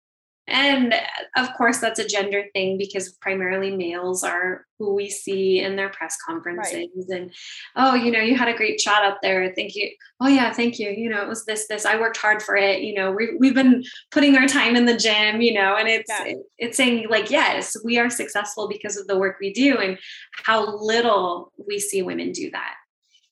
and 0.48 0.93
uh, 0.93 0.98
of 1.36 1.54
course, 1.56 1.80
that's 1.80 2.00
a 2.00 2.08
gender 2.08 2.45
thing 2.54 2.78
because 2.78 3.14
primarily 3.14 3.76
males 3.76 4.24
are 4.24 4.66
who 4.80 4.93
we 4.93 5.10
see 5.10 5.60
in 5.60 5.76
their 5.76 5.89
press 5.89 6.18
conferences. 6.26 6.88
Right. 7.10 7.20
And, 7.20 7.34
oh, 7.76 7.95
you 7.95 8.12
know, 8.12 8.20
you 8.20 8.36
had 8.36 8.48
a 8.48 8.56
great 8.56 8.80
shot 8.80 9.04
up 9.04 9.20
there. 9.22 9.54
Thank 9.56 9.76
you. 9.76 9.89
Oh, 10.20 10.28
yeah, 10.28 10.54
thank 10.54 10.80
you. 10.80 10.89
You 10.89 11.10
know, 11.10 11.22
it 11.22 11.28
was 11.28 11.45
this, 11.45 11.68
this. 11.68 11.86
I 11.86 12.00
worked 12.00 12.18
hard 12.18 12.41
for 12.41 12.56
it. 12.56 12.82
You 12.82 12.93
know, 12.93 13.12
we, 13.12 13.36
we've 13.38 13.56
been 13.56 13.84
putting 14.12 14.36
our 14.36 14.48
time 14.48 14.76
in 14.76 14.86
the 14.86 14.98
gym, 14.98 15.41
you 15.41 15.54
know, 15.54 15.76
and 15.76 15.88
it's, 15.88 16.10
yeah. 16.10 16.26
it, 16.26 16.38
it's 16.58 16.78
saying, 16.78 17.08
like, 17.10 17.30
yes, 17.32 17.76
we 17.84 17.98
are 17.98 18.10
successful 18.10 18.68
because 18.68 18.98
of 18.98 19.08
the 19.08 19.18
work 19.18 19.38
we 19.41 19.52
do 19.52 19.78
and 19.78 19.98
how 20.45 20.78
little 20.78 21.52
we 21.68 21.80
see 21.80 22.02
women 22.02 22.32
do 22.32 22.52
that. 22.52 22.76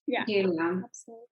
Yeah. 0.07 0.23
You 0.27 0.43
know, 0.43 0.81
absolutely 0.83 1.25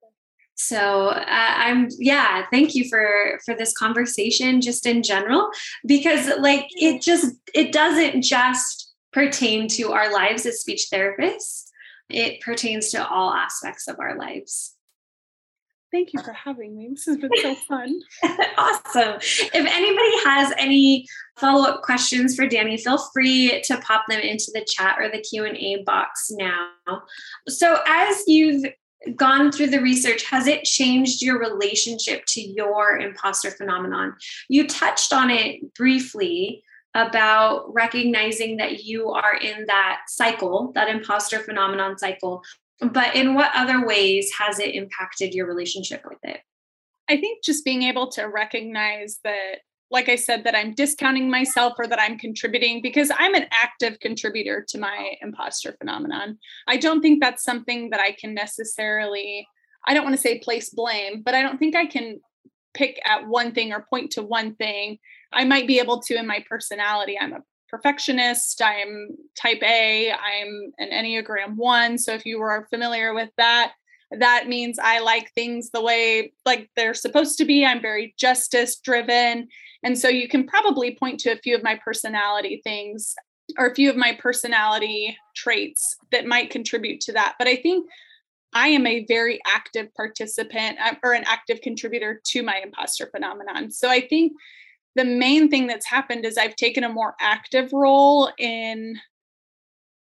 so 0.55 1.07
uh, 1.07 1.23
i'm 1.27 1.87
yeah 1.99 2.45
thank 2.51 2.75
you 2.75 2.87
for 2.87 3.39
for 3.45 3.55
this 3.55 3.73
conversation 3.73 4.61
just 4.61 4.85
in 4.85 5.01
general 5.01 5.49
because 5.85 6.29
like 6.39 6.67
it 6.71 7.01
just 7.01 7.35
it 7.53 7.71
doesn't 7.71 8.21
just 8.21 8.83
pertain 9.13 9.67
to 9.69 9.93
our 9.93 10.11
lives 10.11 10.45
as 10.45 10.59
speech 10.59 10.87
therapists. 10.91 11.65
It 12.09 12.41
pertains 12.41 12.89
to 12.89 13.07
all 13.07 13.33
aspects 13.33 13.87
of 13.87 13.99
our 13.99 14.17
lives. 14.17 14.75
Thank 15.91 16.11
you 16.11 16.23
for 16.23 16.33
having 16.33 16.75
me. 16.75 16.89
This 16.89 17.05
has 17.05 17.17
been 17.17 17.29
so 17.39 17.55
fun. 17.55 17.99
Awesome. 18.57 19.15
If 19.19 19.53
anybody 19.53 20.23
has 20.25 20.53
any 20.57 21.05
follow-up 21.37 21.81
questions 21.83 22.35
for 22.35 22.47
Dani 22.47 22.79
feel 22.79 22.97
free 23.13 23.61
to 23.65 23.77
pop 23.77 24.05
them 24.07 24.19
into 24.19 24.51
the 24.53 24.65
chat 24.67 24.97
or 24.99 25.09
the 25.09 25.21
q&a 25.21 25.83
box 25.83 26.29
now. 26.31 26.67
So 27.47 27.77
as 27.87 28.23
you've 28.27 28.65
gone 29.15 29.51
through 29.51 29.67
the 29.67 29.81
research, 29.81 30.23
has 30.25 30.47
it 30.47 30.63
changed 30.63 31.21
your 31.21 31.39
relationship 31.39 32.25
to 32.27 32.41
your 32.41 32.97
imposter 32.97 33.51
phenomenon? 33.51 34.15
You 34.49 34.67
touched 34.67 35.13
on 35.13 35.29
it 35.29 35.73
briefly 35.75 36.63
about 36.95 37.73
recognizing 37.73 38.57
that 38.57 38.83
you 38.83 39.09
are 39.09 39.35
in 39.35 39.65
that 39.65 40.01
cycle, 40.07 40.71
that 40.75 40.89
imposter 40.89 41.39
phenomenon 41.39 41.97
cycle. 41.97 42.43
But 42.79 43.15
in 43.15 43.33
what 43.33 43.51
other 43.55 43.85
ways 43.85 44.31
has 44.37 44.59
it 44.59 44.75
impacted 44.75 45.33
your 45.33 45.47
relationship 45.47 46.03
with 46.07 46.19
it? 46.23 46.41
I 47.09 47.17
think 47.17 47.43
just 47.43 47.65
being 47.65 47.83
able 47.83 48.09
to 48.11 48.23
recognize 48.23 49.19
that 49.23 49.59
like 49.93 50.09
I 50.09 50.15
said, 50.15 50.43
that 50.43 50.55
I'm 50.55 50.73
discounting 50.73 51.29
myself 51.29 51.73
or 51.77 51.85
that 51.85 52.01
I'm 52.01 52.17
contributing 52.17 52.81
because 52.81 53.11
I'm 53.15 53.35
an 53.35 53.45
active 53.51 53.99
contributor 53.99 54.65
to 54.69 54.79
my 54.79 55.13
imposter 55.21 55.75
phenomenon. 55.77 56.39
I 56.67 56.77
don't 56.77 56.99
think 57.01 57.21
that's 57.21 57.43
something 57.43 57.91
that 57.91 57.99
I 57.99 58.11
can 58.11 58.33
necessarily, 58.33 59.47
I 59.87 59.93
don't 59.93 60.03
want 60.03 60.15
to 60.15 60.21
say 60.21 60.39
place 60.39 60.71
blame, 60.71 61.21
but 61.21 61.35
I 61.35 61.43
don't 61.43 61.59
think 61.59 61.75
I 61.75 61.85
can 61.85 62.19
pick 62.73 62.99
at 63.05 63.27
one 63.27 63.53
thing 63.53 63.71
or 63.71 63.85
point 63.87 64.11
to 64.13 64.23
one 64.23 64.55
thing. 64.55 64.97
I 65.31 65.43
might 65.43 65.67
be 65.67 65.79
able 65.79 66.01
to 66.01 66.15
in 66.15 66.25
my 66.25 66.43
personality. 66.49 67.15
I'm 67.19 67.33
a 67.33 67.43
perfectionist, 67.69 68.63
I'm 68.63 69.09
type 69.39 69.61
A, 69.61 70.11
I'm 70.11 70.73
an 70.79 70.89
Enneagram 70.89 71.55
1. 71.55 71.99
So 71.99 72.13
if 72.13 72.25
you 72.25 72.39
were 72.39 72.65
familiar 72.71 73.13
with 73.13 73.29
that, 73.37 73.73
that 74.19 74.47
means 74.47 74.79
I 74.79 74.99
like 74.99 75.31
things 75.33 75.69
the 75.71 75.81
way 75.81 76.33
like 76.45 76.69
they're 76.75 76.93
supposed 76.93 77.37
to 77.37 77.45
be. 77.45 77.65
I'm 77.65 77.81
very 77.81 78.13
justice 78.17 78.77
driven. 78.77 79.47
And 79.83 79.97
so 79.97 80.07
you 80.07 80.27
can 80.27 80.45
probably 80.45 80.95
point 80.95 81.19
to 81.21 81.31
a 81.31 81.37
few 81.37 81.55
of 81.55 81.63
my 81.63 81.79
personality 81.83 82.61
things 82.63 83.15
or 83.57 83.67
a 83.67 83.75
few 83.75 83.89
of 83.89 83.97
my 83.97 84.17
personality 84.19 85.17
traits 85.35 85.95
that 86.11 86.25
might 86.25 86.49
contribute 86.49 87.01
to 87.01 87.13
that. 87.13 87.35
But 87.37 87.47
I 87.47 87.57
think 87.57 87.87
I 88.53 88.67
am 88.69 88.85
a 88.85 89.05
very 89.05 89.39
active 89.47 89.93
participant 89.95 90.77
uh, 90.83 90.95
or 91.03 91.13
an 91.13 91.23
active 91.25 91.61
contributor 91.61 92.21
to 92.27 92.43
my 92.43 92.61
imposter 92.63 93.07
phenomenon. 93.07 93.71
So 93.71 93.89
I 93.89 94.01
think 94.07 94.33
the 94.95 95.05
main 95.05 95.49
thing 95.49 95.67
that's 95.67 95.87
happened 95.87 96.23
is 96.25 96.37
I've 96.37 96.55
taken 96.55 96.83
a 96.83 96.89
more 96.89 97.15
active 97.19 97.71
role 97.73 98.31
in 98.37 98.95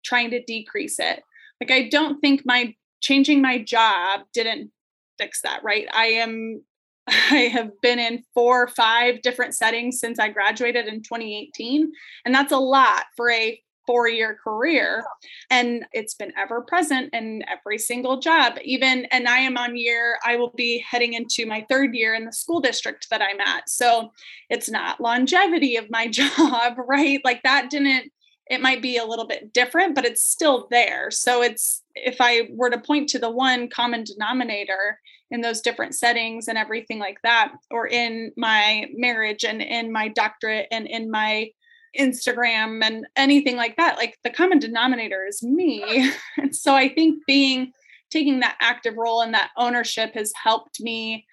trying 0.05 0.31
to 0.31 0.43
decrease 0.43 0.99
it. 0.99 1.23
Like 1.61 1.71
I 1.71 1.89
don't 1.89 2.21
think 2.21 2.43
my 2.45 2.75
changing 3.01 3.43
my 3.43 3.59
job 3.59 4.23
didn't 4.33 4.71
fix 5.19 5.43
that, 5.43 5.63
right? 5.63 5.87
I 5.93 6.07
am 6.07 6.63
I 7.09 7.51
have 7.53 7.71
been 7.81 7.99
in 7.99 8.23
four 8.35 8.63
or 8.63 8.69
five 8.69 9.23
different 9.23 9.55
settings 9.55 9.99
since 9.99 10.19
I 10.19 10.29
graduated 10.29 10.87
in 10.87 11.03
2018. 11.03 11.91
And 12.25 12.35
that's 12.35 12.53
a 12.53 12.59
lot 12.59 13.07
for 13.17 13.31
a 13.31 13.61
four 13.87 14.09
year 14.09 14.39
career. 14.43 15.03
And 15.51 15.85
it's 15.93 16.15
been 16.15 16.33
ever 16.39 16.61
present 16.63 17.13
in 17.13 17.43
every 17.49 17.79
single 17.79 18.21
job. 18.21 18.59
Even, 18.63 19.07
and 19.07 19.27
I 19.27 19.39
am 19.39 19.57
on 19.57 19.77
year, 19.77 20.19
I 20.25 20.37
will 20.37 20.53
be 20.57 20.85
heading 20.89 21.15
into 21.15 21.47
my 21.47 21.67
third 21.69 21.95
year 21.95 22.15
in 22.15 22.25
the 22.25 22.33
school 22.33 22.61
district 22.61 23.09
that 23.11 23.23
I'm 23.23 23.41
at. 23.41 23.69
So 23.69 24.13
it's 24.49 24.71
not 24.71 25.01
longevity 25.01 25.77
of 25.77 25.91
my 25.91 26.07
job, 26.11 26.75
right? 26.87 27.21
Like 27.25 27.43
that 27.43 27.71
didn't 27.71 28.13
it 28.51 28.61
might 28.61 28.83
be 28.83 28.97
a 28.97 29.05
little 29.05 29.27
bit 29.27 29.53
different, 29.53 29.95
but 29.95 30.05
it's 30.05 30.23
still 30.23 30.67
there. 30.73 31.11
So 31.13 31.41
it's 31.41 31.85
if 31.95 32.17
I 32.21 32.49
were 32.51 32.69
to 32.69 32.81
point 32.81 33.09
to 33.11 33.19
the 33.19 33.31
one 33.31 33.69
common 33.69 34.03
denominator 34.03 34.99
in 35.31 35.41
those 35.41 35.61
different 35.61 35.95
settings 35.95 36.49
and 36.49 36.59
everything 36.59 36.99
like 36.99 37.19
that, 37.23 37.53
or 37.71 37.87
in 37.87 38.33
my 38.37 38.87
marriage 38.93 39.45
and 39.45 39.63
in 39.63 39.93
my 39.93 40.09
doctorate 40.09 40.67
and 40.73 40.89
in 40.89 41.13
my 41.13 41.51
Instagram 41.97 42.85
and 42.85 43.07
anything 43.15 43.57
like 43.57 43.77
that, 43.77 43.97
like 43.97 44.19
the 44.25 44.31
common 44.31 44.59
denominator 44.59 45.25
is 45.25 45.45
me. 45.45 46.11
and 46.37 46.55
so 46.55 46.75
I 46.75 46.89
think 46.89 47.25
being 47.29 47.73
taking 48.11 48.41
that 48.41 48.59
active 48.61 48.97
role 48.97 49.21
and 49.21 49.33
that 49.33 49.53
ownership 49.57 50.15
has 50.15 50.33
helped 50.43 50.81
me 50.81 51.25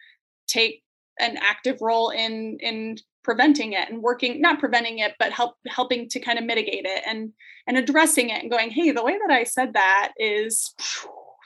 take 0.47 0.83
an 1.19 1.35
active 1.41 1.79
role 1.81 2.11
in 2.11 2.59
in 2.59 2.97
preventing 3.27 3.73
it 3.73 3.89
and 3.89 4.01
working 4.01 4.39
not 4.39 4.57
preventing 4.57 4.99
it 4.99 5.13
but 5.19 5.33
help 5.33 5.55
helping 5.67 6.07
to 6.07 6.17
kind 6.17 6.39
of 6.39 6.45
mitigate 6.45 6.85
it 6.85 7.03
and 7.05 7.33
and 7.67 7.75
addressing 7.75 8.29
it 8.29 8.41
and 8.41 8.49
going 8.49 8.69
hey 8.69 8.91
the 8.91 9.03
way 9.03 9.17
that 9.27 9.33
i 9.33 9.43
said 9.43 9.73
that 9.73 10.13
is 10.17 10.73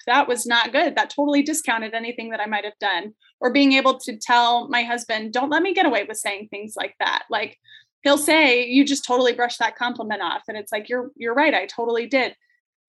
that 0.07 0.27
was 0.27 0.45
not 0.45 0.71
good. 0.71 0.95
That 0.95 1.09
totally 1.09 1.43
discounted 1.43 1.93
anything 1.93 2.29
that 2.29 2.39
i 2.39 2.45
might 2.45 2.65
have 2.65 2.77
done. 2.79 3.13
Or 3.39 3.51
being 3.51 3.73
able 3.73 3.99
to 3.99 4.17
tell 4.17 4.67
my 4.69 4.83
husband 4.83 5.33
don't 5.33 5.49
let 5.49 5.63
me 5.63 5.73
get 5.73 5.85
away 5.85 6.05
with 6.07 6.17
saying 6.17 6.47
things 6.49 6.75
like 6.75 6.95
that. 6.99 7.23
Like 7.29 7.57
he'll 8.03 8.17
say 8.17 8.65
you 8.65 8.85
just 8.85 9.05
totally 9.05 9.33
brushed 9.33 9.59
that 9.59 9.75
compliment 9.75 10.21
off. 10.21 10.43
And 10.47 10.57
it's 10.57 10.71
like 10.71 10.89
you're 10.89 11.11
you're 11.15 11.33
right. 11.33 11.53
I 11.53 11.65
totally 11.65 12.07
did. 12.07 12.35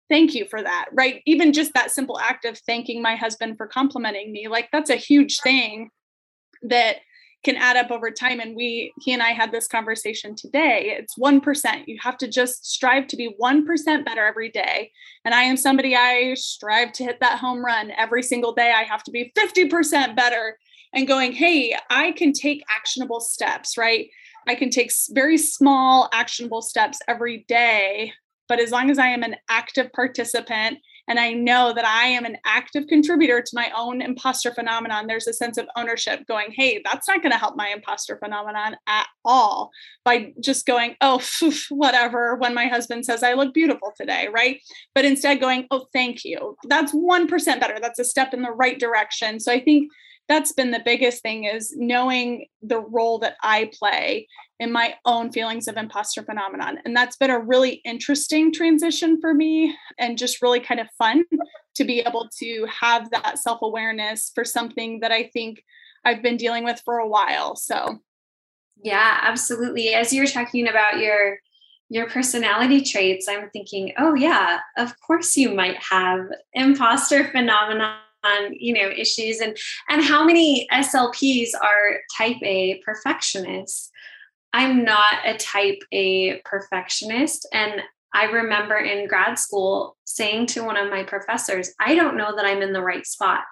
Thank 0.09 0.33
you 0.33 0.45
for 0.45 0.61
that. 0.61 0.85
Right? 0.91 1.21
Even 1.25 1.53
just 1.53 1.73
that 1.73 1.91
simple 1.91 2.19
act 2.19 2.45
of 2.45 2.57
thanking 2.59 3.01
my 3.01 3.15
husband 3.15 3.57
for 3.57 3.67
complimenting 3.67 4.31
me 4.31 4.47
like 4.47 4.69
that's 4.71 4.89
a 4.89 4.95
huge 4.95 5.39
thing 5.39 5.89
that 6.63 6.97
can 7.43 7.55
add 7.55 7.75
up 7.75 7.91
over 7.91 8.11
time. 8.11 8.39
And 8.39 8.55
we 8.55 8.93
he 9.01 9.13
and 9.13 9.21
i 9.21 9.31
had 9.31 9.51
this 9.51 9.67
conversation 9.67 10.35
today. 10.35 10.95
It's 10.97 11.17
1% 11.17 11.83
you 11.87 11.97
have 12.01 12.17
to 12.17 12.27
just 12.27 12.65
strive 12.65 13.07
to 13.07 13.15
be 13.15 13.35
1% 13.41 14.05
better 14.05 14.25
every 14.25 14.49
day. 14.49 14.91
And 15.25 15.33
i 15.33 15.43
am 15.43 15.57
somebody 15.57 15.95
i 15.95 16.33
strive 16.35 16.91
to 16.93 17.03
hit 17.03 17.19
that 17.19 17.39
home 17.39 17.63
run 17.63 17.91
every 17.97 18.23
single 18.23 18.53
day. 18.53 18.71
I 18.71 18.83
have 18.83 19.03
to 19.03 19.11
be 19.11 19.31
50% 19.37 20.15
better. 20.15 20.57
And 20.93 21.07
going 21.07 21.31
hey 21.31 21.75
i 21.89 22.11
can 22.11 22.33
take 22.33 22.63
actionable 22.69 23.19
steps 23.19 23.77
right? 23.77 24.09
I 24.47 24.55
can 24.55 24.71
take 24.71 24.91
very 25.11 25.37
small 25.37 26.09
actionable 26.11 26.63
steps 26.63 26.99
every 27.07 27.45
day. 27.47 28.11
But 28.47 28.59
as 28.59 28.71
long 28.71 28.89
as 28.89 28.99
i 28.99 29.07
am 29.07 29.23
an 29.23 29.35
active 29.49 29.91
participant 29.93 30.79
and 31.07 31.19
I 31.19 31.33
know 31.33 31.73
that 31.73 31.85
I 31.85 32.07
am 32.07 32.25
an 32.25 32.37
active 32.45 32.87
contributor 32.87 33.41
to 33.41 33.51
my 33.53 33.71
own 33.77 34.01
imposter 34.01 34.53
phenomenon, 34.53 35.07
there's 35.07 35.27
a 35.27 35.33
sense 35.33 35.57
of 35.57 35.67
ownership 35.75 36.25
going, 36.27 36.53
hey, 36.55 36.81
that's 36.83 37.07
not 37.07 37.21
going 37.21 37.31
to 37.31 37.37
help 37.37 37.55
my 37.55 37.69
imposter 37.69 38.17
phenomenon 38.17 38.77
at 38.87 39.07
all 39.25 39.71
by 40.05 40.33
just 40.39 40.65
going, 40.65 40.95
oh, 41.01 41.21
whatever, 41.69 42.35
when 42.35 42.53
my 42.53 42.67
husband 42.67 43.05
says 43.05 43.23
I 43.23 43.33
look 43.33 43.53
beautiful 43.53 43.91
today, 43.95 44.27
right? 44.33 44.59
But 44.95 45.05
instead 45.05 45.39
going, 45.39 45.67
oh, 45.71 45.87
thank 45.93 46.23
you. 46.23 46.55
That's 46.67 46.93
1% 46.93 47.59
better. 47.59 47.77
That's 47.81 47.99
a 47.99 48.05
step 48.05 48.33
in 48.33 48.41
the 48.41 48.51
right 48.51 48.79
direction. 48.79 49.39
So 49.39 49.51
I 49.51 49.59
think 49.59 49.91
that's 50.27 50.53
been 50.53 50.71
the 50.71 50.81
biggest 50.83 51.21
thing 51.21 51.43
is 51.43 51.73
knowing 51.75 52.45
the 52.61 52.79
role 52.79 53.19
that 53.19 53.35
I 53.43 53.69
play 53.77 54.27
in 54.59 54.71
my 54.71 54.95
own 55.05 55.31
feelings 55.31 55.67
of 55.67 55.75
imposter 55.75 56.23
phenomenon. 56.23 56.79
And 56.85 56.95
that's 56.95 57.17
been 57.17 57.31
a 57.31 57.39
really 57.39 57.81
interesting 57.83 58.53
transition 58.53 59.19
for 59.19 59.33
me 59.33 59.75
and 59.97 60.17
just 60.17 60.41
really 60.41 60.59
kind 60.59 60.79
of 60.79 60.87
fun 60.97 61.25
to 61.75 61.83
be 61.83 61.99
able 61.99 62.29
to 62.39 62.67
have 62.79 63.09
that 63.11 63.39
self 63.39 63.61
awareness 63.61 64.31
for 64.33 64.45
something 64.45 64.99
that 65.01 65.11
I 65.11 65.23
think 65.33 65.63
I've 66.05 66.21
been 66.21 66.37
dealing 66.37 66.63
with 66.63 66.81
for 66.85 66.99
a 66.99 67.07
while. 67.07 67.55
So, 67.55 67.99
yeah, 68.83 69.19
absolutely. 69.21 69.93
As 69.93 70.13
you're 70.13 70.27
talking 70.27 70.67
about 70.67 70.99
your 70.99 71.39
your 71.89 72.07
personality 72.07 72.81
traits, 72.81 73.27
I'm 73.27 73.49
thinking, 73.49 73.93
oh 73.97 74.15
yeah, 74.15 74.59
of 74.77 74.93
course 75.01 75.35
you 75.35 75.53
might 75.53 75.77
have 75.83 76.21
imposter 76.53 77.25
phenomenon 77.31 77.97
on 78.23 78.53
you 78.53 78.73
know 78.73 78.89
issues 78.89 79.39
and 79.39 79.57
and 79.89 80.03
how 80.03 80.23
many 80.23 80.67
slps 80.73 81.49
are 81.61 81.99
type 82.17 82.41
a 82.43 82.81
perfectionists 82.85 83.91
i'm 84.53 84.83
not 84.83 85.15
a 85.25 85.35
type 85.37 85.79
a 85.91 86.39
perfectionist 86.45 87.47
and 87.53 87.81
I 88.13 88.25
remember 88.25 88.75
in 88.77 89.07
grad 89.07 89.39
school 89.39 89.97
saying 90.05 90.47
to 90.47 90.63
one 90.63 90.77
of 90.77 90.89
my 90.89 91.03
professors, 91.03 91.71
I 91.79 91.95
don't 91.95 92.17
know 92.17 92.35
that 92.35 92.45
I'm 92.45 92.61
in 92.61 92.73
the 92.73 92.81
right 92.81 93.05
spot. 93.05 93.43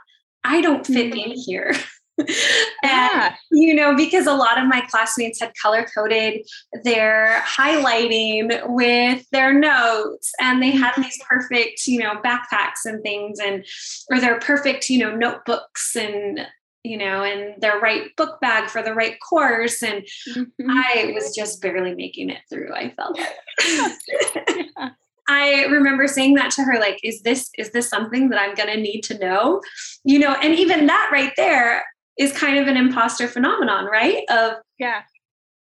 I 0.43 0.61
don't 0.61 0.85
fit 0.85 1.13
mm-hmm. 1.13 1.31
in 1.31 1.37
here. 1.37 1.73
yeah. 2.83 3.27
and, 3.27 3.35
you 3.51 3.73
know, 3.73 3.95
because 3.95 4.27
a 4.27 4.33
lot 4.33 4.57
of 4.57 4.67
my 4.67 4.81
classmates 4.89 5.39
had 5.39 5.51
color 5.61 5.85
coded 5.95 6.41
their 6.83 7.43
highlighting 7.45 8.61
with 8.69 9.25
their 9.31 9.53
notes 9.53 10.31
and 10.39 10.61
they 10.61 10.71
had 10.71 10.93
these 10.97 11.19
perfect, 11.27 11.87
you 11.87 11.99
know, 11.99 12.15
backpacks 12.23 12.85
and 12.85 13.01
things 13.03 13.39
and, 13.39 13.65
or 14.11 14.19
their 14.19 14.39
perfect, 14.39 14.89
you 14.89 14.99
know, 14.99 15.15
notebooks 15.15 15.95
and, 15.95 16.47
you 16.83 16.97
know, 16.97 17.23
and 17.23 17.61
their 17.61 17.79
right 17.79 18.15
book 18.15 18.39
bag 18.39 18.69
for 18.69 18.81
the 18.81 18.93
right 18.93 19.17
course. 19.27 19.83
And 19.83 20.03
mm-hmm. 20.29 20.69
I 20.69 21.11
was 21.13 21.35
just 21.35 21.61
barely 21.61 21.93
making 21.93 22.29
it 22.29 22.41
through, 22.49 22.73
I 22.73 22.91
felt 22.91 23.17
like. 23.17 24.47
yeah. 24.77 24.89
I 25.29 25.65
remember 25.65 26.07
saying 26.07 26.33
that 26.35 26.51
to 26.51 26.63
her, 26.63 26.79
like, 26.79 26.99
is 27.03 27.21
this 27.21 27.51
is 27.57 27.71
this 27.71 27.87
something 27.87 28.29
that 28.29 28.41
I'm 28.41 28.55
gonna 28.55 28.77
need 28.77 29.01
to 29.01 29.17
know? 29.19 29.61
You 30.03 30.17
know, 30.17 30.33
and 30.33 30.55
even 30.55 30.87
that 30.87 31.09
right 31.13 31.31
there, 31.37 31.83
is 32.19 32.33
kind 32.33 32.59
of 32.59 32.67
an 32.67 32.77
imposter 32.77 33.27
phenomenon, 33.27 33.85
right? 33.85 34.23
Of 34.29 34.57
yeah, 34.77 35.01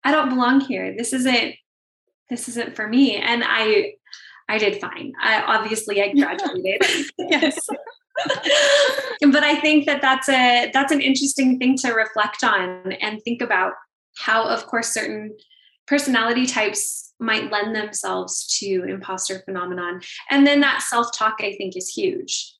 I 0.03 0.11
don't 0.11 0.31
belong 0.31 0.61
here. 0.61 0.95
This 0.97 1.13
isn't 1.13 1.55
this 2.31 2.49
isn't 2.49 2.75
for 2.75 2.89
me. 2.89 3.17
And 3.17 3.45
I 3.47 3.93
I 4.49 4.59
did 4.59 4.81
fine. 4.81 5.13
I 5.23 5.43
obviously 5.43 6.03
I 6.03 6.13
graduated. 6.13 6.83
yes. 7.19 7.59
but 9.21 9.45
I 9.45 9.57
think 9.57 9.85
that 9.87 10.01
that's 10.01 10.29
a 10.29 10.71
that's 10.73 10.93
an 10.93 11.03
interesting 11.03 11.59
thing 11.59 11.77
to 11.79 11.93
reflect 11.93 12.43
on 12.43 12.93
and 13.01 13.21
think 13.23 13.43
about 13.43 13.73
how 14.17 14.45
of 14.49 14.67
course 14.67 14.89
certain 14.89 15.37
personality 15.87 16.47
types 16.47 17.13
might 17.21 17.53
lend 17.53 17.77
themselves 17.77 18.47
to 18.59 18.85
imposter 18.89 19.41
phenomenon 19.41 20.01
and 20.31 20.47
then 20.47 20.61
that 20.61 20.83
self-talk 20.83 21.37
I 21.41 21.55
think 21.57 21.77
is 21.77 21.89
huge 21.89 22.56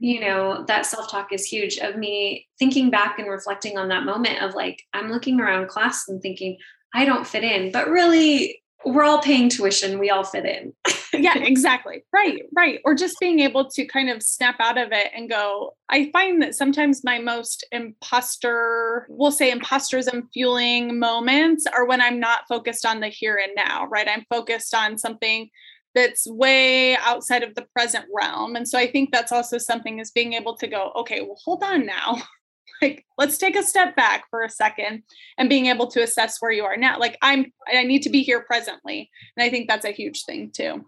you 0.00 0.20
know 0.20 0.64
that 0.66 0.86
self-talk 0.86 1.32
is 1.32 1.44
huge 1.44 1.78
of 1.78 1.96
me 1.96 2.46
thinking 2.58 2.90
back 2.90 3.18
and 3.18 3.28
reflecting 3.28 3.78
on 3.78 3.88
that 3.88 4.04
moment 4.04 4.42
of 4.42 4.54
like 4.54 4.82
i'm 4.92 5.10
looking 5.10 5.40
around 5.40 5.68
class 5.68 6.08
and 6.08 6.20
thinking 6.20 6.56
i 6.94 7.04
don't 7.04 7.26
fit 7.26 7.44
in 7.44 7.70
but 7.72 7.88
really 7.88 8.60
we're 8.84 9.02
all 9.02 9.20
paying 9.20 9.48
tuition 9.48 9.98
we 9.98 10.10
all 10.10 10.24
fit 10.24 10.44
in. 10.44 10.72
Yeah 11.12 11.36
exactly. 11.38 12.04
Right 12.12 12.42
right. 12.54 12.80
Or 12.84 12.94
just 12.94 13.18
being 13.18 13.40
able 13.40 13.68
to 13.70 13.84
kind 13.86 14.08
of 14.08 14.22
snap 14.22 14.56
out 14.60 14.78
of 14.78 14.92
it 14.92 15.08
and 15.14 15.28
go 15.28 15.74
i 15.88 16.10
find 16.12 16.40
that 16.42 16.54
sometimes 16.54 17.02
my 17.04 17.18
most 17.18 17.64
imposter 17.72 19.06
we'll 19.08 19.32
say 19.32 19.52
imposterism 19.52 20.22
fueling 20.32 20.98
moments 20.98 21.66
are 21.66 21.86
when 21.86 22.00
i'm 22.00 22.20
not 22.20 22.42
focused 22.48 22.86
on 22.86 23.00
the 23.00 23.08
here 23.08 23.40
and 23.42 23.52
now 23.56 23.86
right? 23.86 24.08
I'm 24.08 24.24
focused 24.30 24.74
on 24.74 24.98
something 24.98 25.50
that's 25.94 26.26
way 26.26 26.96
outside 26.96 27.42
of 27.42 27.54
the 27.54 27.66
present 27.74 28.04
realm. 28.14 28.56
And 28.56 28.68
so 28.68 28.78
I 28.78 28.90
think 28.90 29.10
that's 29.10 29.32
also 29.32 29.58
something 29.58 29.98
is 29.98 30.10
being 30.10 30.34
able 30.34 30.56
to 30.56 30.66
go, 30.66 30.92
okay, 30.96 31.22
well, 31.22 31.38
hold 31.44 31.62
on 31.62 31.86
now. 31.86 32.22
like 32.82 33.04
let's 33.16 33.38
take 33.38 33.56
a 33.56 33.62
step 33.62 33.96
back 33.96 34.24
for 34.30 34.42
a 34.42 34.50
second 34.50 35.02
and 35.36 35.48
being 35.48 35.66
able 35.66 35.88
to 35.88 36.02
assess 36.02 36.36
where 36.40 36.52
you 36.52 36.64
are 36.64 36.76
now. 36.76 36.98
Like 36.98 37.18
I'm 37.22 37.52
I 37.66 37.82
need 37.84 38.02
to 38.02 38.10
be 38.10 38.22
here 38.22 38.42
presently. 38.42 39.10
And 39.36 39.44
I 39.44 39.50
think 39.50 39.68
that's 39.68 39.84
a 39.84 39.90
huge 39.90 40.24
thing 40.24 40.50
too. 40.54 40.84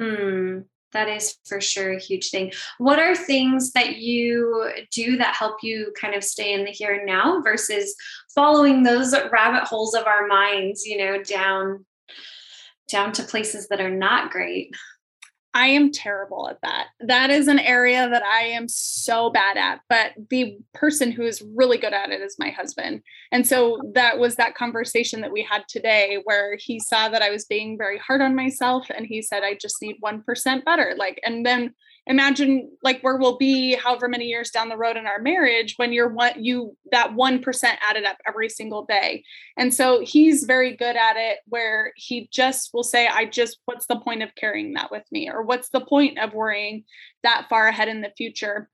Mm, 0.00 0.64
that 0.92 1.08
is 1.08 1.36
for 1.46 1.60
sure 1.60 1.92
a 1.92 2.00
huge 2.00 2.30
thing. 2.30 2.52
What 2.78 2.98
are 2.98 3.14
things 3.14 3.72
that 3.72 3.96
you 3.96 4.70
do 4.90 5.16
that 5.16 5.34
help 5.34 5.56
you 5.62 5.92
kind 6.00 6.14
of 6.14 6.24
stay 6.24 6.52
in 6.52 6.64
the 6.64 6.70
here 6.70 6.92
and 6.92 7.06
now 7.06 7.40
versus 7.40 7.94
following 8.34 8.82
those 8.82 9.14
rabbit 9.30 9.64
holes 9.66 9.94
of 9.94 10.06
our 10.06 10.26
minds, 10.26 10.84
you 10.86 10.98
know, 10.98 11.22
down 11.22 11.84
down 12.92 13.12
to 13.12 13.24
places 13.24 13.66
that 13.68 13.80
are 13.80 13.90
not 13.90 14.30
great. 14.30 14.72
I 15.54 15.66
am 15.66 15.92
terrible 15.92 16.48
at 16.48 16.60
that. 16.62 16.86
That 17.00 17.28
is 17.28 17.46
an 17.46 17.58
area 17.58 18.08
that 18.08 18.22
I 18.22 18.44
am 18.44 18.68
so 18.68 19.28
bad 19.30 19.58
at. 19.58 19.80
But 19.88 20.12
the 20.30 20.56
person 20.72 21.12
who 21.12 21.22
is 21.22 21.42
really 21.54 21.76
good 21.76 21.92
at 21.92 22.10
it 22.10 22.22
is 22.22 22.36
my 22.38 22.48
husband. 22.50 23.02
And 23.32 23.46
so 23.46 23.78
that 23.94 24.18
was 24.18 24.36
that 24.36 24.54
conversation 24.54 25.20
that 25.20 25.32
we 25.32 25.46
had 25.48 25.64
today 25.68 26.20
where 26.24 26.56
he 26.58 26.80
saw 26.80 27.10
that 27.10 27.20
I 27.20 27.30
was 27.30 27.44
being 27.44 27.76
very 27.76 27.98
hard 27.98 28.22
on 28.22 28.34
myself 28.34 28.86
and 28.96 29.04
he 29.04 29.20
said, 29.20 29.42
I 29.42 29.54
just 29.60 29.82
need 29.82 29.96
1% 30.02 30.64
better. 30.64 30.94
Like, 30.96 31.20
and 31.22 31.44
then 31.44 31.74
imagine 32.06 32.68
like 32.82 33.00
where 33.02 33.16
we'll 33.16 33.36
be 33.36 33.76
however 33.76 34.08
many 34.08 34.24
years 34.24 34.50
down 34.50 34.68
the 34.68 34.76
road 34.76 34.96
in 34.96 35.06
our 35.06 35.20
marriage 35.20 35.74
when 35.76 35.92
you're 35.92 36.08
what 36.08 36.36
you 36.36 36.76
that 36.90 37.12
1% 37.12 37.64
added 37.80 38.04
up 38.04 38.16
every 38.26 38.48
single 38.48 38.84
day. 38.84 39.22
And 39.56 39.72
so 39.72 40.00
he's 40.02 40.44
very 40.44 40.76
good 40.76 40.96
at 40.96 41.16
it 41.16 41.38
where 41.46 41.92
he 41.96 42.28
just 42.32 42.70
will 42.74 42.82
say 42.82 43.06
i 43.06 43.24
just 43.24 43.58
what's 43.66 43.86
the 43.86 44.00
point 44.00 44.22
of 44.22 44.34
carrying 44.34 44.72
that 44.74 44.90
with 44.90 45.04
me? 45.12 45.30
Or 45.30 45.42
what's 45.42 45.68
the 45.68 45.84
point 45.84 46.18
of 46.18 46.34
worrying 46.34 46.84
that 47.22 47.46
far 47.48 47.68
ahead 47.68 47.88
in 47.88 48.00
the 48.00 48.12
future? 48.16 48.68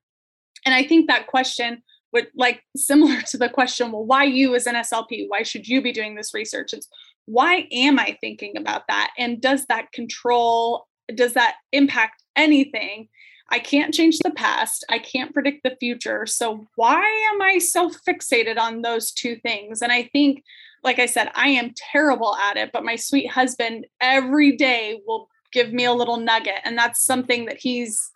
And 0.65 0.75
i 0.75 0.83
think 0.83 1.09
that 1.09 1.27
question 1.27 1.83
would 2.13 2.29
like 2.35 2.63
similar 2.77 3.21
to 3.23 3.37
the 3.37 3.51
question 3.51 3.93
well 3.93 4.07
why 4.07 4.25
you 4.25 4.55
as 4.55 4.67
an 4.67 4.75
slp 4.75 5.27
why 5.29 5.43
should 5.43 5.69
you 5.69 5.83
be 5.83 5.93
doing 5.93 6.15
this 6.15 6.33
research? 6.33 6.73
It's 6.73 6.89
why 7.27 7.69
am 7.73 7.99
i 7.99 8.17
thinking 8.23 8.57
about 8.57 8.85
that? 8.89 9.11
And 9.19 9.39
does 9.39 9.67
that 9.67 9.93
control 9.93 10.87
does 11.15 11.35
that 11.35 11.57
impact 11.73 12.23
anything 12.37 13.09
I 13.51 13.59
can't 13.59 13.95
change 13.95 14.19
the 14.19 14.31
past. 14.31 14.85
I 14.89 14.99
can't 14.99 15.33
predict 15.33 15.63
the 15.63 15.77
future. 15.81 16.27
So 16.27 16.67
why 16.75 17.03
am 17.33 17.41
I 17.41 17.59
so 17.59 17.91
fixated 17.91 18.59
on 18.59 18.83
those 18.83 19.11
two 19.11 19.37
things? 19.37 19.81
And 19.81 19.91
I 19.91 20.05
think, 20.13 20.45
like 20.85 20.99
I 20.99 21.07
said, 21.07 21.31
I 21.35 21.49
am 21.49 21.73
terrible 21.75 22.37
at 22.37 22.57
it, 22.57 22.71
but 22.73 22.85
my 22.85 22.97
sweet 22.97 23.31
husband 23.31 23.87
every 24.01 24.57
day 24.57 25.01
will 25.07 25.29
give 25.53 25.73
me 25.73 25.85
a 25.85 25.95
little 25.95 26.19
nugget. 26.19 26.61
And 26.65 26.77
that's 26.77 27.03
something 27.03 27.47
that 27.47 27.59
he's 27.59 28.11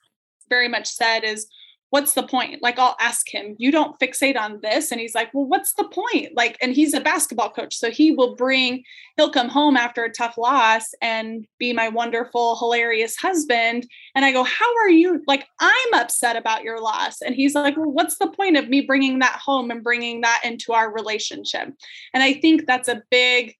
very 0.50 0.68
much 0.68 0.86
said 0.86 1.24
is 1.24 1.46
what's 1.92 2.14
the 2.14 2.22
point? 2.22 2.62
Like 2.62 2.78
I'll 2.78 2.96
ask 3.00 3.28
him, 3.28 3.54
you 3.58 3.70
don't 3.70 4.00
fixate 4.00 4.38
on 4.38 4.60
this. 4.62 4.90
And 4.90 4.98
he's 4.98 5.14
like, 5.14 5.28
well, 5.34 5.44
what's 5.44 5.74
the 5.74 5.84
point? 5.84 6.34
Like, 6.34 6.56
and 6.62 6.72
he's 6.72 6.94
a 6.94 7.02
basketball 7.02 7.50
coach. 7.50 7.76
So 7.76 7.90
he 7.90 8.12
will 8.12 8.34
bring, 8.34 8.82
he'll 9.18 9.30
come 9.30 9.50
home 9.50 9.76
after 9.76 10.02
a 10.02 10.10
tough 10.10 10.38
loss 10.38 10.94
and 11.02 11.46
be 11.58 11.74
my 11.74 11.90
wonderful, 11.90 12.56
hilarious 12.56 13.14
husband. 13.16 13.86
And 14.14 14.24
I 14.24 14.32
go, 14.32 14.42
how 14.42 14.74
are 14.78 14.88
you? 14.88 15.22
Like, 15.26 15.46
I'm 15.60 15.92
upset 15.92 16.34
about 16.34 16.62
your 16.62 16.80
loss. 16.80 17.20
And 17.20 17.34
he's 17.34 17.54
like, 17.54 17.76
well, 17.76 17.92
what's 17.92 18.16
the 18.16 18.30
point 18.30 18.56
of 18.56 18.70
me 18.70 18.80
bringing 18.80 19.18
that 19.18 19.38
home 19.44 19.70
and 19.70 19.84
bringing 19.84 20.22
that 20.22 20.40
into 20.44 20.72
our 20.72 20.90
relationship? 20.90 21.68
And 22.14 22.22
I 22.22 22.32
think 22.32 22.66
that's 22.66 22.88
a 22.88 23.02
big 23.10 23.54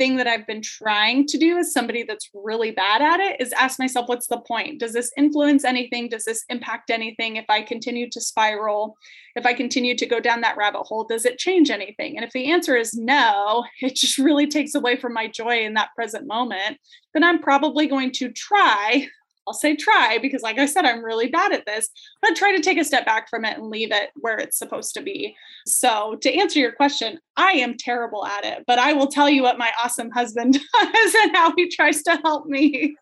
thing 0.00 0.16
that 0.16 0.26
I've 0.26 0.46
been 0.46 0.62
trying 0.62 1.26
to 1.26 1.36
do 1.36 1.58
as 1.58 1.74
somebody 1.74 2.04
that's 2.04 2.30
really 2.32 2.70
bad 2.70 3.02
at 3.02 3.20
it 3.20 3.38
is 3.38 3.52
ask 3.52 3.78
myself, 3.78 4.08
what's 4.08 4.28
the 4.28 4.40
point? 4.40 4.80
Does 4.80 4.94
this 4.94 5.12
influence 5.14 5.62
anything? 5.62 6.08
Does 6.08 6.24
this 6.24 6.42
impact 6.48 6.88
anything? 6.88 7.36
If 7.36 7.44
I 7.50 7.60
continue 7.60 8.08
to 8.08 8.18
spiral, 8.18 8.96
if 9.36 9.44
I 9.44 9.52
continue 9.52 9.94
to 9.94 10.06
go 10.06 10.18
down 10.18 10.40
that 10.40 10.56
rabbit 10.56 10.84
hole, 10.84 11.04
does 11.04 11.26
it 11.26 11.38
change 11.38 11.68
anything? 11.68 12.16
And 12.16 12.24
if 12.24 12.32
the 12.32 12.50
answer 12.50 12.76
is 12.76 12.94
no, 12.94 13.66
it 13.82 13.94
just 13.94 14.16
really 14.16 14.46
takes 14.46 14.74
away 14.74 14.96
from 14.96 15.12
my 15.12 15.28
joy 15.28 15.66
in 15.66 15.74
that 15.74 15.90
present 15.94 16.26
moment, 16.26 16.78
then 17.12 17.22
I'm 17.22 17.42
probably 17.42 17.86
going 17.86 18.12
to 18.12 18.32
try 18.32 19.06
I'll 19.46 19.54
say 19.54 19.74
try 19.76 20.18
because, 20.20 20.42
like 20.42 20.58
I 20.58 20.66
said, 20.66 20.84
I'm 20.84 21.04
really 21.04 21.28
bad 21.28 21.52
at 21.52 21.66
this, 21.66 21.88
but 22.22 22.36
try 22.36 22.54
to 22.54 22.62
take 22.62 22.78
a 22.78 22.84
step 22.84 23.04
back 23.04 23.28
from 23.28 23.44
it 23.44 23.56
and 23.56 23.66
leave 23.66 23.92
it 23.92 24.10
where 24.16 24.38
it's 24.38 24.58
supposed 24.58 24.94
to 24.94 25.02
be. 25.02 25.34
So, 25.66 26.16
to 26.22 26.32
answer 26.32 26.58
your 26.58 26.72
question, 26.72 27.18
I 27.36 27.52
am 27.52 27.76
terrible 27.76 28.26
at 28.26 28.44
it, 28.44 28.64
but 28.66 28.78
I 28.78 28.92
will 28.92 29.08
tell 29.08 29.28
you 29.28 29.42
what 29.42 29.58
my 29.58 29.72
awesome 29.82 30.10
husband 30.10 30.52
does 30.82 31.14
and 31.14 31.36
how 31.36 31.52
he 31.56 31.68
tries 31.68 32.02
to 32.04 32.20
help 32.22 32.46
me. 32.46 32.96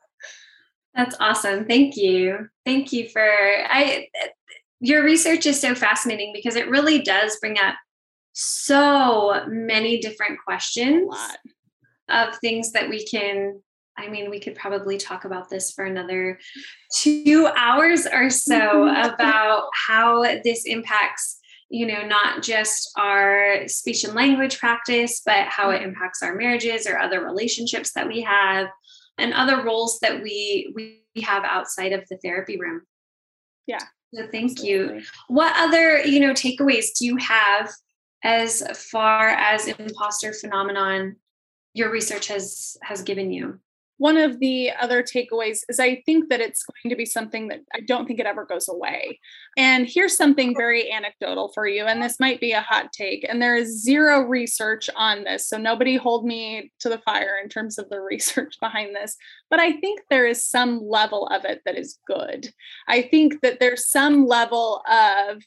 That's 0.94 1.16
awesome. 1.20 1.66
Thank 1.66 1.96
you. 1.96 2.48
Thank 2.64 2.92
you 2.92 3.08
for 3.08 3.22
I 3.22 4.08
your 4.80 5.04
research 5.04 5.46
is 5.46 5.60
so 5.60 5.74
fascinating 5.74 6.32
because 6.32 6.56
it 6.56 6.68
really 6.68 7.00
does 7.00 7.36
bring 7.40 7.58
up 7.58 7.74
so 8.32 9.44
many 9.48 9.98
different 9.98 10.38
questions 10.44 11.12
of 12.08 12.36
things 12.36 12.72
that 12.72 12.88
we 12.88 13.04
can 13.04 13.60
I 13.98 14.08
mean, 14.08 14.30
we 14.30 14.40
could 14.40 14.54
probably 14.54 14.96
talk 14.96 15.24
about 15.24 15.50
this 15.50 15.72
for 15.72 15.84
another 15.84 16.38
two 16.94 17.48
hours 17.56 18.06
or 18.06 18.30
so 18.30 18.58
mm-hmm. 18.58 19.12
about 19.12 19.64
how 19.74 20.22
this 20.44 20.64
impacts, 20.64 21.38
you 21.68 21.86
know, 21.86 22.06
not 22.06 22.42
just 22.42 22.90
our 22.96 23.66
speech 23.66 24.04
and 24.04 24.14
language 24.14 24.58
practice, 24.58 25.20
but 25.26 25.48
how 25.48 25.70
it 25.70 25.78
mm-hmm. 25.78 25.88
impacts 25.88 26.22
our 26.22 26.34
marriages 26.34 26.86
or 26.86 26.98
other 26.98 27.24
relationships 27.24 27.92
that 27.92 28.06
we 28.06 28.22
have 28.22 28.68
and 29.18 29.34
other 29.34 29.64
roles 29.64 29.98
that 30.00 30.22
we 30.22 30.72
we 30.74 31.02
have 31.22 31.44
outside 31.44 31.92
of 31.92 32.04
the 32.08 32.16
therapy 32.18 32.58
room. 32.58 32.82
Yeah. 33.66 33.82
So 34.14 34.26
thank 34.30 34.52
absolutely. 34.52 34.98
you. 34.98 35.02
What 35.26 35.54
other, 35.56 36.00
you 36.00 36.20
know, 36.20 36.32
takeaways 36.32 36.96
do 36.98 37.04
you 37.04 37.16
have 37.16 37.70
as 38.24 38.62
far 38.90 39.28
as 39.28 39.66
imposter 39.66 40.32
phenomenon 40.32 41.16
your 41.74 41.90
research 41.90 42.28
has 42.28 42.76
has 42.82 43.02
given 43.02 43.30
you? 43.30 43.58
One 43.98 44.16
of 44.16 44.38
the 44.38 44.70
other 44.80 45.02
takeaways 45.02 45.60
is 45.68 45.78
I 45.78 46.02
think 46.06 46.28
that 46.30 46.40
it's 46.40 46.64
going 46.64 46.90
to 46.90 46.96
be 46.96 47.04
something 47.04 47.48
that 47.48 47.60
I 47.74 47.80
don't 47.80 48.06
think 48.06 48.20
it 48.20 48.26
ever 48.26 48.44
goes 48.44 48.68
away. 48.68 49.18
And 49.56 49.88
here's 49.88 50.16
something 50.16 50.54
very 50.56 50.90
anecdotal 50.90 51.50
for 51.52 51.66
you, 51.66 51.84
and 51.84 52.02
this 52.02 52.20
might 52.20 52.40
be 52.40 52.52
a 52.52 52.60
hot 52.60 52.92
take, 52.92 53.26
and 53.28 53.42
there 53.42 53.56
is 53.56 53.82
zero 53.82 54.20
research 54.20 54.88
on 54.96 55.24
this. 55.24 55.48
So 55.48 55.58
nobody 55.58 55.96
hold 55.96 56.24
me 56.24 56.72
to 56.80 56.88
the 56.88 56.98
fire 56.98 57.38
in 57.42 57.48
terms 57.48 57.78
of 57.78 57.88
the 57.90 58.00
research 58.08 58.54
behind 58.60 58.94
this. 58.94 59.16
But 59.50 59.60
I 59.60 59.72
think 59.72 60.00
there 60.08 60.26
is 60.26 60.48
some 60.48 60.80
level 60.86 61.26
of 61.26 61.44
it 61.44 61.62
that 61.64 61.76
is 61.76 61.98
good. 62.06 62.52
I 62.86 63.02
think 63.02 63.40
that 63.42 63.60
there's 63.60 63.90
some 63.90 64.26
level 64.26 64.82
of, 64.88 65.42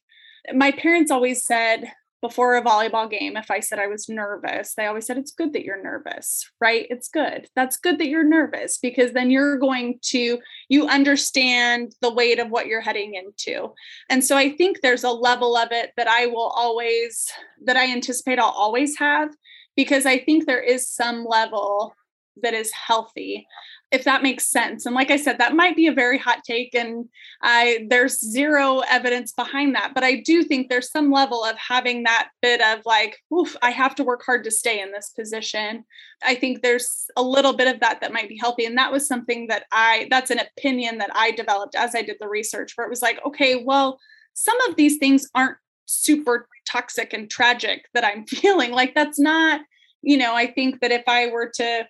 my 0.53 0.71
parents 0.71 1.11
always 1.11 1.45
said, 1.45 1.91
before 2.21 2.55
a 2.55 2.61
volleyball 2.61 3.09
game, 3.09 3.35
if 3.35 3.49
I 3.49 3.59
said 3.59 3.79
I 3.79 3.87
was 3.87 4.07
nervous, 4.07 4.75
they 4.75 4.85
always 4.85 5.05
said, 5.05 5.17
It's 5.17 5.31
good 5.31 5.53
that 5.53 5.63
you're 5.63 5.81
nervous, 5.81 6.49
right? 6.61 6.85
It's 6.89 7.09
good. 7.09 7.47
That's 7.55 7.77
good 7.77 7.97
that 7.97 8.07
you're 8.07 8.27
nervous 8.27 8.77
because 8.77 9.13
then 9.13 9.31
you're 9.31 9.57
going 9.57 9.99
to, 10.03 10.39
you 10.69 10.87
understand 10.87 11.95
the 12.01 12.13
weight 12.13 12.39
of 12.39 12.49
what 12.49 12.67
you're 12.67 12.81
heading 12.81 13.15
into. 13.15 13.73
And 14.09 14.23
so 14.23 14.37
I 14.37 14.51
think 14.51 14.81
there's 14.81 15.03
a 15.03 15.11
level 15.11 15.57
of 15.57 15.69
it 15.71 15.91
that 15.97 16.07
I 16.07 16.27
will 16.27 16.53
always, 16.55 17.27
that 17.65 17.77
I 17.77 17.91
anticipate 17.91 18.39
I'll 18.39 18.49
always 18.49 18.97
have 18.97 19.29
because 19.75 20.05
I 20.05 20.19
think 20.19 20.45
there 20.45 20.61
is 20.61 20.89
some 20.89 21.25
level 21.25 21.95
that 22.43 22.53
is 22.53 22.71
healthy 22.71 23.47
if 23.91 24.05
that 24.05 24.23
makes 24.23 24.49
sense. 24.49 24.85
And 24.85 24.95
like 24.95 25.11
i 25.11 25.17
said 25.17 25.37
that 25.37 25.55
might 25.55 25.75
be 25.75 25.87
a 25.87 25.93
very 25.93 26.17
hot 26.17 26.43
take 26.43 26.73
and 26.73 27.07
i 27.41 27.85
there's 27.89 28.19
zero 28.19 28.79
evidence 28.89 29.33
behind 29.33 29.75
that 29.75 29.91
but 29.93 30.03
i 30.03 30.21
do 30.21 30.43
think 30.43 30.69
there's 30.69 30.91
some 30.91 31.11
level 31.11 31.43
of 31.43 31.55
having 31.57 32.03
that 32.03 32.29
bit 32.41 32.61
of 32.61 32.79
like 32.85 33.17
oof 33.33 33.55
i 33.61 33.69
have 33.69 33.95
to 33.95 34.03
work 34.03 34.23
hard 34.25 34.43
to 34.43 34.51
stay 34.51 34.81
in 34.81 34.91
this 34.91 35.09
position. 35.09 35.83
I 36.23 36.35
think 36.35 36.61
there's 36.61 37.07
a 37.17 37.23
little 37.23 37.53
bit 37.53 37.73
of 37.73 37.79
that 37.79 38.01
that 38.01 38.13
might 38.13 38.29
be 38.29 38.37
healthy 38.37 38.65
and 38.65 38.77
that 38.77 38.91
was 38.91 39.07
something 39.07 39.47
that 39.47 39.65
i 39.71 40.07
that's 40.09 40.31
an 40.31 40.39
opinion 40.39 40.97
that 40.99 41.11
i 41.13 41.31
developed 41.31 41.75
as 41.75 41.95
i 41.95 42.01
did 42.01 42.17
the 42.19 42.27
research 42.27 42.73
where 42.75 42.85
it 42.85 42.91
was 42.91 43.01
like 43.01 43.19
okay 43.25 43.63
well 43.63 43.99
some 44.33 44.59
of 44.69 44.75
these 44.75 44.97
things 44.97 45.27
aren't 45.35 45.57
super 45.85 46.47
toxic 46.67 47.11
and 47.11 47.29
tragic 47.29 47.85
that 47.93 48.05
i'm 48.05 48.25
feeling 48.27 48.71
like 48.71 48.93
that's 48.95 49.19
not 49.19 49.61
you 50.01 50.17
know 50.17 50.35
i 50.35 50.47
think 50.47 50.79
that 50.81 50.91
if 50.91 51.03
i 51.07 51.27
were 51.27 51.51
to 51.53 51.85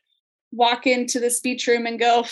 walk 0.54 0.86
into 0.86 1.20
the 1.20 1.30
speech 1.30 1.66
room 1.66 1.86
and 1.86 1.98
go, 1.98 2.26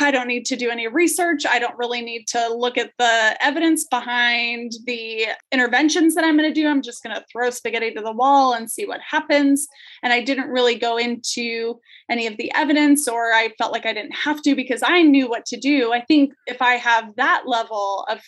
I 0.00 0.10
don't 0.10 0.26
need 0.26 0.44
to 0.46 0.56
do 0.56 0.70
any 0.70 0.88
research. 0.88 1.46
I 1.48 1.60
don't 1.60 1.78
really 1.78 2.02
need 2.02 2.26
to 2.28 2.52
look 2.52 2.76
at 2.76 2.90
the 2.98 3.36
evidence 3.40 3.84
behind 3.84 4.72
the 4.86 5.26
interventions 5.52 6.14
that 6.14 6.24
I'm 6.24 6.36
going 6.36 6.52
to 6.52 6.60
do. 6.60 6.66
I'm 6.66 6.82
just 6.82 7.02
going 7.02 7.14
to 7.14 7.24
throw 7.30 7.50
spaghetti 7.50 7.92
to 7.92 8.00
the 8.00 8.12
wall 8.12 8.54
and 8.54 8.70
see 8.70 8.86
what 8.86 9.00
happens. 9.08 9.68
And 10.02 10.12
I 10.12 10.20
didn't 10.20 10.48
really 10.48 10.74
go 10.74 10.96
into 10.96 11.78
any 12.10 12.26
of 12.26 12.36
the 12.38 12.52
evidence, 12.54 13.06
or 13.06 13.32
I 13.32 13.50
felt 13.56 13.72
like 13.72 13.86
I 13.86 13.92
didn't 13.92 14.16
have 14.16 14.42
to 14.42 14.56
because 14.56 14.82
I 14.84 15.02
knew 15.02 15.28
what 15.28 15.46
to 15.46 15.56
do. 15.56 15.92
I 15.92 16.00
think 16.00 16.32
if 16.46 16.60
I 16.60 16.74
have 16.74 17.14
that 17.16 17.44
level 17.46 18.04
of 18.08 18.20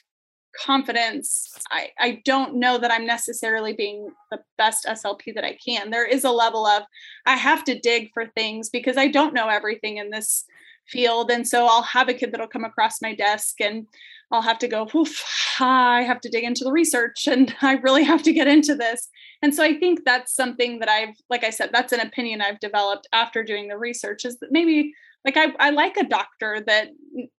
confidence. 0.60 1.52
I, 1.70 1.88
I 1.98 2.22
don't 2.24 2.56
know 2.56 2.78
that 2.78 2.90
i'm 2.90 3.06
necessarily 3.06 3.72
being 3.72 4.08
the 4.30 4.38
best 4.58 4.86
slp 4.86 5.34
that 5.34 5.44
i 5.44 5.56
can. 5.64 5.90
There 5.90 6.06
is 6.06 6.24
a 6.24 6.30
level 6.30 6.66
of 6.66 6.82
i 7.26 7.36
have 7.36 7.64
to 7.64 7.78
dig 7.78 8.10
for 8.12 8.26
things 8.26 8.68
because 8.68 8.96
i 8.96 9.08
don't 9.08 9.34
know 9.34 9.48
everything 9.48 9.96
in 9.96 10.10
this 10.10 10.44
field. 10.88 11.30
And 11.30 11.46
so 11.46 11.66
i'll 11.66 11.82
have 11.82 12.08
a 12.08 12.14
kid 12.14 12.32
that'll 12.32 12.48
come 12.48 12.64
across 12.64 13.00
my 13.00 13.14
desk 13.14 13.60
and 13.60 13.86
i'll 14.30 14.42
have 14.42 14.58
to 14.58 14.68
go 14.68 14.88
Oof, 14.94 15.24
i 15.60 16.02
have 16.02 16.20
to 16.22 16.28
dig 16.28 16.44
into 16.44 16.64
the 16.64 16.72
research 16.72 17.26
and 17.26 17.54
i 17.62 17.74
really 17.74 18.04
have 18.04 18.22
to 18.24 18.32
get 18.32 18.48
into 18.48 18.74
this. 18.74 19.08
And 19.42 19.54
so 19.54 19.62
i 19.62 19.78
think 19.78 20.04
that's 20.04 20.34
something 20.34 20.80
that 20.80 20.88
i've 20.88 21.16
like 21.30 21.44
i 21.44 21.50
said 21.50 21.70
that's 21.72 21.92
an 21.92 22.00
opinion 22.00 22.42
i've 22.42 22.60
developed 22.60 23.08
after 23.12 23.42
doing 23.42 23.68
the 23.68 23.78
research 23.78 24.24
is 24.24 24.38
that 24.38 24.52
maybe 24.52 24.92
like 25.24 25.36
I, 25.36 25.52
I 25.58 25.70
like 25.70 25.96
a 25.96 26.08
doctor 26.08 26.62
that 26.66 26.88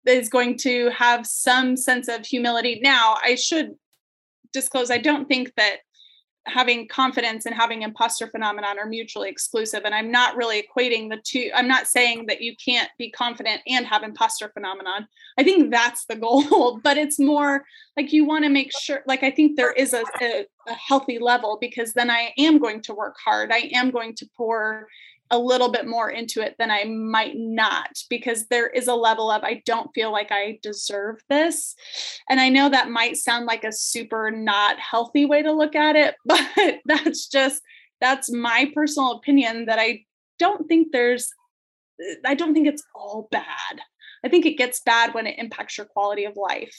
is 0.06 0.28
going 0.28 0.56
to 0.58 0.90
have 0.90 1.26
some 1.26 1.76
sense 1.76 2.08
of 2.08 2.26
humility. 2.26 2.80
Now 2.82 3.16
i 3.22 3.34
should 3.34 3.74
disclose 4.52 4.90
i 4.90 4.98
don't 4.98 5.26
think 5.26 5.52
that 5.56 5.78
having 6.46 6.86
confidence 6.88 7.46
and 7.46 7.54
having 7.54 7.82
imposter 7.82 8.26
phenomenon 8.26 8.78
are 8.78 8.86
mutually 8.86 9.30
exclusive 9.30 9.82
and 9.84 9.94
i'm 9.94 10.10
not 10.10 10.36
really 10.36 10.62
equating 10.62 11.08
the 11.08 11.18
two 11.24 11.50
i'm 11.54 11.66
not 11.66 11.86
saying 11.86 12.26
that 12.26 12.42
you 12.42 12.54
can't 12.62 12.90
be 12.98 13.10
confident 13.10 13.62
and 13.66 13.86
have 13.86 14.02
imposter 14.02 14.50
phenomenon. 14.50 15.06
I 15.38 15.42
think 15.42 15.70
that's 15.70 16.04
the 16.04 16.16
goal 16.16 16.78
but 16.84 16.98
it's 16.98 17.18
more 17.18 17.64
like 17.96 18.12
you 18.12 18.24
want 18.24 18.44
to 18.44 18.50
make 18.50 18.70
sure 18.78 19.02
like 19.06 19.22
i 19.22 19.30
think 19.30 19.56
there 19.56 19.72
is 19.72 19.94
a, 19.94 20.04
a, 20.20 20.46
a 20.68 20.74
healthy 20.74 21.18
level 21.18 21.56
because 21.60 21.94
then 21.94 22.10
i 22.10 22.32
am 22.38 22.58
going 22.58 22.82
to 22.82 22.94
work 22.94 23.16
hard. 23.24 23.50
I 23.50 23.70
am 23.72 23.90
going 23.90 24.14
to 24.16 24.28
pour 24.36 24.86
a 25.30 25.38
little 25.38 25.70
bit 25.70 25.86
more 25.86 26.10
into 26.10 26.42
it 26.42 26.54
than 26.58 26.70
I 26.70 26.84
might 26.84 27.34
not 27.36 27.90
because 28.10 28.46
there 28.46 28.68
is 28.68 28.88
a 28.88 28.94
level 28.94 29.30
of 29.30 29.42
I 29.42 29.62
don't 29.66 29.90
feel 29.94 30.12
like 30.12 30.30
I 30.30 30.58
deserve 30.62 31.22
this. 31.28 31.74
And 32.28 32.40
I 32.40 32.48
know 32.48 32.68
that 32.68 32.90
might 32.90 33.16
sound 33.16 33.46
like 33.46 33.64
a 33.64 33.72
super 33.72 34.30
not 34.30 34.78
healthy 34.78 35.24
way 35.24 35.42
to 35.42 35.52
look 35.52 35.74
at 35.74 35.96
it, 35.96 36.14
but 36.26 36.40
that's 36.84 37.26
just 37.26 37.62
that's 38.00 38.30
my 38.30 38.70
personal 38.74 39.12
opinion 39.12 39.66
that 39.66 39.78
I 39.78 40.04
don't 40.38 40.68
think 40.68 40.88
there's 40.92 41.30
I 42.24 42.34
don't 42.34 42.54
think 42.54 42.66
it's 42.66 42.84
all 42.94 43.28
bad. 43.30 43.80
I 44.24 44.28
think 44.28 44.46
it 44.46 44.58
gets 44.58 44.80
bad 44.80 45.14
when 45.14 45.26
it 45.26 45.38
impacts 45.38 45.78
your 45.78 45.86
quality 45.86 46.24
of 46.24 46.36
life. 46.36 46.76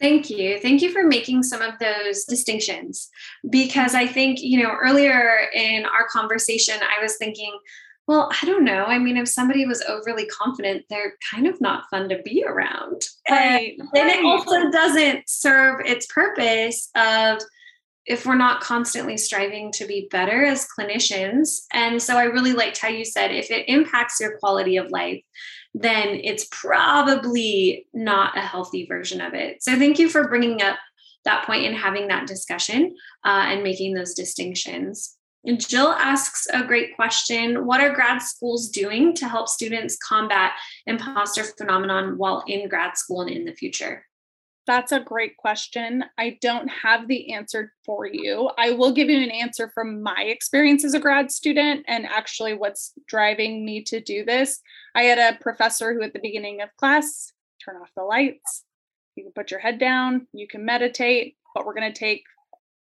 Thank 0.00 0.28
you. 0.28 0.58
Thank 0.58 0.82
you 0.82 0.90
for 0.90 1.04
making 1.04 1.44
some 1.44 1.62
of 1.62 1.78
those 1.78 2.24
distinctions 2.24 3.08
because 3.48 3.94
I 3.94 4.06
think, 4.06 4.42
you 4.42 4.62
know, 4.62 4.74
earlier 4.82 5.48
in 5.54 5.84
our 5.86 6.06
conversation, 6.08 6.74
I 6.82 7.02
was 7.02 7.16
thinking, 7.16 7.56
well, 8.06 8.30
I 8.30 8.44
don't 8.44 8.64
know. 8.64 8.84
I 8.84 8.98
mean, 8.98 9.16
if 9.16 9.28
somebody 9.28 9.64
was 9.66 9.82
overly 9.82 10.26
confident, 10.26 10.84
they're 10.90 11.14
kind 11.30 11.46
of 11.46 11.60
not 11.60 11.84
fun 11.90 12.08
to 12.10 12.20
be 12.22 12.44
around. 12.46 13.02
Right. 13.30 13.76
And 13.78 13.88
then 13.94 14.10
it 14.10 14.24
also 14.24 14.70
doesn't 14.70 15.28
serve 15.28 15.80
its 15.86 16.06
purpose 16.06 16.90
of 16.94 17.40
if 18.06 18.26
we're 18.26 18.34
not 18.34 18.60
constantly 18.60 19.16
striving 19.16 19.72
to 19.72 19.86
be 19.86 20.08
better 20.10 20.44
as 20.44 20.68
clinicians. 20.78 21.60
And 21.72 22.02
so 22.02 22.18
I 22.18 22.24
really 22.24 22.52
liked 22.52 22.78
how 22.78 22.88
you 22.88 23.04
said 23.04 23.30
if 23.30 23.50
it 23.50 23.68
impacts 23.68 24.20
your 24.20 24.38
quality 24.38 24.76
of 24.76 24.90
life, 24.90 25.22
then 25.74 26.20
it's 26.22 26.46
probably 26.50 27.86
not 27.92 28.38
a 28.38 28.40
healthy 28.40 28.86
version 28.86 29.20
of 29.20 29.34
it. 29.34 29.62
So 29.62 29.76
thank 29.76 29.98
you 29.98 30.08
for 30.08 30.28
bringing 30.28 30.62
up 30.62 30.76
that 31.24 31.44
point 31.46 31.64
and 31.64 31.76
having 31.76 32.08
that 32.08 32.26
discussion 32.26 32.94
uh, 33.24 33.44
and 33.46 33.62
making 33.62 33.94
those 33.94 34.14
distinctions. 34.14 35.16
And 35.44 35.66
Jill 35.66 35.88
asks 35.88 36.46
a 36.52 36.64
great 36.64 36.96
question 36.96 37.66
What 37.66 37.80
are 37.80 37.92
grad 37.92 38.22
schools 38.22 38.68
doing 38.68 39.14
to 39.16 39.28
help 39.28 39.48
students 39.48 39.96
combat 39.96 40.52
imposter 40.86 41.44
phenomenon 41.44 42.16
while 42.16 42.44
in 42.46 42.68
grad 42.68 42.96
school 42.96 43.22
and 43.22 43.30
in 43.30 43.44
the 43.44 43.54
future? 43.54 44.06
That's 44.66 44.92
a 44.92 45.00
great 45.00 45.36
question. 45.36 46.04
I 46.16 46.38
don't 46.40 46.68
have 46.68 47.06
the 47.06 47.34
answer 47.34 47.72
for 47.84 48.06
you. 48.06 48.50
I 48.56 48.70
will 48.70 48.92
give 48.92 49.10
you 49.10 49.18
an 49.18 49.30
answer 49.30 49.70
from 49.74 50.02
my 50.02 50.22
experience 50.22 50.84
as 50.84 50.94
a 50.94 51.00
grad 51.00 51.30
student 51.30 51.84
and 51.86 52.06
actually 52.06 52.54
what's 52.54 52.92
driving 53.06 53.64
me 53.64 53.82
to 53.84 54.00
do 54.00 54.24
this. 54.24 54.60
I 54.94 55.02
had 55.02 55.18
a 55.18 55.38
professor 55.38 55.92
who, 55.92 56.02
at 56.02 56.14
the 56.14 56.18
beginning 56.18 56.62
of 56.62 56.74
class, 56.78 57.32
turn 57.62 57.76
off 57.76 57.90
the 57.94 58.04
lights. 58.04 58.64
You 59.16 59.24
can 59.24 59.32
put 59.32 59.50
your 59.50 59.60
head 59.60 59.78
down, 59.78 60.26
you 60.32 60.48
can 60.48 60.64
meditate, 60.64 61.36
but 61.54 61.66
we're 61.66 61.74
going 61.74 61.92
to 61.92 61.98
take 61.98 62.24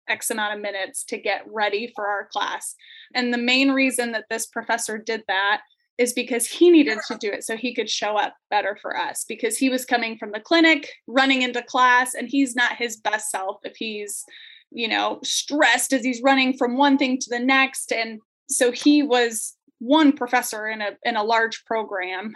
X 0.09 0.31
amount 0.31 0.55
of 0.55 0.61
minutes 0.61 1.05
to 1.05 1.19
get 1.19 1.43
ready 1.47 1.93
for 1.95 2.07
our 2.07 2.29
class. 2.31 2.77
And 3.15 3.33
the 3.33 3.39
main 3.39 3.73
reason 3.73 4.13
that 4.13 4.27
this 4.31 4.47
professor 4.47 4.99
did 4.99 5.23
that 5.29 5.63
is 5.99 6.13
because 6.13 6.47
he 6.47 6.71
needed 6.71 6.99
to 7.07 7.17
do 7.19 7.31
it 7.31 7.45
so 7.45 7.57
he 7.57 7.75
could 7.75 7.89
show 7.89 8.17
up 8.17 8.35
better 8.51 8.77
for 8.81 8.97
us 8.97 9.25
because 9.29 9.57
he 9.57 9.69
was 9.69 9.85
coming 9.85 10.19
from 10.19 10.33
the 10.33 10.41
clinic 10.41 10.89
running 11.07 11.43
into 11.43 11.63
class 11.63 12.15
and 12.15 12.29
he's 12.29 12.57
not 12.57 12.77
his 12.77 12.97
best 12.97 13.31
self 13.31 13.59
if 13.63 13.77
he's 13.77 14.25
you 14.71 14.89
know 14.89 15.21
stressed 15.23 15.93
as 15.93 16.05
he's 16.05 16.23
running 16.23 16.57
from 16.57 16.77
one 16.77 16.99
thing 16.99 17.19
to 17.19 17.31
the 17.31 17.39
next. 17.39 17.93
And 17.93 18.21
so 18.49 18.73
he 18.73 19.03
was 19.03 19.57
one 19.79 20.13
professor 20.13 20.69
in 20.69 20.83
a 20.83 20.91
in 21.05 21.17
a 21.17 21.23
large 21.23 21.65
program 21.65 22.33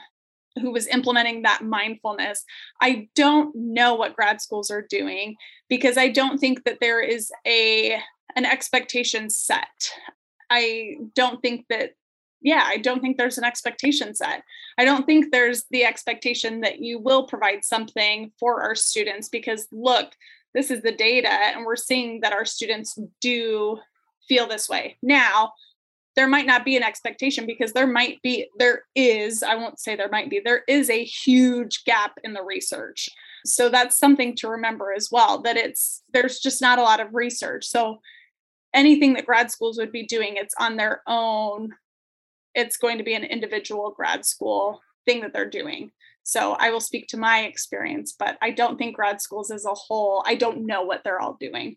who 0.61 0.72
was 0.72 0.86
implementing 0.86 1.42
that 1.42 1.62
mindfulness. 1.62 2.44
I 2.80 3.09
don't 3.14 3.54
know 3.54 3.94
what 3.94 4.16
grad 4.16 4.40
schools 4.40 4.70
are 4.70 4.86
doing 4.88 5.36
because 5.68 5.96
i 5.96 6.09
don't 6.09 6.38
think 6.38 6.64
that 6.64 6.78
there 6.80 7.00
is 7.00 7.30
a 7.46 8.00
an 8.36 8.44
expectation 8.44 9.30
set. 9.30 9.90
I 10.50 10.96
don't 11.14 11.42
think 11.42 11.66
that 11.68 11.92
yeah, 12.41 12.64
I 12.66 12.76
don't 12.76 13.01
think 13.01 13.16
there's 13.16 13.39
an 13.39 13.45
expectation 13.45 14.14
set. 14.14 14.43
I 14.78 14.84
don't 14.84 15.07
think 15.07 15.32
there's 15.32 15.64
the 15.70 15.84
expectation 15.84 16.61
that 16.61 16.80
you 16.80 16.99
will 16.99 17.26
provide 17.26 17.64
something 17.64 18.32
for 18.39 18.62
our 18.62 18.74
students 18.74 19.28
because 19.28 19.66
look, 19.72 20.12
this 20.55 20.70
is 20.70 20.82
the 20.82 20.93
data 20.93 21.30
and 21.30 21.64
we're 21.64 21.76
seeing 21.76 22.20
that 22.20 22.32
our 22.32 22.45
students 22.45 22.99
do 23.20 23.78
feel 24.28 24.47
this 24.47 24.68
way. 24.68 24.97
Now, 25.03 25.53
there 26.16 26.28
might 26.28 26.47
not 26.47 26.64
be 26.64 26.76
an 26.76 26.82
expectation 26.82 27.47
because 27.47 27.72
there 27.72 27.86
might 27.86 28.20
be 28.22 28.49
there 28.59 28.82
is 28.97 29.43
I 29.45 29.55
won't 29.55 29.78
say 29.78 29.95
there 29.95 30.09
might 30.09 30.28
be 30.28 30.41
there 30.45 30.64
is 30.66 30.91
a 30.91 31.05
huge 31.05 31.84
gap 31.84 32.18
in 32.24 32.32
the 32.32 32.43
research. 32.43 33.09
So 33.47 33.68
that's 33.68 33.97
something 33.97 34.34
to 34.36 34.49
remember 34.49 34.93
as 34.93 35.11
well 35.12 35.41
that 35.43 35.57
it's 35.57 36.03
there's 36.12 36.41
just 36.41 36.61
not 36.61 36.80
a 36.80 36.82
lot 36.82 36.99
of 36.99 37.14
research. 37.14 37.66
So 37.66 38.01
anything 38.74 39.14
that 39.14 39.26
grad 39.26 39.51
schools 39.51 39.78
would 39.78 39.93
be 39.93 40.07
doing 40.07 40.34
it's 40.36 40.55
on 40.59 40.76
their 40.76 41.03
own 41.07 41.70
it's 42.59 42.76
going 42.76 42.98
to 42.98 43.04
be 43.04 43.14
an 43.14 43.24
individual 43.24 43.94
grad 43.96 44.24
school 44.24 44.80
thing 45.06 45.20
that 45.20 45.32
they're 45.32 45.48
doing. 45.48 45.92
So 46.24 46.54
I 46.59 46.70
will 46.70 46.80
speak 46.80 47.06
to 47.09 47.16
my 47.16 47.42
experience, 47.44 48.14
but 48.18 48.36
I 48.42 48.50
don't 48.50 48.76
think 48.76 48.96
grad 48.96 49.22
schools 49.22 49.50
as 49.50 49.64
a 49.64 49.74
whole, 49.74 50.22
I 50.26 50.34
don't 50.34 50.66
know 50.66 50.82
what 50.82 51.02
they're 51.04 51.20
all 51.20 51.38
doing. 51.40 51.76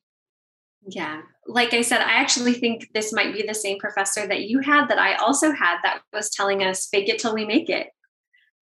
Yeah. 0.85 1.21
Like 1.45 1.73
I 1.73 1.83
said, 1.83 2.01
I 2.01 2.13
actually 2.13 2.53
think 2.53 2.89
this 2.93 3.13
might 3.13 3.33
be 3.33 3.43
the 3.43 3.53
same 3.53 3.77
professor 3.77 4.25
that 4.27 4.49
you 4.49 4.59
had 4.59 4.87
that 4.87 4.97
I 4.97 5.13
also 5.15 5.51
had 5.51 5.77
that 5.83 6.01
was 6.11 6.31
telling 6.31 6.63
us 6.63 6.87
fake 6.87 7.07
it 7.07 7.19
till 7.19 7.35
we 7.35 7.45
make 7.45 7.69
it. 7.69 7.87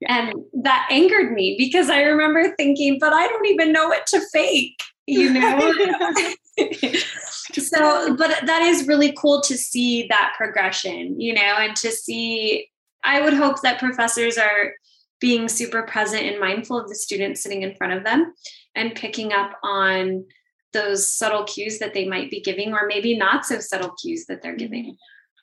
And 0.08 0.34
that 0.64 0.88
angered 0.92 1.32
me 1.32 1.56
because 1.58 1.90
I 1.90 2.02
remember 2.02 2.54
thinking, 2.56 2.98
but 3.00 3.14
I 3.14 3.28
don't 3.28 3.46
even 3.48 3.72
know 3.72 3.88
what 3.88 4.06
to 4.08 4.22
fake, 4.32 4.82
you 5.08 5.34
know? 5.34 5.74
so, 7.54 8.16
but 8.16 8.46
that 8.46 8.62
is 8.62 8.88
really 8.88 9.14
cool 9.14 9.42
to 9.42 9.58
see 9.58 10.08
that 10.10 10.34
progression, 10.38 11.20
you 11.20 11.34
know, 11.34 11.56
and 11.60 11.76
to 11.78 11.92
see, 11.92 12.70
I 13.04 13.22
would 13.22 13.34
hope 13.34 13.62
that 13.62 13.80
professors 13.80 14.38
are 14.38 14.74
being 15.20 15.50
super 15.50 15.84
present 15.84 16.24
and 16.24 16.40
mindful 16.40 16.80
of 16.80 16.88
the 16.88 16.96
students 16.96 17.44
sitting 17.44 17.64
in 17.64 17.76
front 17.76 17.94
of 17.94 18.04
them 18.04 18.34
and 18.76 18.96
picking 18.96 19.34
up 19.34 19.52
on 19.64 20.26
those 20.72 21.12
subtle 21.12 21.44
cues 21.44 21.80
that 21.80 21.94
they 21.94 22.08
might 22.08 22.30
be 22.30 22.42
giving, 22.42 22.74
or 22.74 22.86
maybe 22.88 23.18
not 23.18 23.46
so 23.46 23.60
subtle 23.60 23.94
cues 24.02 24.26
that 24.28 24.42
they're 24.42 24.56
giving. 24.56 24.84
Mm-hmm. 24.84 24.96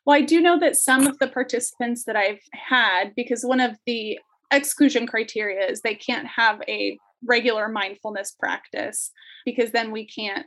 Well, 0.04 0.16
I 0.16 0.22
do 0.22 0.40
know 0.40 0.58
that 0.60 0.76
some 0.76 1.06
of 1.06 1.18
the 1.18 1.26
participants 1.26 2.04
that 2.04 2.16
I've 2.16 2.40
had, 2.52 3.12
because 3.16 3.44
one 3.44 3.60
of 3.60 3.76
the 3.86 4.18
exclusion 4.52 5.06
criteria 5.06 5.66
is 5.66 5.80
they 5.80 5.96
can't 5.96 6.28
have 6.28 6.62
a 6.68 6.96
regular 7.24 7.68
mindfulness 7.68 8.30
practice 8.38 9.10
because 9.44 9.72
then 9.72 9.90
we 9.90 10.06
can't 10.06 10.46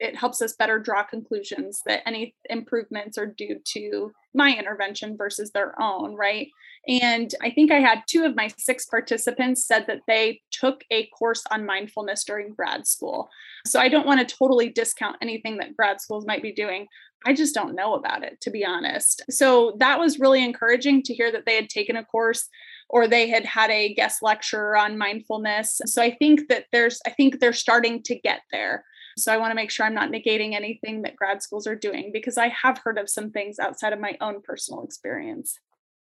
it 0.00 0.16
helps 0.16 0.40
us 0.40 0.54
better 0.54 0.78
draw 0.78 1.02
conclusions 1.02 1.82
that 1.86 2.06
any 2.06 2.34
improvements 2.48 3.18
are 3.18 3.26
due 3.26 3.60
to 3.64 4.12
my 4.34 4.56
intervention 4.56 5.16
versus 5.16 5.50
their 5.50 5.80
own 5.80 6.14
right 6.14 6.48
and 6.86 7.34
i 7.42 7.50
think 7.50 7.70
i 7.70 7.80
had 7.80 8.02
two 8.06 8.24
of 8.24 8.36
my 8.36 8.48
six 8.58 8.86
participants 8.86 9.66
said 9.66 9.86
that 9.86 10.00
they 10.06 10.40
took 10.50 10.82
a 10.90 11.06
course 11.06 11.42
on 11.50 11.66
mindfulness 11.66 12.24
during 12.24 12.54
grad 12.54 12.86
school 12.86 13.28
so 13.66 13.80
i 13.80 13.88
don't 13.88 14.06
want 14.06 14.26
to 14.26 14.36
totally 14.36 14.68
discount 14.68 15.16
anything 15.22 15.56
that 15.56 15.76
grad 15.76 16.00
schools 16.00 16.26
might 16.26 16.42
be 16.42 16.52
doing 16.52 16.86
I 17.26 17.32
just 17.32 17.54
don't 17.54 17.74
know 17.74 17.94
about 17.94 18.22
it, 18.22 18.40
to 18.42 18.50
be 18.50 18.64
honest. 18.64 19.22
So 19.28 19.76
that 19.80 19.98
was 19.98 20.20
really 20.20 20.44
encouraging 20.44 21.02
to 21.04 21.14
hear 21.14 21.32
that 21.32 21.46
they 21.46 21.56
had 21.56 21.68
taken 21.68 21.96
a 21.96 22.04
course 22.04 22.48
or 22.88 23.06
they 23.06 23.28
had 23.28 23.44
had 23.44 23.70
a 23.70 23.94
guest 23.94 24.22
lecture 24.22 24.76
on 24.76 24.96
mindfulness. 24.96 25.80
So 25.84 26.00
I 26.00 26.14
think 26.14 26.48
that 26.48 26.66
there's, 26.72 27.00
I 27.06 27.10
think 27.10 27.40
they're 27.40 27.52
starting 27.52 28.02
to 28.04 28.18
get 28.18 28.42
there. 28.52 28.84
So 29.18 29.32
I 29.32 29.36
want 29.36 29.50
to 29.50 29.56
make 29.56 29.70
sure 29.70 29.84
I'm 29.84 29.94
not 29.94 30.10
negating 30.10 30.54
anything 30.54 31.02
that 31.02 31.16
grad 31.16 31.42
schools 31.42 31.66
are 31.66 31.76
doing 31.76 32.10
because 32.12 32.38
I 32.38 32.48
have 32.48 32.78
heard 32.78 32.98
of 32.98 33.10
some 33.10 33.30
things 33.30 33.58
outside 33.58 33.92
of 33.92 34.00
my 34.00 34.16
own 34.20 34.40
personal 34.42 34.84
experience. 34.84 35.58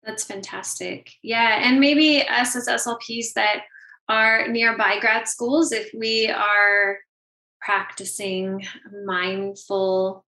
That's 0.03 0.25
fantastic. 0.25 1.13
Yeah. 1.23 1.61
And 1.63 1.81
maybe 1.81 2.27
us 2.27 2.57
as 2.57 2.69
SLPs 2.69 3.33
that 3.35 3.63
are 4.09 4.49
nearby 4.49 4.99
grad 5.01 5.29
schools, 5.29 5.73
if 5.73 5.91
we 5.95 6.29
are 6.29 6.99
practicing 7.61 8.67
mindful 9.07 10.25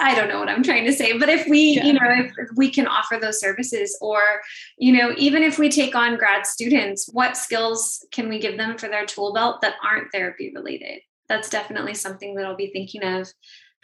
I 0.00 0.14
don't 0.14 0.28
know 0.28 0.40
what 0.40 0.48
I'm 0.48 0.62
trying 0.62 0.84
to 0.86 0.92
say, 0.92 1.16
but 1.18 1.28
if 1.28 1.46
we, 1.46 1.76
yeah. 1.76 1.84
you 1.84 1.92
know, 1.92 2.10
if, 2.10 2.32
if, 2.38 2.48
we 2.56 2.70
can 2.70 2.86
offer 2.86 3.18
those 3.20 3.40
services 3.40 3.96
or, 4.00 4.20
you 4.78 4.92
know, 4.92 5.14
even 5.16 5.42
if 5.42 5.58
we 5.58 5.68
take 5.68 5.94
on 5.94 6.16
grad 6.16 6.46
students, 6.46 7.08
what 7.12 7.36
skills 7.36 8.04
can 8.10 8.28
we 8.28 8.38
give 8.38 8.56
them 8.56 8.76
for 8.76 8.88
their 8.88 9.06
tool 9.06 9.32
belt 9.32 9.60
that 9.62 9.74
aren't 9.84 10.10
therapy 10.12 10.52
related? 10.54 11.00
That's 11.28 11.50
definitely 11.50 11.94
something 11.94 12.34
that 12.34 12.44
I'll 12.44 12.56
be 12.56 12.70
thinking 12.72 13.02
of 13.02 13.32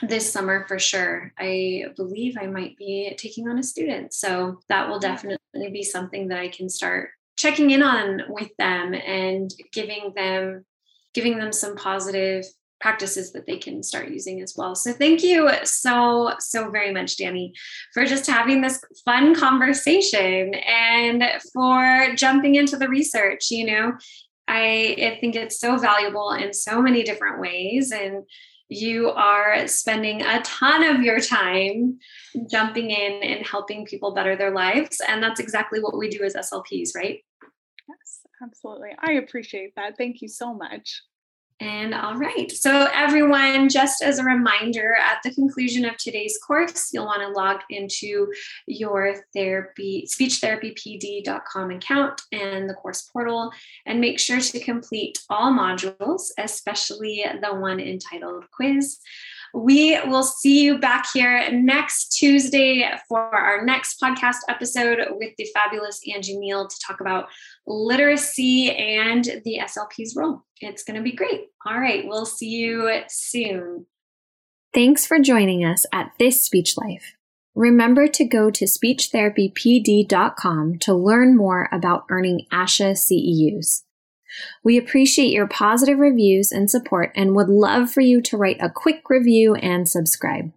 this 0.03 0.33
summer 0.33 0.67
for 0.67 0.79
sure. 0.79 1.33
I 1.39 1.87
believe 1.97 2.37
I 2.41 2.47
might 2.47 2.77
be 2.77 3.15
taking 3.19 3.49
on 3.49 3.59
a 3.59 3.63
student. 3.63 4.15
So 4.15 4.61
that 4.69 4.89
will 4.89 4.99
definitely 4.99 5.39
be 5.55 5.83
something 5.83 6.29
that 6.29 6.39
I 6.39 6.49
can 6.49 6.69
start 6.69 7.11
checking 7.37 7.71
in 7.71 7.83
on 7.83 8.23
with 8.29 8.51
them 8.59 8.95
and 8.95 9.53
giving 9.73 10.13
them 10.15 10.65
giving 11.13 11.39
them 11.39 11.53
some 11.53 11.75
positive 11.75 12.45
practices 12.81 13.33
that 13.33 13.47
they 13.47 13.59
can 13.59 13.83
start 13.83 14.09
using 14.09 14.41
as 14.41 14.55
well. 14.57 14.75
So 14.75 14.93
thank 14.93 15.23
you 15.23 15.51
so, 15.65 16.33
so 16.39 16.71
very 16.71 16.93
much, 16.93 17.17
Dani, 17.17 17.53
for 17.93 18.07
just 18.07 18.27
having 18.27 18.63
this 18.63 18.83
fun 19.05 19.35
conversation 19.35 20.55
and 20.55 21.23
for 21.53 22.15
jumping 22.15 22.55
into 22.55 22.77
the 22.77 22.89
research. 22.89 23.51
You 23.51 23.67
know, 23.67 23.93
I, 24.51 24.97
I 24.99 25.19
think 25.21 25.37
it's 25.37 25.61
so 25.61 25.77
valuable 25.79 26.33
in 26.33 26.53
so 26.53 26.83
many 26.83 27.05
different 27.05 27.41
ways. 27.41 27.93
And 27.93 28.25
you 28.69 29.11
are 29.11 29.67
spending 29.69 30.23
a 30.23 30.43
ton 30.43 30.85
of 30.85 31.03
your 31.03 31.21
time 31.21 31.99
jumping 32.51 32.91
in 32.91 33.23
and 33.23 33.47
helping 33.47 33.85
people 33.85 34.13
better 34.13 34.37
their 34.37 34.53
lives. 34.53 35.01
And 35.07 35.23
that's 35.23 35.41
exactly 35.41 35.81
what 35.81 35.97
we 35.97 36.09
do 36.09 36.23
as 36.25 36.35
SLPs, 36.35 36.91
right? 36.95 37.21
Yes, 37.89 38.21
absolutely. 38.43 38.91
I 38.99 39.13
appreciate 39.13 39.75
that. 39.77 39.97
Thank 39.97 40.21
you 40.21 40.29
so 40.29 40.53
much. 40.53 41.03
And 41.61 41.93
all 41.93 42.17
right. 42.17 42.51
So, 42.51 42.89
everyone, 42.95 43.69
just 43.69 44.03
as 44.03 44.19
a 44.19 44.25
reminder, 44.25 44.95
at 44.95 45.19
the 45.23 45.35
conclusion 45.35 45.85
of 45.85 45.99
today's 45.99 46.39
course, 46.39 46.89
you'll 46.91 47.05
want 47.05 47.21
to 47.21 47.29
log 47.29 47.61
into 47.69 48.33
your 48.67 49.17
therapy, 49.35 50.09
speechtherapypd.com 50.11 51.71
account 51.71 52.23
and 52.33 52.69
the 52.69 52.75
course 52.75 53.03
portal, 53.13 53.53
and 53.85 54.01
make 54.01 54.19
sure 54.19 54.41
to 54.41 54.59
complete 54.59 55.19
all 55.29 55.53
modules, 55.53 56.29
especially 56.39 57.27
the 57.43 57.55
one 57.55 57.79
entitled 57.79 58.45
quiz. 58.53 58.99
We 59.55 59.99
will 60.07 60.23
see 60.23 60.65
you 60.65 60.79
back 60.79 61.07
here 61.13 61.51
next 61.53 62.17
Tuesday 62.17 62.89
for 63.09 63.21
our 63.21 63.65
next 63.65 64.01
podcast 64.01 64.37
episode 64.49 64.99
with 65.11 65.35
the 65.37 65.49
fabulous 65.53 66.01
Angie 66.13 66.39
Neal 66.39 66.69
to 66.69 66.77
talk 66.87 67.01
about 67.01 67.27
literacy 67.67 68.71
and 68.71 69.25
the 69.45 69.59
SLP's 69.63 70.15
role. 70.17 70.45
It's 70.61 70.85
going 70.85 70.97
to 70.97 71.03
be 71.03 71.13
great. 71.13 71.47
All 71.67 71.79
right, 71.79 72.07
we'll 72.07 72.27
see 72.27 72.49
you 72.49 72.89
soon. 73.09 73.87
Thanks 74.73 75.07
for 75.07 75.19
joining 75.19 75.65
us 75.65 75.85
at 75.93 76.13
This 76.19 76.43
Speech 76.43 76.77
Life. 76.77 77.17
Remember 77.57 78.07
to 78.07 78.25
go 78.25 78.53
to 78.53 78.65
speechtherapypd.com 78.65 80.79
to 80.79 80.95
learn 80.95 81.37
more 81.37 81.69
about 81.73 82.05
earning 82.09 82.47
ASHA 82.53 82.93
CEUs. 82.93 83.83
We 84.63 84.79
appreciate 84.79 85.33
your 85.33 85.47
positive 85.47 85.99
reviews 85.99 86.53
and 86.53 86.71
support 86.71 87.13
and 87.15 87.35
would 87.35 87.49
love 87.49 87.91
for 87.91 88.01
you 88.01 88.21
to 88.23 88.37
write 88.37 88.59
a 88.61 88.71
quick 88.71 89.09
review 89.09 89.55
and 89.55 89.89
subscribe. 89.89 90.53